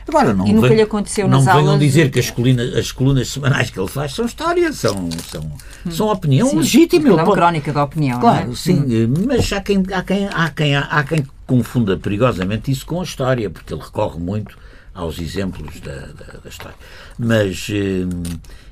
Agora, 0.08 0.34
não 0.34 0.46
e 0.46 0.54
nunca 0.54 0.68
lhe 0.68 0.82
aconteceu 0.82 1.28
não 1.28 1.38
nas 1.38 1.46
venham 1.46 1.72
aulas 1.72 1.80
dizer 1.80 2.06
de... 2.06 2.12
que 2.12 2.20
as 2.20 2.30
colunas, 2.30 2.76
as 2.76 2.92
colunas 2.92 3.28
semanais 3.30 3.70
que 3.70 3.80
ele 3.80 3.88
faz 3.88 4.14
são 4.14 4.26
histórias, 4.26 4.76
são, 4.78 5.10
são, 5.12 5.42
hum. 5.86 5.92
são 5.92 6.08
opinião 6.08 6.50
sim, 6.50 6.58
legítima. 6.58 7.10
É 7.10 7.14
uma 7.14 7.34
crónica 7.34 7.74
da 7.74 7.84
opinião. 7.84 8.20
Claro, 8.20 8.52
é? 8.52 8.56
sim, 8.56 8.80
hum. 8.80 9.14
mas 9.26 9.52
há 9.52 9.62
quem, 9.62 9.84
há, 9.92 10.04
quem, 10.04 10.28
há, 10.28 10.50
quem, 10.50 10.76
há 10.76 11.04
quem 11.04 11.26
confunda 11.48 11.98
perigosamente 11.98 12.72
isso 12.72 12.86
com 12.86 13.02
a 13.02 13.04
história, 13.04 13.50
porque 13.50 13.74
ele 13.74 13.82
recorre 13.82 14.20
muito 14.20 14.56
aos 15.00 15.20
exemplos 15.20 15.80
da, 15.80 15.96
da, 15.96 16.40
da 16.44 16.50
história. 16.50 16.78
Mas 17.18 17.68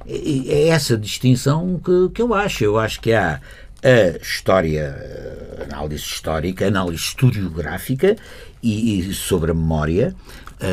é, 0.06 0.50
é 0.50 0.68
essa 0.68 0.98
distinção 0.98 1.80
que, 1.84 2.10
que 2.14 2.22
eu 2.22 2.34
acho. 2.34 2.64
Eu 2.64 2.78
acho 2.78 3.00
que 3.00 3.14
há 3.14 3.40
a 3.84 4.18
história, 4.22 4.96
análise 5.70 6.04
histórica, 6.04 6.68
análise 6.68 7.02
historiográfica 7.02 8.16
e, 8.62 9.00
e 9.00 9.14
sobre 9.14 9.52
a 9.52 9.54
memória, 9.54 10.16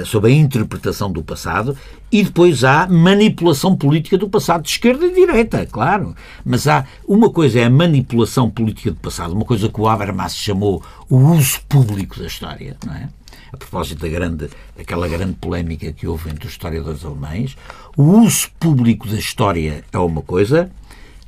sobre 0.06 0.32
a 0.32 0.34
interpretação 0.34 1.12
do 1.12 1.22
passado, 1.22 1.76
e 2.10 2.22
depois 2.22 2.64
há 2.64 2.86
manipulação 2.86 3.76
política 3.76 4.16
do 4.16 4.28
passado, 4.28 4.62
de 4.62 4.70
esquerda 4.70 5.04
e 5.04 5.10
de 5.10 5.14
direita, 5.16 5.66
claro. 5.66 6.16
Mas 6.42 6.66
há 6.66 6.86
uma 7.06 7.28
coisa 7.28 7.60
é 7.60 7.64
a 7.64 7.70
manipulação 7.70 8.48
política 8.48 8.90
do 8.92 8.96
passado, 8.96 9.34
uma 9.34 9.44
coisa 9.44 9.68
que 9.68 9.80
o 9.80 9.86
Habermas 9.86 10.34
chamou 10.34 10.82
o 11.10 11.16
uso 11.16 11.60
público 11.68 12.18
da 12.18 12.26
história, 12.26 12.76
não 12.86 12.94
é? 12.94 13.08
A 13.54 13.56
propósito 13.56 14.02
da 14.02 14.08
grande, 14.08 14.50
daquela 14.76 15.08
grande 15.08 15.34
polémica 15.34 15.92
que 15.92 16.06
houve 16.06 16.30
entre 16.30 16.46
os 16.46 16.52
historiadores 16.52 17.04
alemães, 17.04 17.56
o 17.96 18.02
uso 18.02 18.50
público 18.58 19.08
da 19.08 19.16
história 19.16 19.84
é 19.92 19.98
uma 19.98 20.22
coisa, 20.22 20.70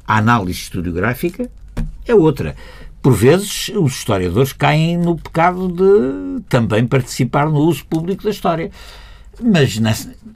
a 0.07 0.19
análise 0.19 0.59
historiográfica 0.59 1.51
é 2.05 2.15
outra. 2.15 2.55
Por 3.01 3.15
vezes, 3.15 3.69
os 3.69 3.93
historiadores 3.93 4.53
caem 4.53 4.99
no 4.99 5.17
pecado 5.17 5.69
de 5.69 6.43
também 6.49 6.87
participar 6.87 7.49
no 7.49 7.61
uso 7.61 7.85
público 7.87 8.25
da 8.25 8.31
história. 8.31 8.71
Mas, 9.41 9.79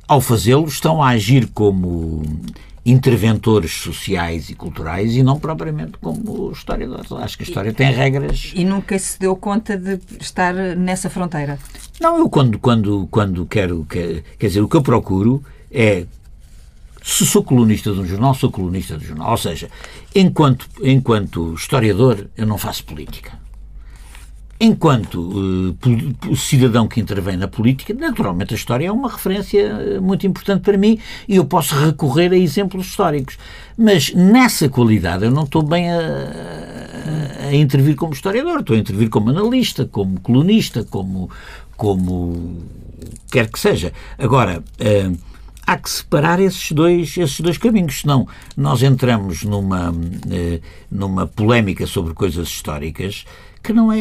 ao 0.06 0.20
fazê-lo, 0.20 0.66
estão 0.66 1.02
a 1.02 1.08
agir 1.08 1.48
como 1.52 2.22
interventores 2.84 3.72
sociais 3.72 4.48
e 4.48 4.54
culturais 4.54 5.14
e 5.14 5.22
não 5.22 5.38
propriamente 5.38 5.98
como 6.00 6.50
historiadores. 6.50 7.12
Acho 7.12 7.36
que 7.36 7.44
a 7.44 7.46
história 7.46 7.72
tem 7.72 7.92
regras. 7.92 8.52
E 8.54 8.64
nunca 8.64 8.98
se 8.98 9.18
deu 9.18 9.36
conta 9.36 9.76
de 9.76 9.98
estar 10.18 10.54
nessa 10.54 11.10
fronteira? 11.10 11.58
Não, 12.00 12.18
eu 12.18 12.30
quando, 12.30 12.58
quando, 12.58 13.06
quando 13.10 13.46
quero. 13.46 13.84
Quer, 13.84 14.22
quer 14.38 14.46
dizer, 14.46 14.60
o 14.60 14.68
que 14.68 14.76
eu 14.76 14.82
procuro 14.82 15.42
é. 15.70 16.06
Se 17.02 17.24
sou 17.24 17.42
colunista 17.42 17.92
de 17.92 18.00
um 18.00 18.06
jornal, 18.06 18.34
sou 18.34 18.50
colunista 18.50 18.98
do 18.98 19.04
jornal. 19.04 19.30
Ou 19.30 19.36
seja, 19.38 19.70
enquanto, 20.14 20.68
enquanto 20.82 21.54
historiador, 21.54 22.26
eu 22.36 22.46
não 22.46 22.58
faço 22.58 22.84
política. 22.84 23.39
Enquanto 24.62 25.72
uh, 26.28 26.36
cidadão 26.36 26.86
que 26.86 27.00
intervém 27.00 27.34
na 27.34 27.48
política, 27.48 27.94
naturalmente 27.94 28.52
a 28.52 28.56
história 28.56 28.88
é 28.88 28.92
uma 28.92 29.10
referência 29.10 29.58
eh, 29.58 30.00
muito 30.00 30.26
importante 30.26 30.60
para 30.60 30.76
mim 30.76 30.98
e 31.26 31.36
eu 31.36 31.46
posso 31.46 31.74
recorrer 31.74 32.30
a 32.30 32.36
exemplos 32.36 32.88
históricos. 32.88 33.38
Mas 33.74 34.12
nessa 34.12 34.68
qualidade 34.68 35.24
eu 35.24 35.30
não 35.30 35.44
estou 35.44 35.62
bem 35.62 35.90
a, 35.90 35.98
a, 35.98 37.46
a 37.46 37.54
intervir 37.54 37.96
como 37.96 38.12
historiador, 38.12 38.60
estou 38.60 38.76
a 38.76 38.78
intervir 38.78 39.08
como 39.08 39.30
analista, 39.30 39.86
como 39.86 40.20
colunista, 40.20 40.84
como, 40.84 41.30
como 41.74 42.58
quer 43.30 43.48
que 43.48 43.58
seja. 43.58 43.94
Agora. 44.18 44.62
Uh, 44.78 45.30
há 45.66 45.76
que 45.78 45.88
separar 45.88 46.40
esses 46.40 46.72
dois, 46.72 47.16
esses 47.16 47.40
dois 47.40 47.56
caminhos, 47.56 48.00
senão 48.00 48.26
nós 48.56 48.82
entramos 48.82 49.44
numa, 49.44 49.94
numa 50.90 51.28
polémica 51.28 51.86
sobre 51.86 52.12
coisas 52.12 52.48
históricas 52.48 53.24
que 53.62 53.72
não 53.72 53.92
é 53.92 53.98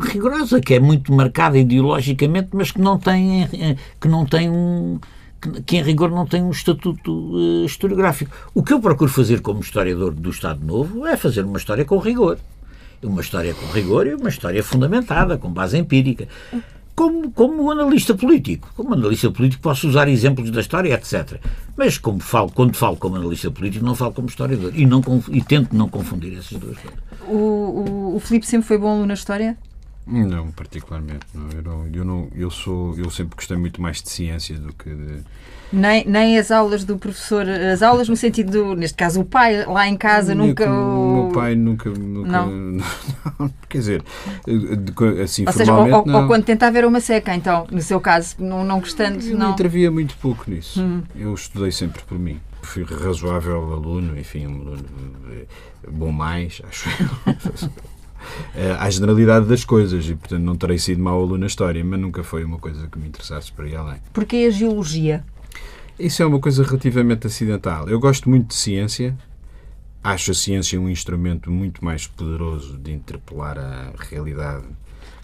rigorosa, 0.00 0.60
que 0.60 0.74
é 0.74 0.80
muito 0.80 1.12
marcada 1.12 1.58
ideologicamente, 1.58 2.50
mas 2.52 2.70
que 2.70 2.80
não 2.80 2.98
tem, 2.98 3.48
que 4.00 4.08
não 4.08 4.24
tem 4.26 4.50
um 4.50 4.98
que 5.66 5.76
em 5.76 5.82
rigor 5.82 6.10
não 6.10 6.24
tem 6.24 6.42
um 6.42 6.50
estatuto 6.50 7.12
uh, 7.12 7.66
historiográfico. 7.66 8.34
O 8.54 8.62
que 8.62 8.72
eu 8.72 8.80
procuro 8.80 9.10
fazer 9.10 9.42
como 9.42 9.60
historiador 9.60 10.14
do 10.14 10.30
Estado 10.30 10.64
Novo 10.64 11.06
é 11.06 11.18
fazer 11.18 11.44
uma 11.44 11.58
história 11.58 11.84
com 11.84 11.98
rigor. 11.98 12.38
Uma 13.02 13.20
história 13.20 13.52
com 13.52 13.66
rigor 13.66 14.06
e 14.06 14.14
uma 14.14 14.30
história 14.30 14.62
fundamentada, 14.62 15.36
com 15.36 15.52
base 15.52 15.76
empírica 15.76 16.26
como, 16.94 17.30
como 17.32 17.70
analista 17.70 18.14
político. 18.14 18.70
Como 18.76 18.94
analista 18.94 19.30
político 19.30 19.62
posso 19.62 19.88
usar 19.88 20.08
exemplos 20.08 20.50
da 20.50 20.60
história, 20.60 20.94
etc. 20.94 21.40
Mas 21.76 21.98
como 21.98 22.20
falo, 22.20 22.50
quando 22.50 22.76
falo 22.76 22.96
como 22.96 23.16
analista 23.16 23.50
político, 23.50 23.84
não 23.84 23.94
falo 23.94 24.12
como 24.12 24.28
historiador. 24.28 24.72
E, 24.74 24.86
não, 24.86 25.02
e 25.30 25.42
tento 25.42 25.74
não 25.74 25.88
confundir 25.88 26.38
essas 26.38 26.58
duas 26.58 26.78
coisas. 26.78 26.98
O, 27.26 27.34
o, 27.34 28.16
o 28.16 28.20
Filipe 28.20 28.46
sempre 28.46 28.66
foi 28.66 28.78
bom 28.78 28.88
aluno 28.88 29.06
na 29.06 29.14
história? 29.14 29.56
Não, 30.06 30.50
particularmente. 30.52 31.26
Não. 31.34 31.50
Eu, 31.50 31.62
não, 31.62 31.86
eu, 31.86 32.04
não, 32.04 32.28
eu, 32.34 32.50
sou, 32.50 32.96
eu 32.98 33.10
sempre 33.10 33.36
gostei 33.36 33.56
muito 33.56 33.80
mais 33.80 34.02
de 34.02 34.10
ciência 34.10 34.58
do 34.58 34.72
que 34.72 34.90
de 34.90 35.22
nem, 35.74 36.04
nem 36.06 36.38
as 36.38 36.50
aulas 36.50 36.84
do 36.84 36.96
professor, 36.96 37.46
as 37.48 37.82
aulas 37.82 38.08
no 38.08 38.16
sentido, 38.16 38.50
do, 38.50 38.76
neste 38.76 38.96
caso, 38.96 39.20
o 39.20 39.24
pai 39.24 39.64
lá 39.66 39.88
em 39.88 39.96
casa 39.96 40.34
nunca. 40.34 40.70
O 40.70 41.24
meu 41.24 41.32
pai 41.32 41.54
nunca. 41.54 41.90
nunca 41.90 42.30
não. 42.30 42.50
não. 43.38 43.50
quer 43.68 43.78
dizer, 43.78 44.04
assim, 45.22 45.44
ou 45.46 45.52
seja, 45.52 45.74
ou, 45.74 45.90
ou, 45.90 46.08
ou, 46.08 46.26
quando 46.26 46.44
tentava 46.44 46.78
era 46.78 46.86
uma 46.86 47.00
seca, 47.00 47.34
então, 47.34 47.66
no 47.70 47.82
seu 47.82 48.00
caso, 48.00 48.36
não, 48.38 48.64
não 48.64 48.78
gostando. 48.80 49.24
Eu 49.24 49.36
não 49.36 49.50
intervia 49.50 49.90
muito 49.90 50.16
pouco 50.18 50.48
nisso. 50.48 50.80
Hum. 50.80 51.02
Eu 51.16 51.34
estudei 51.34 51.72
sempre 51.72 52.02
por 52.04 52.18
mim. 52.18 52.40
Fui 52.62 52.84
razoável 52.84 53.72
aluno, 53.72 54.18
enfim, 54.18 54.46
um 54.46 54.60
aluno 54.62 54.84
eh, 55.32 55.46
bom 55.90 56.10
mais, 56.10 56.62
acho 56.68 56.88
eu. 56.88 57.70
Eh, 58.56 58.74
à 58.78 58.88
generalidade 58.88 59.46
das 59.46 59.64
coisas 59.66 60.08
e, 60.08 60.14
portanto, 60.14 60.42
não 60.42 60.56
terei 60.56 60.78
sido 60.78 61.02
mau 61.02 61.20
aluno 61.20 61.38
na 61.38 61.46
história, 61.46 61.84
mas 61.84 62.00
nunca 62.00 62.22
foi 62.22 62.42
uma 62.42 62.58
coisa 62.58 62.86
que 62.88 62.98
me 62.98 63.08
interessasse 63.08 63.52
para 63.52 63.68
ir 63.68 63.76
além. 63.76 63.98
Porquê 64.14 64.46
a 64.48 64.50
geologia? 64.50 65.22
Isso 65.98 66.22
é 66.22 66.26
uma 66.26 66.40
coisa 66.40 66.62
relativamente 66.62 67.26
acidental. 67.26 67.88
Eu 67.88 68.00
gosto 68.00 68.28
muito 68.28 68.48
de 68.48 68.54
ciência. 68.54 69.16
Acho 70.02 70.32
a 70.32 70.34
ciência 70.34 70.80
um 70.80 70.88
instrumento 70.88 71.50
muito 71.50 71.84
mais 71.84 72.06
poderoso 72.06 72.76
de 72.76 72.92
interpelar 72.92 73.58
a 73.58 73.92
realidade 74.10 74.64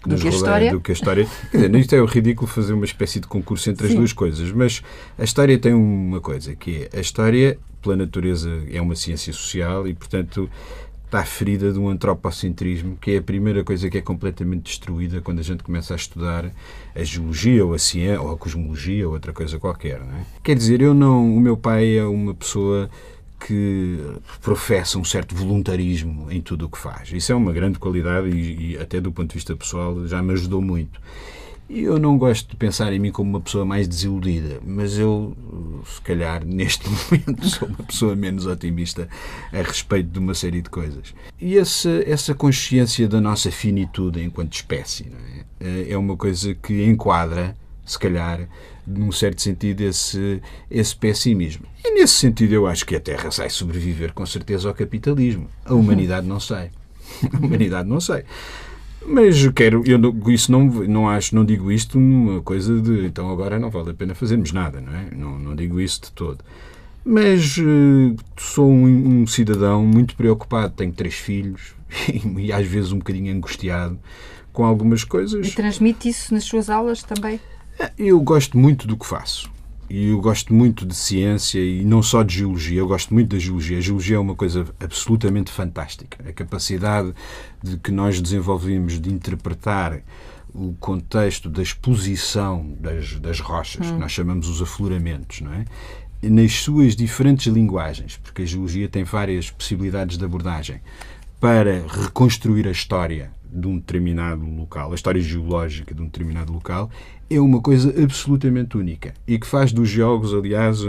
do 0.05 0.15
que 0.15 0.27
a 0.27 0.31
história. 0.31 0.71
Do 0.71 0.81
que 0.81 0.91
a 0.91 0.93
história. 0.93 1.27
Quer 1.51 1.57
dizer, 1.57 1.75
isto 1.75 1.95
é 1.95 2.05
ridículo 2.05 2.47
fazer 2.47 2.73
uma 2.73 2.85
espécie 2.85 3.19
de 3.19 3.27
concurso 3.27 3.69
entre 3.69 3.87
Sim. 3.87 3.93
as 3.93 3.99
duas 3.99 4.13
coisas, 4.13 4.51
mas 4.51 4.81
a 5.17 5.23
história 5.23 5.57
tem 5.59 5.73
uma 5.73 6.19
coisa, 6.19 6.55
que 6.55 6.89
é 6.91 6.97
a 6.97 7.01
história, 7.01 7.59
pela 7.81 7.95
natureza, 7.95 8.49
é 8.71 8.81
uma 8.81 8.95
ciência 8.95 9.31
social 9.31 9.87
e, 9.87 9.93
portanto, 9.93 10.49
está 11.11 11.25
ferida 11.25 11.73
de 11.73 11.77
um 11.77 11.89
antropocentrismo, 11.89 12.95
que 12.95 13.11
é 13.11 13.17
a 13.17 13.21
primeira 13.21 13.65
coisa 13.65 13.89
que 13.89 13.97
é 13.97 14.01
completamente 14.01 14.63
destruída 14.63 15.19
quando 15.19 15.39
a 15.39 15.43
gente 15.43 15.61
começa 15.61 15.93
a 15.93 15.97
estudar 15.97 16.49
a 16.95 17.03
geologia 17.03 17.65
ou 17.65 17.73
a 17.73 17.79
ciência 17.79 18.21
ou 18.21 18.31
a 18.31 18.37
cosmologia 18.37 19.05
ou 19.05 19.13
outra 19.13 19.33
coisa 19.33 19.59
qualquer. 19.59 19.99
É? 19.99 20.25
Quer 20.41 20.55
dizer, 20.55 20.81
eu 20.81 20.93
não, 20.93 21.35
o 21.35 21.41
meu 21.41 21.57
pai 21.57 21.97
é 21.97 22.05
uma 22.05 22.33
pessoa 22.33 22.89
que 23.45 23.99
professa 24.41 24.97
um 24.97 25.03
certo 25.03 25.35
voluntarismo 25.35 26.31
em 26.31 26.39
tudo 26.39 26.67
o 26.67 26.69
que 26.69 26.77
faz. 26.77 27.11
Isso 27.11 27.31
é 27.31 27.35
uma 27.35 27.51
grande 27.51 27.77
qualidade 27.77 28.29
e, 28.29 28.71
e 28.71 28.77
até 28.77 29.01
do 29.01 29.11
ponto 29.11 29.29
de 29.29 29.35
vista 29.35 29.53
pessoal 29.55 30.07
já 30.07 30.21
me 30.21 30.31
ajudou 30.31 30.61
muito. 30.61 31.01
Eu 31.73 31.97
não 31.97 32.17
gosto 32.17 32.49
de 32.49 32.57
pensar 32.57 32.91
em 32.91 32.99
mim 32.99 33.11
como 33.11 33.29
uma 33.29 33.39
pessoa 33.39 33.63
mais 33.63 33.87
desiludida, 33.87 34.59
mas 34.65 34.97
eu, 34.97 35.35
se 35.85 36.01
calhar, 36.01 36.43
neste 36.45 36.85
momento, 36.89 37.47
sou 37.47 37.67
uma 37.69 37.83
pessoa 37.83 38.13
menos 38.13 38.45
otimista 38.45 39.07
a 39.53 39.61
respeito 39.61 40.09
de 40.09 40.19
uma 40.19 40.33
série 40.33 40.61
de 40.61 40.69
coisas. 40.69 41.13
E 41.39 41.57
essa, 41.57 41.89
essa 42.05 42.35
consciência 42.35 43.07
da 43.07 43.21
nossa 43.21 43.49
finitude 43.49 44.21
enquanto 44.21 44.53
espécie 44.53 45.11
é? 45.61 45.91
é 45.91 45.97
uma 45.97 46.17
coisa 46.17 46.53
que 46.53 46.83
enquadra, 46.83 47.55
se 47.85 47.97
calhar, 47.97 48.49
num 48.85 49.11
certo 49.11 49.41
sentido, 49.41 49.81
esse, 49.81 50.41
esse 50.69 50.93
pessimismo. 50.93 51.65
E 51.85 51.93
nesse 51.93 52.15
sentido, 52.15 52.53
eu 52.53 52.67
acho 52.67 52.85
que 52.85 52.97
a 52.97 52.99
Terra 52.99 53.31
sai 53.31 53.49
sobreviver 53.49 54.13
com 54.13 54.25
certeza 54.25 54.67
ao 54.67 54.75
capitalismo. 54.75 55.47
A 55.63 55.73
humanidade 55.73 56.27
não 56.27 56.39
sai. 56.39 56.69
A 57.31 57.37
humanidade 57.37 57.87
não 57.87 58.01
sai. 58.01 58.25
Mas 59.05 59.47
quero, 59.49 59.83
eu 59.85 59.97
não, 59.97 60.15
isso 60.29 60.51
não, 60.51 60.65
não 60.65 61.09
acho, 61.09 61.35
não 61.35 61.43
digo 61.43 61.71
isto 61.71 61.97
uma 61.97 62.41
coisa 62.41 62.79
de 62.79 63.05
então 63.05 63.31
agora 63.31 63.59
não 63.59 63.69
vale 63.69 63.91
a 63.91 63.93
pena 63.93 64.13
fazermos 64.13 64.51
nada, 64.51 64.79
não 64.79 64.93
é? 64.93 65.07
Não, 65.15 65.39
não 65.39 65.55
digo 65.55 65.79
isso 65.79 66.01
de 66.01 66.11
todo. 66.11 66.39
Mas 67.03 67.57
uh, 67.57 68.15
sou 68.37 68.69
um, 68.69 69.21
um, 69.21 69.27
cidadão 69.27 69.83
muito 69.83 70.15
preocupado, 70.15 70.73
tenho 70.75 70.91
três 70.91 71.15
filhos 71.15 71.73
e, 72.07 72.21
e, 72.47 72.53
às 72.53 72.65
vezes 72.67 72.91
um 72.91 72.99
bocadinho 72.99 73.35
angustiado 73.35 73.99
com 74.53 74.63
algumas 74.63 75.03
coisas. 75.03 75.47
E 75.47 75.55
transmite 75.55 76.07
isso 76.07 76.33
nas 76.33 76.43
suas 76.43 76.69
aulas 76.69 77.01
também? 77.01 77.39
Eu 77.97 78.19
gosto 78.19 78.57
muito 78.57 78.85
do 78.87 78.95
que 78.95 79.05
faço 79.05 79.49
e 79.91 80.07
eu 80.11 80.21
gosto 80.21 80.53
muito 80.53 80.85
de 80.85 80.95
ciência 80.95 81.59
e 81.59 81.83
não 81.83 82.01
só 82.01 82.23
de 82.23 82.37
geologia, 82.37 82.79
eu 82.79 82.87
gosto 82.87 83.13
muito 83.13 83.35
da 83.35 83.39
geologia. 83.39 83.77
A 83.77 83.81
geologia 83.81 84.15
é 84.15 84.19
uma 84.19 84.35
coisa 84.35 84.65
absolutamente 84.79 85.51
fantástica. 85.51 86.17
A 86.25 86.31
capacidade 86.31 87.13
de 87.61 87.75
que 87.75 87.91
nós 87.91 88.21
desenvolvemos 88.21 89.01
de 89.01 89.11
interpretar 89.11 90.01
o 90.53 90.73
contexto 90.79 91.49
da 91.49 91.61
exposição 91.61 92.73
das, 92.79 93.19
das 93.19 93.41
rochas, 93.41 93.85
hum. 93.85 93.95
que 93.95 93.99
nós 93.99 94.13
chamamos 94.13 94.47
os 94.47 94.61
afloramentos, 94.61 95.41
não 95.41 95.53
é? 95.53 95.65
nas 96.23 96.53
suas 96.53 96.95
diferentes 96.95 97.47
linguagens, 97.47 98.15
porque 98.15 98.43
a 98.43 98.45
geologia 98.45 98.87
tem 98.87 99.03
várias 99.03 99.51
possibilidades 99.51 100.17
de 100.17 100.23
abordagem 100.23 100.79
para 101.37 101.85
reconstruir 101.87 102.65
a 102.65 102.71
história 102.71 103.29
de 103.51 103.67
um 103.67 103.77
determinado 103.77 104.45
local, 104.45 104.91
a 104.91 104.95
história 104.95 105.21
geológica 105.21 105.93
de 105.93 106.01
um 106.01 106.05
determinado 106.05 106.53
local, 106.53 106.89
é 107.29 107.39
uma 107.39 107.61
coisa 107.61 107.93
absolutamente 108.01 108.77
única 108.77 109.13
e 109.27 109.37
que 109.37 109.45
faz 109.47 109.71
dos 109.73 109.89
geólogos, 109.89 110.33
aliás, 110.33 110.79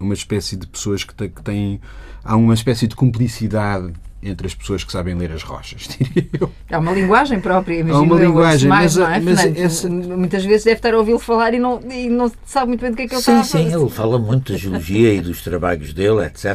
uma 0.00 0.14
espécie 0.14 0.56
de 0.56 0.66
pessoas 0.66 1.04
que 1.04 1.14
têm. 1.42 1.80
Há 2.24 2.36
uma 2.36 2.54
espécie 2.54 2.86
de 2.86 2.94
cumplicidade 2.94 3.92
entre 4.20 4.48
as 4.48 4.54
pessoas 4.54 4.82
que 4.82 4.90
sabem 4.90 5.14
ler 5.14 5.30
as 5.32 5.42
rochas, 5.44 5.88
diria 5.96 6.28
eu. 6.40 6.50
É 6.68 6.76
uma 6.76 6.92
linguagem 6.92 7.40
própria, 7.40 7.76
imagino. 7.80 7.98
É 7.98 8.00
uma 8.06 8.16
eu, 8.20 8.26
linguagem, 8.28 8.68
mais, 8.68 8.96
mas, 8.96 8.96
não 8.96 9.14
é, 9.14 9.20
mas 9.20 9.40
Fernando? 9.40 9.58
essa- 9.64 9.88
Muitas 9.88 10.44
vezes 10.44 10.64
deve 10.64 10.76
estar 10.78 10.92
a 10.94 10.98
ouvi-lo 10.98 11.18
falar 11.20 11.54
e 11.54 11.58
não, 11.60 11.80
e 11.90 12.08
não 12.08 12.30
sabe 12.44 12.68
muito 12.68 12.80
bem 12.80 12.90
do 12.90 12.96
que 12.96 13.02
é 13.02 13.06
que 13.08 13.14
ele 13.14 13.22
Sim, 13.22 13.30
está 13.30 13.40
a 13.40 13.44
sim, 13.62 13.70
falar. 13.70 13.82
ele 13.82 13.90
fala 13.90 14.18
muito 14.18 14.52
da 14.52 14.58
geologia 14.58 15.14
e 15.14 15.20
dos 15.20 15.40
trabalhos 15.42 15.92
dele, 15.94 16.24
etc. 16.26 16.46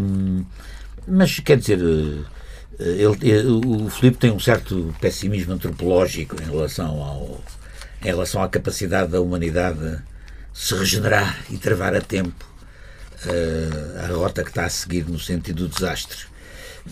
Hum, 0.00 0.44
mas, 1.08 1.40
quer 1.40 1.58
dizer, 1.58 1.80
ele, 2.80 3.30
eh, 3.30 3.44
o 3.44 3.90
Filipe 3.90 4.18
tem 4.18 4.30
um 4.30 4.40
certo 4.40 4.94
pessimismo 5.00 5.52
antropológico 5.52 6.40
em 6.40 6.46
relação, 6.46 7.02
ao, 7.02 7.44
em 8.02 8.06
relação 8.06 8.42
à 8.42 8.48
capacidade 8.48 9.12
da 9.12 9.20
humanidade 9.20 9.98
se 10.52 10.74
regenerar 10.74 11.44
e 11.50 11.58
travar 11.58 11.94
a 11.94 12.00
tempo 12.00 12.44
eh, 13.26 14.04
a 14.04 14.06
rota 14.08 14.42
que 14.42 14.48
está 14.50 14.64
a 14.64 14.70
seguir 14.70 15.04
no 15.04 15.18
sentido 15.18 15.68
do 15.68 15.74
desastre. 15.74 16.30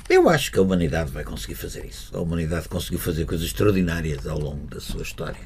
Eu 0.09 0.29
acho 0.29 0.53
que 0.53 0.59
a 0.59 0.63
humanidade 0.63 1.11
vai 1.11 1.25
conseguir 1.25 1.55
fazer 1.55 1.87
isso. 1.87 2.15
A 2.15 2.21
humanidade 2.21 2.69
conseguiu 2.69 2.99
fazer 2.99 3.25
coisas 3.25 3.47
extraordinárias 3.47 4.27
ao 4.27 4.39
longo 4.39 4.67
da 4.67 4.81
sua 4.81 5.03
história. 5.03 5.41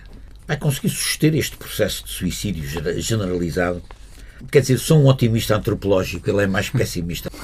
Vai 0.46 0.56
conseguir 0.56 0.90
suster 0.90 1.34
este 1.36 1.56
processo 1.56 2.04
de 2.04 2.10
suicídio 2.10 2.64
generalizado. 3.00 3.82
Quer 4.50 4.60
dizer, 4.60 4.78
sou 4.78 4.98
um 5.00 5.06
otimista 5.06 5.56
antropológico, 5.56 6.28
ele 6.28 6.42
é 6.42 6.46
mais 6.46 6.68
pessimista. 6.70 7.30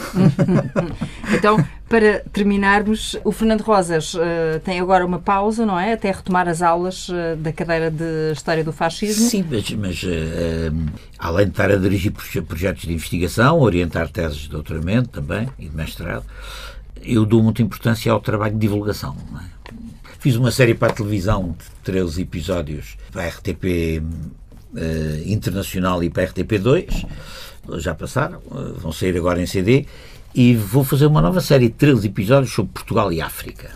Então, 1.31 1.63
para 1.89 2.21
terminarmos, 2.33 3.17
o 3.23 3.31
Fernando 3.31 3.61
Rosas 3.61 4.15
eh, 4.19 4.61
tem 4.65 4.81
agora 4.81 5.05
uma 5.05 5.19
pausa, 5.19 5.65
não 5.67 5.79
é? 5.79 5.93
Até 5.93 6.11
retomar 6.11 6.49
as 6.49 6.63
aulas 6.63 7.09
eh, 7.13 7.37
da 7.37 7.53
cadeira 7.53 7.91
de 7.91 8.33
História 8.33 8.65
do 8.65 8.73
Fascismo. 8.73 9.29
Sim, 9.29 9.45
mas, 9.49 9.71
mas, 9.73 10.03
eh, 10.05 10.71
além 11.19 11.45
de 11.47 11.51
estar 11.53 11.71
a 11.71 11.77
dirigir 11.77 12.13
proje- 12.13 12.41
projetos 12.41 12.83
de 12.85 12.93
investigação, 12.95 13.61
orientar 13.61 14.09
teses 14.09 14.39
de 14.39 14.49
doutoramento 14.49 15.11
também 15.11 15.49
e 15.59 15.69
de 15.69 15.77
mestrado, 15.77 16.25
eu 17.03 17.25
dou 17.27 17.43
muita 17.43 17.63
importância 17.63 18.11
ao 18.11 18.21
trabalho 18.21 18.55
de 18.55 18.61
divulgação. 18.61 19.15
é? 19.37 19.45
Fiz 20.19 20.35
uma 20.35 20.51
série 20.51 20.75
para 20.75 20.91
a 20.93 20.95
televisão 20.95 21.51
de 21.59 21.65
13 21.85 22.23
episódios 22.23 22.97
para 23.13 23.23
a 23.25 23.29
RTP 23.29 24.03
eh, 24.77 25.23
Internacional 25.27 26.03
e 26.03 26.11
para 26.11 26.25
a 26.25 26.27
RTP2, 26.27 27.07
já 27.79 27.95
passaram, 27.95 28.39
eh, 28.51 28.73
vão 28.79 28.93
sair 28.93 29.17
agora 29.17 29.41
em 29.43 29.47
CD, 29.47 29.87
e 30.35 30.55
vou 30.55 30.85
fazer 30.85 31.07
uma 31.07 31.21
nova 31.23 31.41
série 31.41 31.69
de 31.69 31.75
13 31.75 32.07
episódios 32.09 32.53
sobre 32.53 32.73
Portugal 32.73 33.13
e 33.13 33.21
África. 33.21 33.71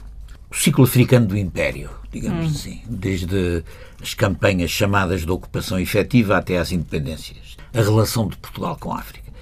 O 0.51 0.55
ciclo 0.57 0.84
africano 0.84 1.26
do 1.26 1.36
Império, 1.36 1.88
digamos 2.12 2.55
assim, 2.55 2.82
desde 2.86 3.64
as 4.03 4.12
campanhas 4.14 4.70
chamadas 4.70 5.22
de 5.22 5.30
ocupação 5.30 5.78
efetiva 5.80 6.36
até 6.36 6.59
às 6.59 6.70
independências. 6.72 7.57
A 7.72 7.80
relação 7.80 8.28
de 8.28 8.36
Portugal 8.36 8.76
com 8.78 8.93
a 8.93 8.99
África. 8.99 9.32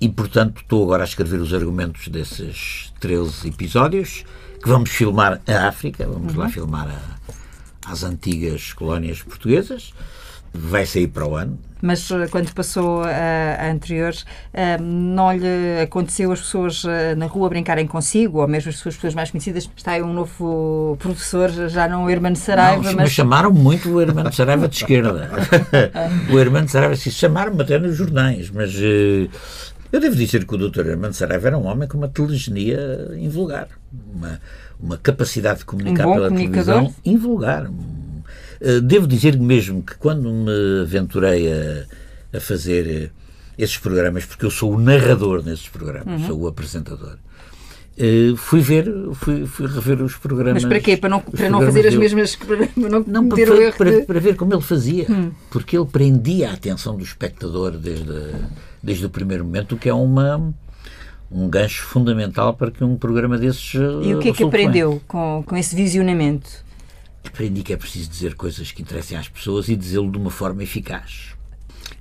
E, 0.00 0.08
portanto, 0.08 0.62
estou 0.62 0.84
agora 0.84 1.02
a 1.02 1.06
escrever 1.06 1.40
os 1.40 1.52
argumentos 1.52 2.06
desses 2.08 2.92
13 3.00 3.48
episódios, 3.48 4.24
que 4.62 4.68
vamos 4.68 4.90
filmar 4.90 5.40
a 5.48 5.66
África, 5.68 6.06
vamos 6.06 6.34
lá 6.34 6.48
filmar 6.48 6.88
a- 6.88 7.90
as 7.90 8.04
antigas 8.04 8.72
colónias 8.72 9.20
portuguesas. 9.22 9.92
Vai 10.54 10.84
sair 10.86 11.08
para 11.08 11.26
o 11.26 11.34
ano. 11.34 11.58
Mas 11.82 12.08
eh, 12.12 12.28
quando 12.30 12.52
passou 12.52 13.02
a, 13.02 13.08
a 13.58 13.70
anterior, 13.70 14.14
eh, 14.54 14.78
não 14.78 15.32
lhe 15.32 15.80
aconteceu 15.82 16.30
as 16.30 16.40
pessoas 16.40 16.84
eh, 16.84 17.16
na 17.16 17.26
rua 17.26 17.48
brincarem 17.48 17.88
consigo, 17.88 18.38
ou 18.40 18.46
mesmo 18.46 18.70
as 18.70 18.76
suas 18.76 18.94
pessoas 18.94 19.14
mais 19.14 19.32
conhecidas? 19.32 19.68
Está 19.76 19.92
aí 19.92 20.02
um 20.02 20.12
novo 20.12 20.96
professor, 21.00 21.50
já 21.68 21.88
não 21.88 22.04
o 22.04 22.10
Hermano 22.10 22.36
Saraiva, 22.36 22.84
Não, 22.84 22.94
mas 22.94 23.10
chamaram 23.10 23.52
muito 23.52 23.90
o 23.90 24.00
Hermano 24.00 24.32
Saraiva 24.32 24.68
de 24.68 24.76
esquerda. 24.76 25.28
o 26.32 26.38
Hermano 26.38 26.68
Saraiva, 26.68 26.94
se 26.94 27.10
chamaram-me 27.10 27.60
até 27.62 27.80
nos 27.80 27.96
jornais, 27.96 28.48
mas 28.48 28.72
eh, 28.76 29.28
eu 29.90 30.00
devo 30.00 30.14
dizer 30.14 30.46
que 30.46 30.54
o 30.54 30.58
Dr. 30.70 30.86
Hermano 30.86 31.12
Saraiva 31.12 31.48
era 31.48 31.58
um 31.58 31.66
homem 31.66 31.88
com 31.88 31.98
uma 31.98 32.08
telegenia 32.08 33.10
invulgar, 33.18 33.66
uma, 34.14 34.40
uma 34.80 34.96
capacidade 34.96 35.60
de 35.60 35.64
comunicar 35.64 36.06
Um 36.06 36.14
pela 36.14 36.28
televisão 36.30 36.94
invulgar. 37.04 37.68
Eh, 38.62 38.80
Devo 38.80 39.06
dizer 39.08 39.36
mesmo 39.38 39.82
que 39.82 39.96
quando 39.96 40.30
me 40.32 40.82
aventurei 40.82 41.52
a, 41.52 42.36
a 42.36 42.40
fazer 42.40 42.86
eh, 42.86 43.10
esses 43.58 43.76
programas, 43.78 44.24
porque 44.24 44.46
eu 44.46 44.50
sou 44.50 44.72
o 44.72 44.78
narrador 44.80 45.42
nesses 45.44 45.68
programas, 45.68 46.20
Uhum. 46.20 46.26
sou 46.28 46.40
o 46.40 46.46
apresentador, 46.46 47.16
eh, 47.98 48.32
fui 48.36 48.60
ver, 48.60 48.86
fui, 49.14 49.46
fui 49.46 49.66
rever 49.66 50.00
os 50.00 50.14
programas. 50.16 50.62
Mas 50.62 50.70
para 50.70 50.80
quê? 50.80 50.96
Para 50.96 51.10
não, 51.10 51.20
para 51.20 51.50
não 51.50 51.60
fazer 51.60 51.86
as 51.88 51.94
mesmas. 51.94 52.36
Para 52.36 52.68
não, 52.76 52.88
Não, 53.06 53.28
para, 53.28 53.44
cometer 53.44 53.50
o 53.50 53.60
erro 53.60 53.76
para, 53.76 53.90
de. 53.90 53.96
Hum. 53.98 54.04
para 54.04 54.20
ver 54.20 54.36
como 54.36 54.54
ele 54.54 54.62
fazia. 54.62 55.06
Porque 55.50 55.76
ele 55.76 55.86
prendia 55.86 56.50
a 56.50 56.52
atenção 56.54 56.96
do 56.96 57.02
espectador 57.02 57.72
desde, 57.72 58.30
desde 58.82 59.04
o 59.04 59.10
primeiro 59.10 59.44
momento, 59.44 59.74
o 59.74 59.78
que 59.78 59.88
é 59.88 59.94
uma, 59.94 60.54
um 61.30 61.48
gancho 61.48 61.82
fundamental 61.84 62.54
para 62.54 62.70
que 62.70 62.82
um 62.84 62.96
programa 62.96 63.36
desses. 63.36 63.74
E 63.74 64.14
o 64.14 64.20
que 64.20 64.28
é 64.28 64.32
que 64.32 64.44
aprendeu 64.44 65.02
com, 65.08 65.42
com 65.44 65.56
esse 65.56 65.74
visionamento? 65.74 66.64
Aprendi 67.24 67.62
que 67.62 67.72
é 67.72 67.76
preciso 67.76 68.10
dizer 68.10 68.34
coisas 68.34 68.72
que 68.72 68.82
interessem 68.82 69.16
às 69.16 69.28
pessoas 69.28 69.68
e 69.68 69.76
dizê-lo 69.76 70.10
de 70.10 70.18
uma 70.18 70.30
forma 70.30 70.62
eficaz. 70.62 71.34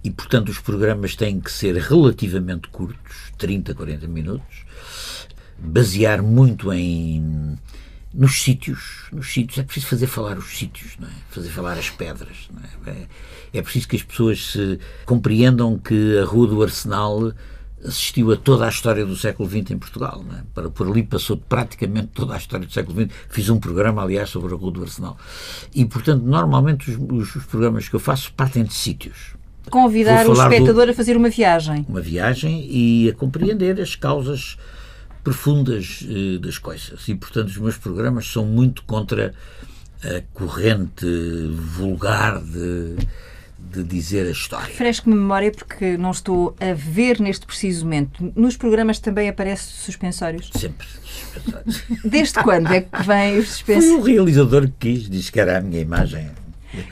E, 0.03 0.09
portanto, 0.09 0.49
os 0.49 0.59
programas 0.59 1.15
têm 1.15 1.39
que 1.39 1.51
ser 1.51 1.76
relativamente 1.76 2.67
curtos 2.69 3.32
30, 3.38 3.76
40 3.76 4.07
minutos 4.07 4.65
basear 5.61 6.24
muito 6.24 6.74
em 6.74 7.57
nos 8.13 8.41
sítios, 8.41 9.07
nos 9.11 9.32
sítios 9.32 9.59
é 9.59 9.63
preciso 9.63 9.88
fazer 9.88 10.07
falar 10.07 10.38
os 10.38 10.57
sítios, 10.57 10.97
não 10.99 11.07
é? 11.07 11.11
Fazer 11.30 11.49
falar 11.49 11.78
as 11.78 11.89
pedras, 11.89 12.49
não 12.51 12.91
é? 12.91 13.07
É, 13.53 13.59
é 13.59 13.61
preciso 13.61 13.88
que 13.88 13.95
as 13.95 14.03
pessoas 14.03 14.51
se 14.51 14.80
compreendam 15.05 15.78
que 15.78 16.17
a 16.17 16.26
Rua 16.26 16.47
do 16.47 16.61
Arsenal 16.61 17.32
assistiu 17.86 18.32
a 18.32 18.38
toda 18.38 18.65
a 18.65 18.69
história 18.69 19.05
do 19.05 19.15
século 19.15 19.49
XX 19.49 19.71
em 19.71 19.77
Portugal, 19.77 20.23
é? 20.38 20.41
Para 20.53 20.69
por 20.69 20.88
ali 20.88 21.03
passou 21.03 21.38
praticamente 21.38 22.07
toda 22.13 22.34
a 22.34 22.38
história 22.38 22.65
do 22.65 22.71
século 22.73 23.01
XX. 23.01 23.11
Fiz 23.29 23.49
um 23.49 23.59
programa, 23.59 24.01
aliás, 24.03 24.29
sobre 24.29 24.53
a 24.53 24.57
Rua 24.57 24.71
do 24.71 24.82
Arsenal. 24.84 25.17
E, 25.73 25.84
portanto, 25.86 26.23
normalmente 26.23 26.91
os, 26.91 27.36
os- 27.36 27.43
programas 27.45 27.89
que 27.89 27.95
eu 27.95 27.99
faço 27.99 28.32
partem 28.34 28.63
de 28.63 28.73
sítios 28.73 29.34
Convidar 29.69 30.25
o 30.27 30.36
falar 30.36 30.47
do- 30.49 30.53
espectador 30.53 30.89
a 30.89 30.93
fazer 30.93 31.15
uma 31.17 31.29
viagem. 31.29 31.86
uma 31.88 32.01
viagem 32.01 32.67
e 32.69 33.09
a 33.09 33.13
compreender 33.13 33.79
as 33.79 33.95
causas 33.95 34.57
profundas 35.23 36.03
eh, 36.09 36.39
das 36.39 36.57
coisas. 36.57 37.07
E, 37.07 37.15
portanto, 37.15 37.47
os 37.49 37.57
meus 37.57 37.77
programas 37.77 38.25
são 38.32 38.45
muito 38.45 38.84
contra 38.84 39.34
a 40.03 40.21
corrente 40.34 41.05
vulgar 41.75 42.41
de, 42.41 42.95
de 43.72 43.84
dizer 43.84 44.28
a 44.28 44.32
história. 44.32 44.74
Fresco-me 44.74 45.16
memória 45.16 45.51
porque 45.51 45.97
não 45.97 46.12
estou 46.12 46.55
a 46.59 46.74
ver 46.74 47.20
neste 47.20 47.45
preciso 47.45 47.86
momento. 47.86 48.32
Nos 48.36 48.57
programas 48.57 48.99
também 48.99 49.30
aparece 49.30 49.64
suspensórios. 49.64 50.49
Sempre 50.55 50.88
suspensários. 50.88 51.84
Desde 52.03 52.43
quando 52.43 52.72
é 52.74 52.82
que 52.82 53.03
vem 53.03 53.38
os 53.38 53.45
Foi 53.45 53.76
suspensórios? 53.76 53.97
o 53.99 54.01
realizador 54.01 54.64
que 54.68 54.74
quis, 54.93 55.09
disse 55.09 55.32
que 55.32 55.39
era 55.39 55.57
a 55.57 55.62
minha 55.62 55.80
imagem. 55.82 56.30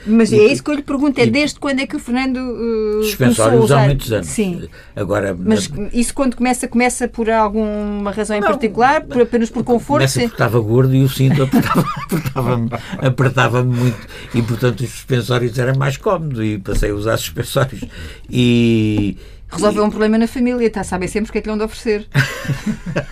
Mas 0.06 0.32
é 0.32 0.36
isso 0.36 0.62
que 0.62 0.70
eu 0.70 0.74
lhe 0.74 0.82
pergunto, 0.82 1.20
é 1.20 1.24
e- 1.24 1.30
desde 1.30 1.58
quando 1.58 1.80
é 1.80 1.86
que 1.86 1.96
o 1.96 1.98
Fernando 1.98 2.36
uh, 2.36 2.50
começou 2.56 3.00
a 3.00 3.04
Suspensórios 3.04 3.64
usar? 3.64 3.82
há 3.82 3.86
muitos 3.86 4.12
anos. 4.12 4.26
Sim. 4.28 4.68
Agora, 4.94 5.36
Mas 5.38 5.70
isso 5.92 6.12
quando 6.14 6.36
começa, 6.36 6.68
começa 6.68 7.08
por 7.08 7.30
alguma 7.30 8.10
razão 8.10 8.36
em 8.36 8.40
particular? 8.40 9.02
Por, 9.02 9.22
apenas 9.22 9.50
por 9.50 9.64
conforto? 9.64 10.00
Começa 10.00 10.20
porque 10.20 10.34
estava 10.34 10.60
gordo 10.60 10.94
e 10.94 11.02
o 11.02 11.08
cinto 11.08 11.42
apertava- 11.42 11.84
apertava-me 12.04 12.70
apertava 12.98 13.64
muito 13.64 13.98
e 14.34 14.42
portanto 14.42 14.80
os 14.80 14.90
suspensórios 14.90 15.58
era 15.58 15.74
mais 15.74 15.96
cómodo 15.96 16.42
e 16.44 16.58
passei 16.58 16.90
a 16.90 16.94
usar 16.94 17.16
suspensórios 17.16 17.82
e 18.28 19.16
Resolveu 19.52 19.84
um 19.84 19.90
problema 19.90 20.16
na 20.16 20.26
família, 20.28 20.66
está, 20.66 20.84
sabem 20.84 21.08
sempre 21.08 21.28
o 21.30 21.32
que 21.32 21.38
é 21.38 21.40
que 21.40 21.48
lhe 21.48 21.50
vão 21.50 21.58
de 21.58 21.64
oferecer. 21.64 22.06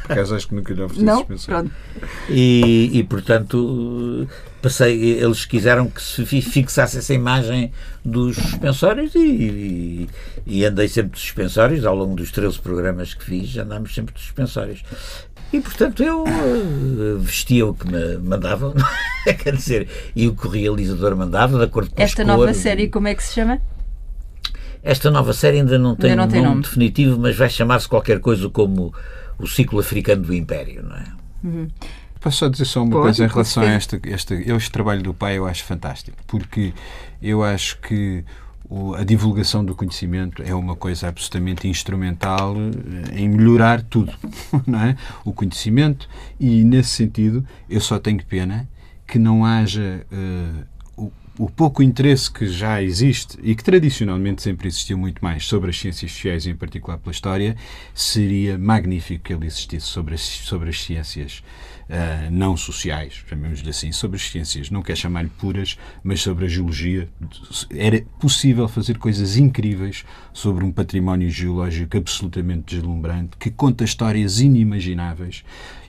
Por 0.05 0.13
acaso 0.13 0.35
acho 0.37 0.49
que 0.49 0.55
nunca 0.55 0.73
lhe 0.73 0.83
ofereci 0.83 1.05
Não? 1.05 1.19
suspensão. 1.19 1.55
Pronto. 1.55 1.71
E, 2.31 2.91
e, 2.93 3.03
portanto 3.05 4.27
passei 4.63 5.13
eles 5.21 5.45
quiseram 5.45 5.89
que 5.89 6.03
se 6.03 6.25
fi- 6.27 6.43
fixasse 6.43 6.99
essa 6.99 7.15
imagem 7.15 7.73
dos 8.05 8.37
suspensórios 8.37 9.15
e, 9.15 9.19
e, 9.19 10.09
e 10.47 10.65
andei 10.65 10.89
sempre 10.89 11.13
de 11.13 11.21
suspensórios 11.21 11.85
ao 11.85 11.95
longo 11.95 12.17
dos 12.17 12.31
13 12.33 12.59
programas 12.59 13.15
que 13.15 13.25
fiz 13.25 13.57
andámos 13.57 13.95
sempre 13.95 14.15
de 14.15 14.21
suspensórios 14.21 14.83
e 15.53 15.61
portanto 15.61 16.03
eu 16.03 16.25
eh, 16.27 17.17
vestia 17.21 17.67
o 17.67 17.73
que 17.75 17.87
me 17.87 18.17
mandavam 18.19 18.75
quer 19.43 19.55
dizer 19.55 19.89
e 20.17 20.27
o 20.27 20.35
que 20.35 20.47
o 20.47 20.51
realizador 20.51 21.15
mandava 21.17 21.57
de 21.57 21.65
acordo 21.65 21.91
com 21.91 22.03
Esta 22.03 22.23
as 22.23 22.29
nova 22.29 22.41
cores. 22.47 22.57
série, 22.57 22.89
como 22.89 23.07
é 23.09 23.15
que 23.15 23.23
se 23.23 23.35
chama? 23.35 23.61
Esta 24.91 25.11
nova 25.11 25.33
série 25.33 25.59
ainda 25.59 25.79
não 25.79 25.95
tem, 25.95 26.11
Ainda 26.11 26.23
não 26.23 26.29
um 26.29 26.33
tem 26.33 26.41
nome, 26.41 26.51
nome. 26.55 26.63
definitivo 26.63 27.19
mas 27.19 27.37
vai 27.37 27.49
chamar-se 27.51 27.89
qualquer 27.89 28.21
coisa 28.21 28.49
como 28.49 28.93
o 29.39 29.47
ciclo 29.47 29.79
africano 29.81 30.23
do 30.23 30.35
Império 30.35 30.83
não 30.83 30.97
é? 30.97 31.67
Posso 32.21 32.39
só 32.39 32.49
dizer 32.49 32.65
só 32.65 32.83
uma 32.83 32.91
Pode, 32.91 33.03
coisa 33.03 33.25
em 33.25 33.29
relação 33.29 33.63
a 33.63 33.75
este, 33.77 34.01
este, 34.07 34.35
este 34.35 34.71
trabalho 34.73 35.03
do 35.03 35.15
pai, 35.15 35.39
eu 35.39 35.47
acho 35.47 35.63
fantástico, 35.65 36.17
porque 36.27 36.73
eu 37.23 37.45
acho 37.45 37.79
que 37.81 38.25
o- 38.69 38.93
a 38.95 39.05
divulgação 39.05 39.65
do 39.65 39.73
conhecimento 39.75 40.43
é 40.43 40.53
uma 40.53 40.75
coisa 40.75 41.07
absolutamente 41.09 41.69
instrumental 41.69 42.57
eh, 42.57 43.21
em 43.21 43.29
melhorar 43.29 43.83
tudo, 43.83 44.13
não 44.67 44.81
é? 44.83 44.97
O 45.25 45.33
conhecimento, 45.33 46.09
e 46.41 46.65
nesse 46.65 46.91
sentido 46.91 47.45
eu 47.71 47.81
só 47.81 47.99
tenho 48.01 48.23
pena 48.25 48.69
que 49.07 49.19
não 49.19 49.45
haja, 49.45 50.05
eh, 50.11 50.65
o- 51.39 51.49
pouco 51.49 51.83
interesse 51.83 52.31
que 52.31 52.47
já 52.47 52.83
existe 52.83 53.39
e 53.43 53.55
que 53.55 53.63
tradicionalmente 53.63 54.43
sempre 54.43 54.69
existiu 54.69 54.99
muito 54.99 55.23
mais 55.23 55.47
sobre 55.47 55.71
as 55.71 55.79
ciências 55.79 56.11
sociais 56.13 56.47
e 56.47 56.51
em 56.51 56.57
particular 56.57 56.99
pela 56.99 57.13
história, 57.13 57.57
seria 57.95 58.59
magnífico 58.59 59.25
que 59.25 59.33
ele 59.33 59.47
existisse 59.47 59.87
sobre 59.87 60.15
as, 60.15 60.21
sobre 60.21 60.69
as 60.71 60.83
ciências 60.83 61.43
uh, 61.89 62.31
não 62.31 62.57
sociais, 62.57 63.23
chamemos-lhe 63.29 63.71
assim, 63.71 63.93
sobre 63.93 64.17
as 64.17 64.23
ciências, 64.23 64.71
não 64.71 64.83
quer 64.83 64.97
chamar-lhe 64.97 65.31
puras, 65.31 65.79
mas 66.03 66.21
sobre 66.21 66.47
a 66.47 66.49
geologia. 66.49 67.09
Era 67.71 68.03
possível 68.21 68.69
fazer 68.69 68.99
coisas 68.99 69.37
incríveis 69.37 70.05
sobre 70.33 70.65
um 70.65 70.73
património 70.73 71.31
geológico 71.31 71.97
absolutamente 71.97 72.77
deslumbrante, 72.77 73.37
que 73.39 73.51
conta 73.51 73.85
histórias 73.85 74.41
inimagináveis 74.41 75.45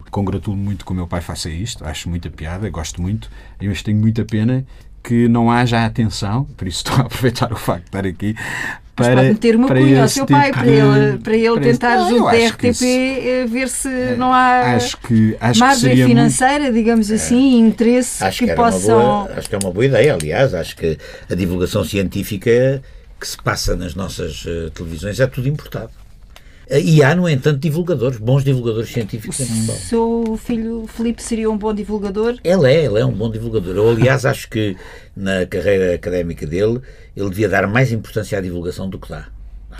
congratulo 0.09 0.57
muito 0.57 0.85
que 0.85 0.91
o 0.91 0.95
meu 0.95 1.07
pai 1.07 1.21
faça 1.21 1.49
isto, 1.49 1.85
acho 1.85 2.09
muita 2.09 2.29
piada, 2.29 2.69
gosto 2.69 3.01
muito, 3.01 3.29
mas 3.61 3.83
tenho 3.83 3.99
muita 3.99 4.25
pena 4.25 4.65
que 5.09 5.27
não 5.27 5.49
haja 5.49 5.83
atenção, 5.85 6.43
por 6.55 6.67
isso 6.67 6.77
estou 6.85 6.95
a 6.97 7.01
aproveitar 7.01 7.51
o 7.51 7.55
facto 7.55 7.81
de 7.81 7.87
estar 7.87 8.05
aqui. 8.05 8.35
Para, 8.95 9.13
para 9.13 9.23
meter 9.23 9.55
uma 9.55 9.67
cunha 9.69 10.01
ao 10.01 10.07
seu 10.09 10.25
tipo 10.25 10.37
pai, 10.37 10.51
para 10.51 10.67
ele, 10.67 11.17
para 11.19 11.33
ele 11.35 11.51
para 11.53 11.61
tentar, 11.63 12.01
esse, 12.01 12.09
junto 12.09 12.25
da 12.25 12.31
RTP, 12.37 12.57
que 12.59 12.67
isso- 12.67 12.83
eh, 12.85 13.45
ver 13.47 13.69
se 13.69 13.87
não 14.17 14.33
há 14.33 14.75
acho 14.75 14.97
que, 14.97 15.37
acho 15.39 15.53
que 15.53 15.59
margem 15.65 15.95
muito, 15.95 16.07
financeira, 16.09 16.71
digamos 16.73 17.09
assim, 17.09 17.59
interesse 17.59 18.21
Acho 18.23 18.39
que, 18.39 18.47
que, 18.47 18.53
possam. 18.55 18.99
boa, 18.99 19.31
acho 19.37 19.49
que 19.49 19.55
é 19.55 19.59
uma 19.63 19.71
boa 19.71 19.85
ideia, 19.85 20.13
aliás. 20.13 20.53
Acho 20.53 20.75
que 20.75 20.97
a 21.31 21.33
divulgação 21.33 21.83
científica 21.85 22.81
que 23.19 23.27
se 23.27 23.37
passa 23.41 23.75
nas 23.75 23.95
nossas 23.95 24.43
eh, 24.45 24.69
televisões 24.75 25.17
é 25.19 25.27
tudo 25.27 25.47
importado. 25.47 25.91
Eh, 26.69 26.79
E 26.81 27.03
há, 27.03 27.15
no 27.15 27.27
entanto, 27.27 27.59
divulgadores, 27.59 28.17
bons 28.19 28.43
divulgadores 28.43 28.89
científicos 28.89 29.39
em 29.39 29.43
O 29.43 29.47
Portugal. 29.47 29.75
seu 29.77 30.39
filho 30.43 30.85
Filipe 30.87 31.21
seria 31.21 31.49
um 31.49 31.57
bom 31.57 31.73
divulgador? 31.73 32.37
Ele 32.43 32.71
é, 32.71 32.85
ele 32.85 32.99
é 32.99 33.05
um 33.05 33.11
bom 33.13 33.29
divulgador. 33.31 33.75
Eu, 33.75 33.89
aliás, 33.89 34.25
acho 34.25 34.49
que 34.49 34.75
na 35.15 35.45
carreira 35.45 35.95
académica 35.95 36.45
dele, 36.45 36.79
ele 37.15 37.29
devia 37.29 37.49
dar 37.49 37.67
mais 37.67 37.91
importância 37.91 38.37
à 38.37 38.41
divulgação 38.41 38.89
do 38.89 38.99
que 38.99 39.09
dá. 39.09 39.27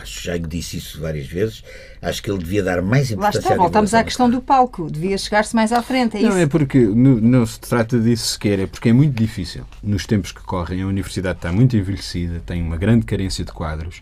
Acho, 0.01 0.23
já 0.23 0.33
lhe 0.35 0.47
disse 0.47 0.77
isso 0.77 1.01
várias 1.01 1.27
vezes. 1.27 1.63
Acho 2.01 2.23
que 2.23 2.31
ele 2.31 2.39
devia 2.39 2.63
dar 2.63 2.81
mais 2.81 3.09
Lá 3.09 3.15
importância 3.15 3.39
está, 3.39 3.53
à 3.53 3.57
voltamos 3.57 3.93
à 3.93 4.03
questão 4.03 4.29
do 4.29 4.41
palco. 4.41 4.89
Devia 4.89 5.17
chegar-se 5.17 5.55
mais 5.55 5.71
à 5.71 5.81
frente, 5.81 6.17
é 6.17 6.21
Não, 6.21 6.29
isso? 6.29 6.37
é 6.37 6.47
porque 6.47 6.79
no- 6.79 7.19
não 7.19 7.45
se 7.45 7.59
trata 7.59 7.99
disso 7.99 8.27
sequer, 8.27 8.59
é 8.59 8.67
porque 8.67 8.89
é 8.89 8.93
muito 8.93 9.15
difícil. 9.15 9.65
Nos 9.83 10.05
tempos 10.05 10.31
que 10.31 10.41
correm, 10.41 10.81
a 10.81 10.87
universidade 10.87 11.37
está 11.39 11.51
muito 11.51 11.75
envelhecida, 11.75 12.41
tem 12.45 12.61
uma 12.61 12.77
grande 12.77 13.05
carência 13.05 13.43
de 13.43 13.51
quadros 13.51 14.01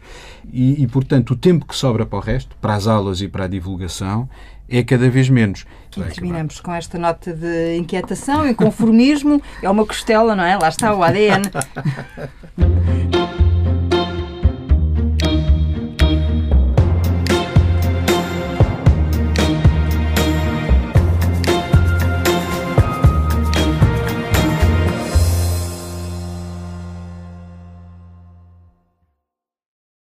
e, 0.52 0.84
e, 0.84 0.88
portanto, 0.88 1.32
o 1.32 1.36
tempo 1.36 1.66
que 1.66 1.76
sobra 1.76 2.06
para 2.06 2.18
o 2.18 2.22
resto, 2.22 2.56
para 2.62 2.76
as 2.76 2.88
aulas 2.88 3.22
e 3.22 3.28
para 3.28 3.46
a 3.46 3.48
divulgação, 3.48 4.30
é 4.70 4.84
cada 4.84 5.10
vez 5.10 5.30
menos. 5.30 5.66
E 5.96 6.02
terminamos 6.14 6.60
com 6.60 6.72
esta 6.74 7.00
nota 7.00 7.34
de 7.34 7.76
inquietação, 7.78 8.48
inconformismo. 8.48 9.42
É 9.64 9.70
uma 9.70 9.86
costela, 9.86 10.36
não 10.36 10.44
é? 10.44 10.56
Lá 10.58 10.70
está 10.70 10.94
o 10.94 11.02
ADN. 11.02 11.44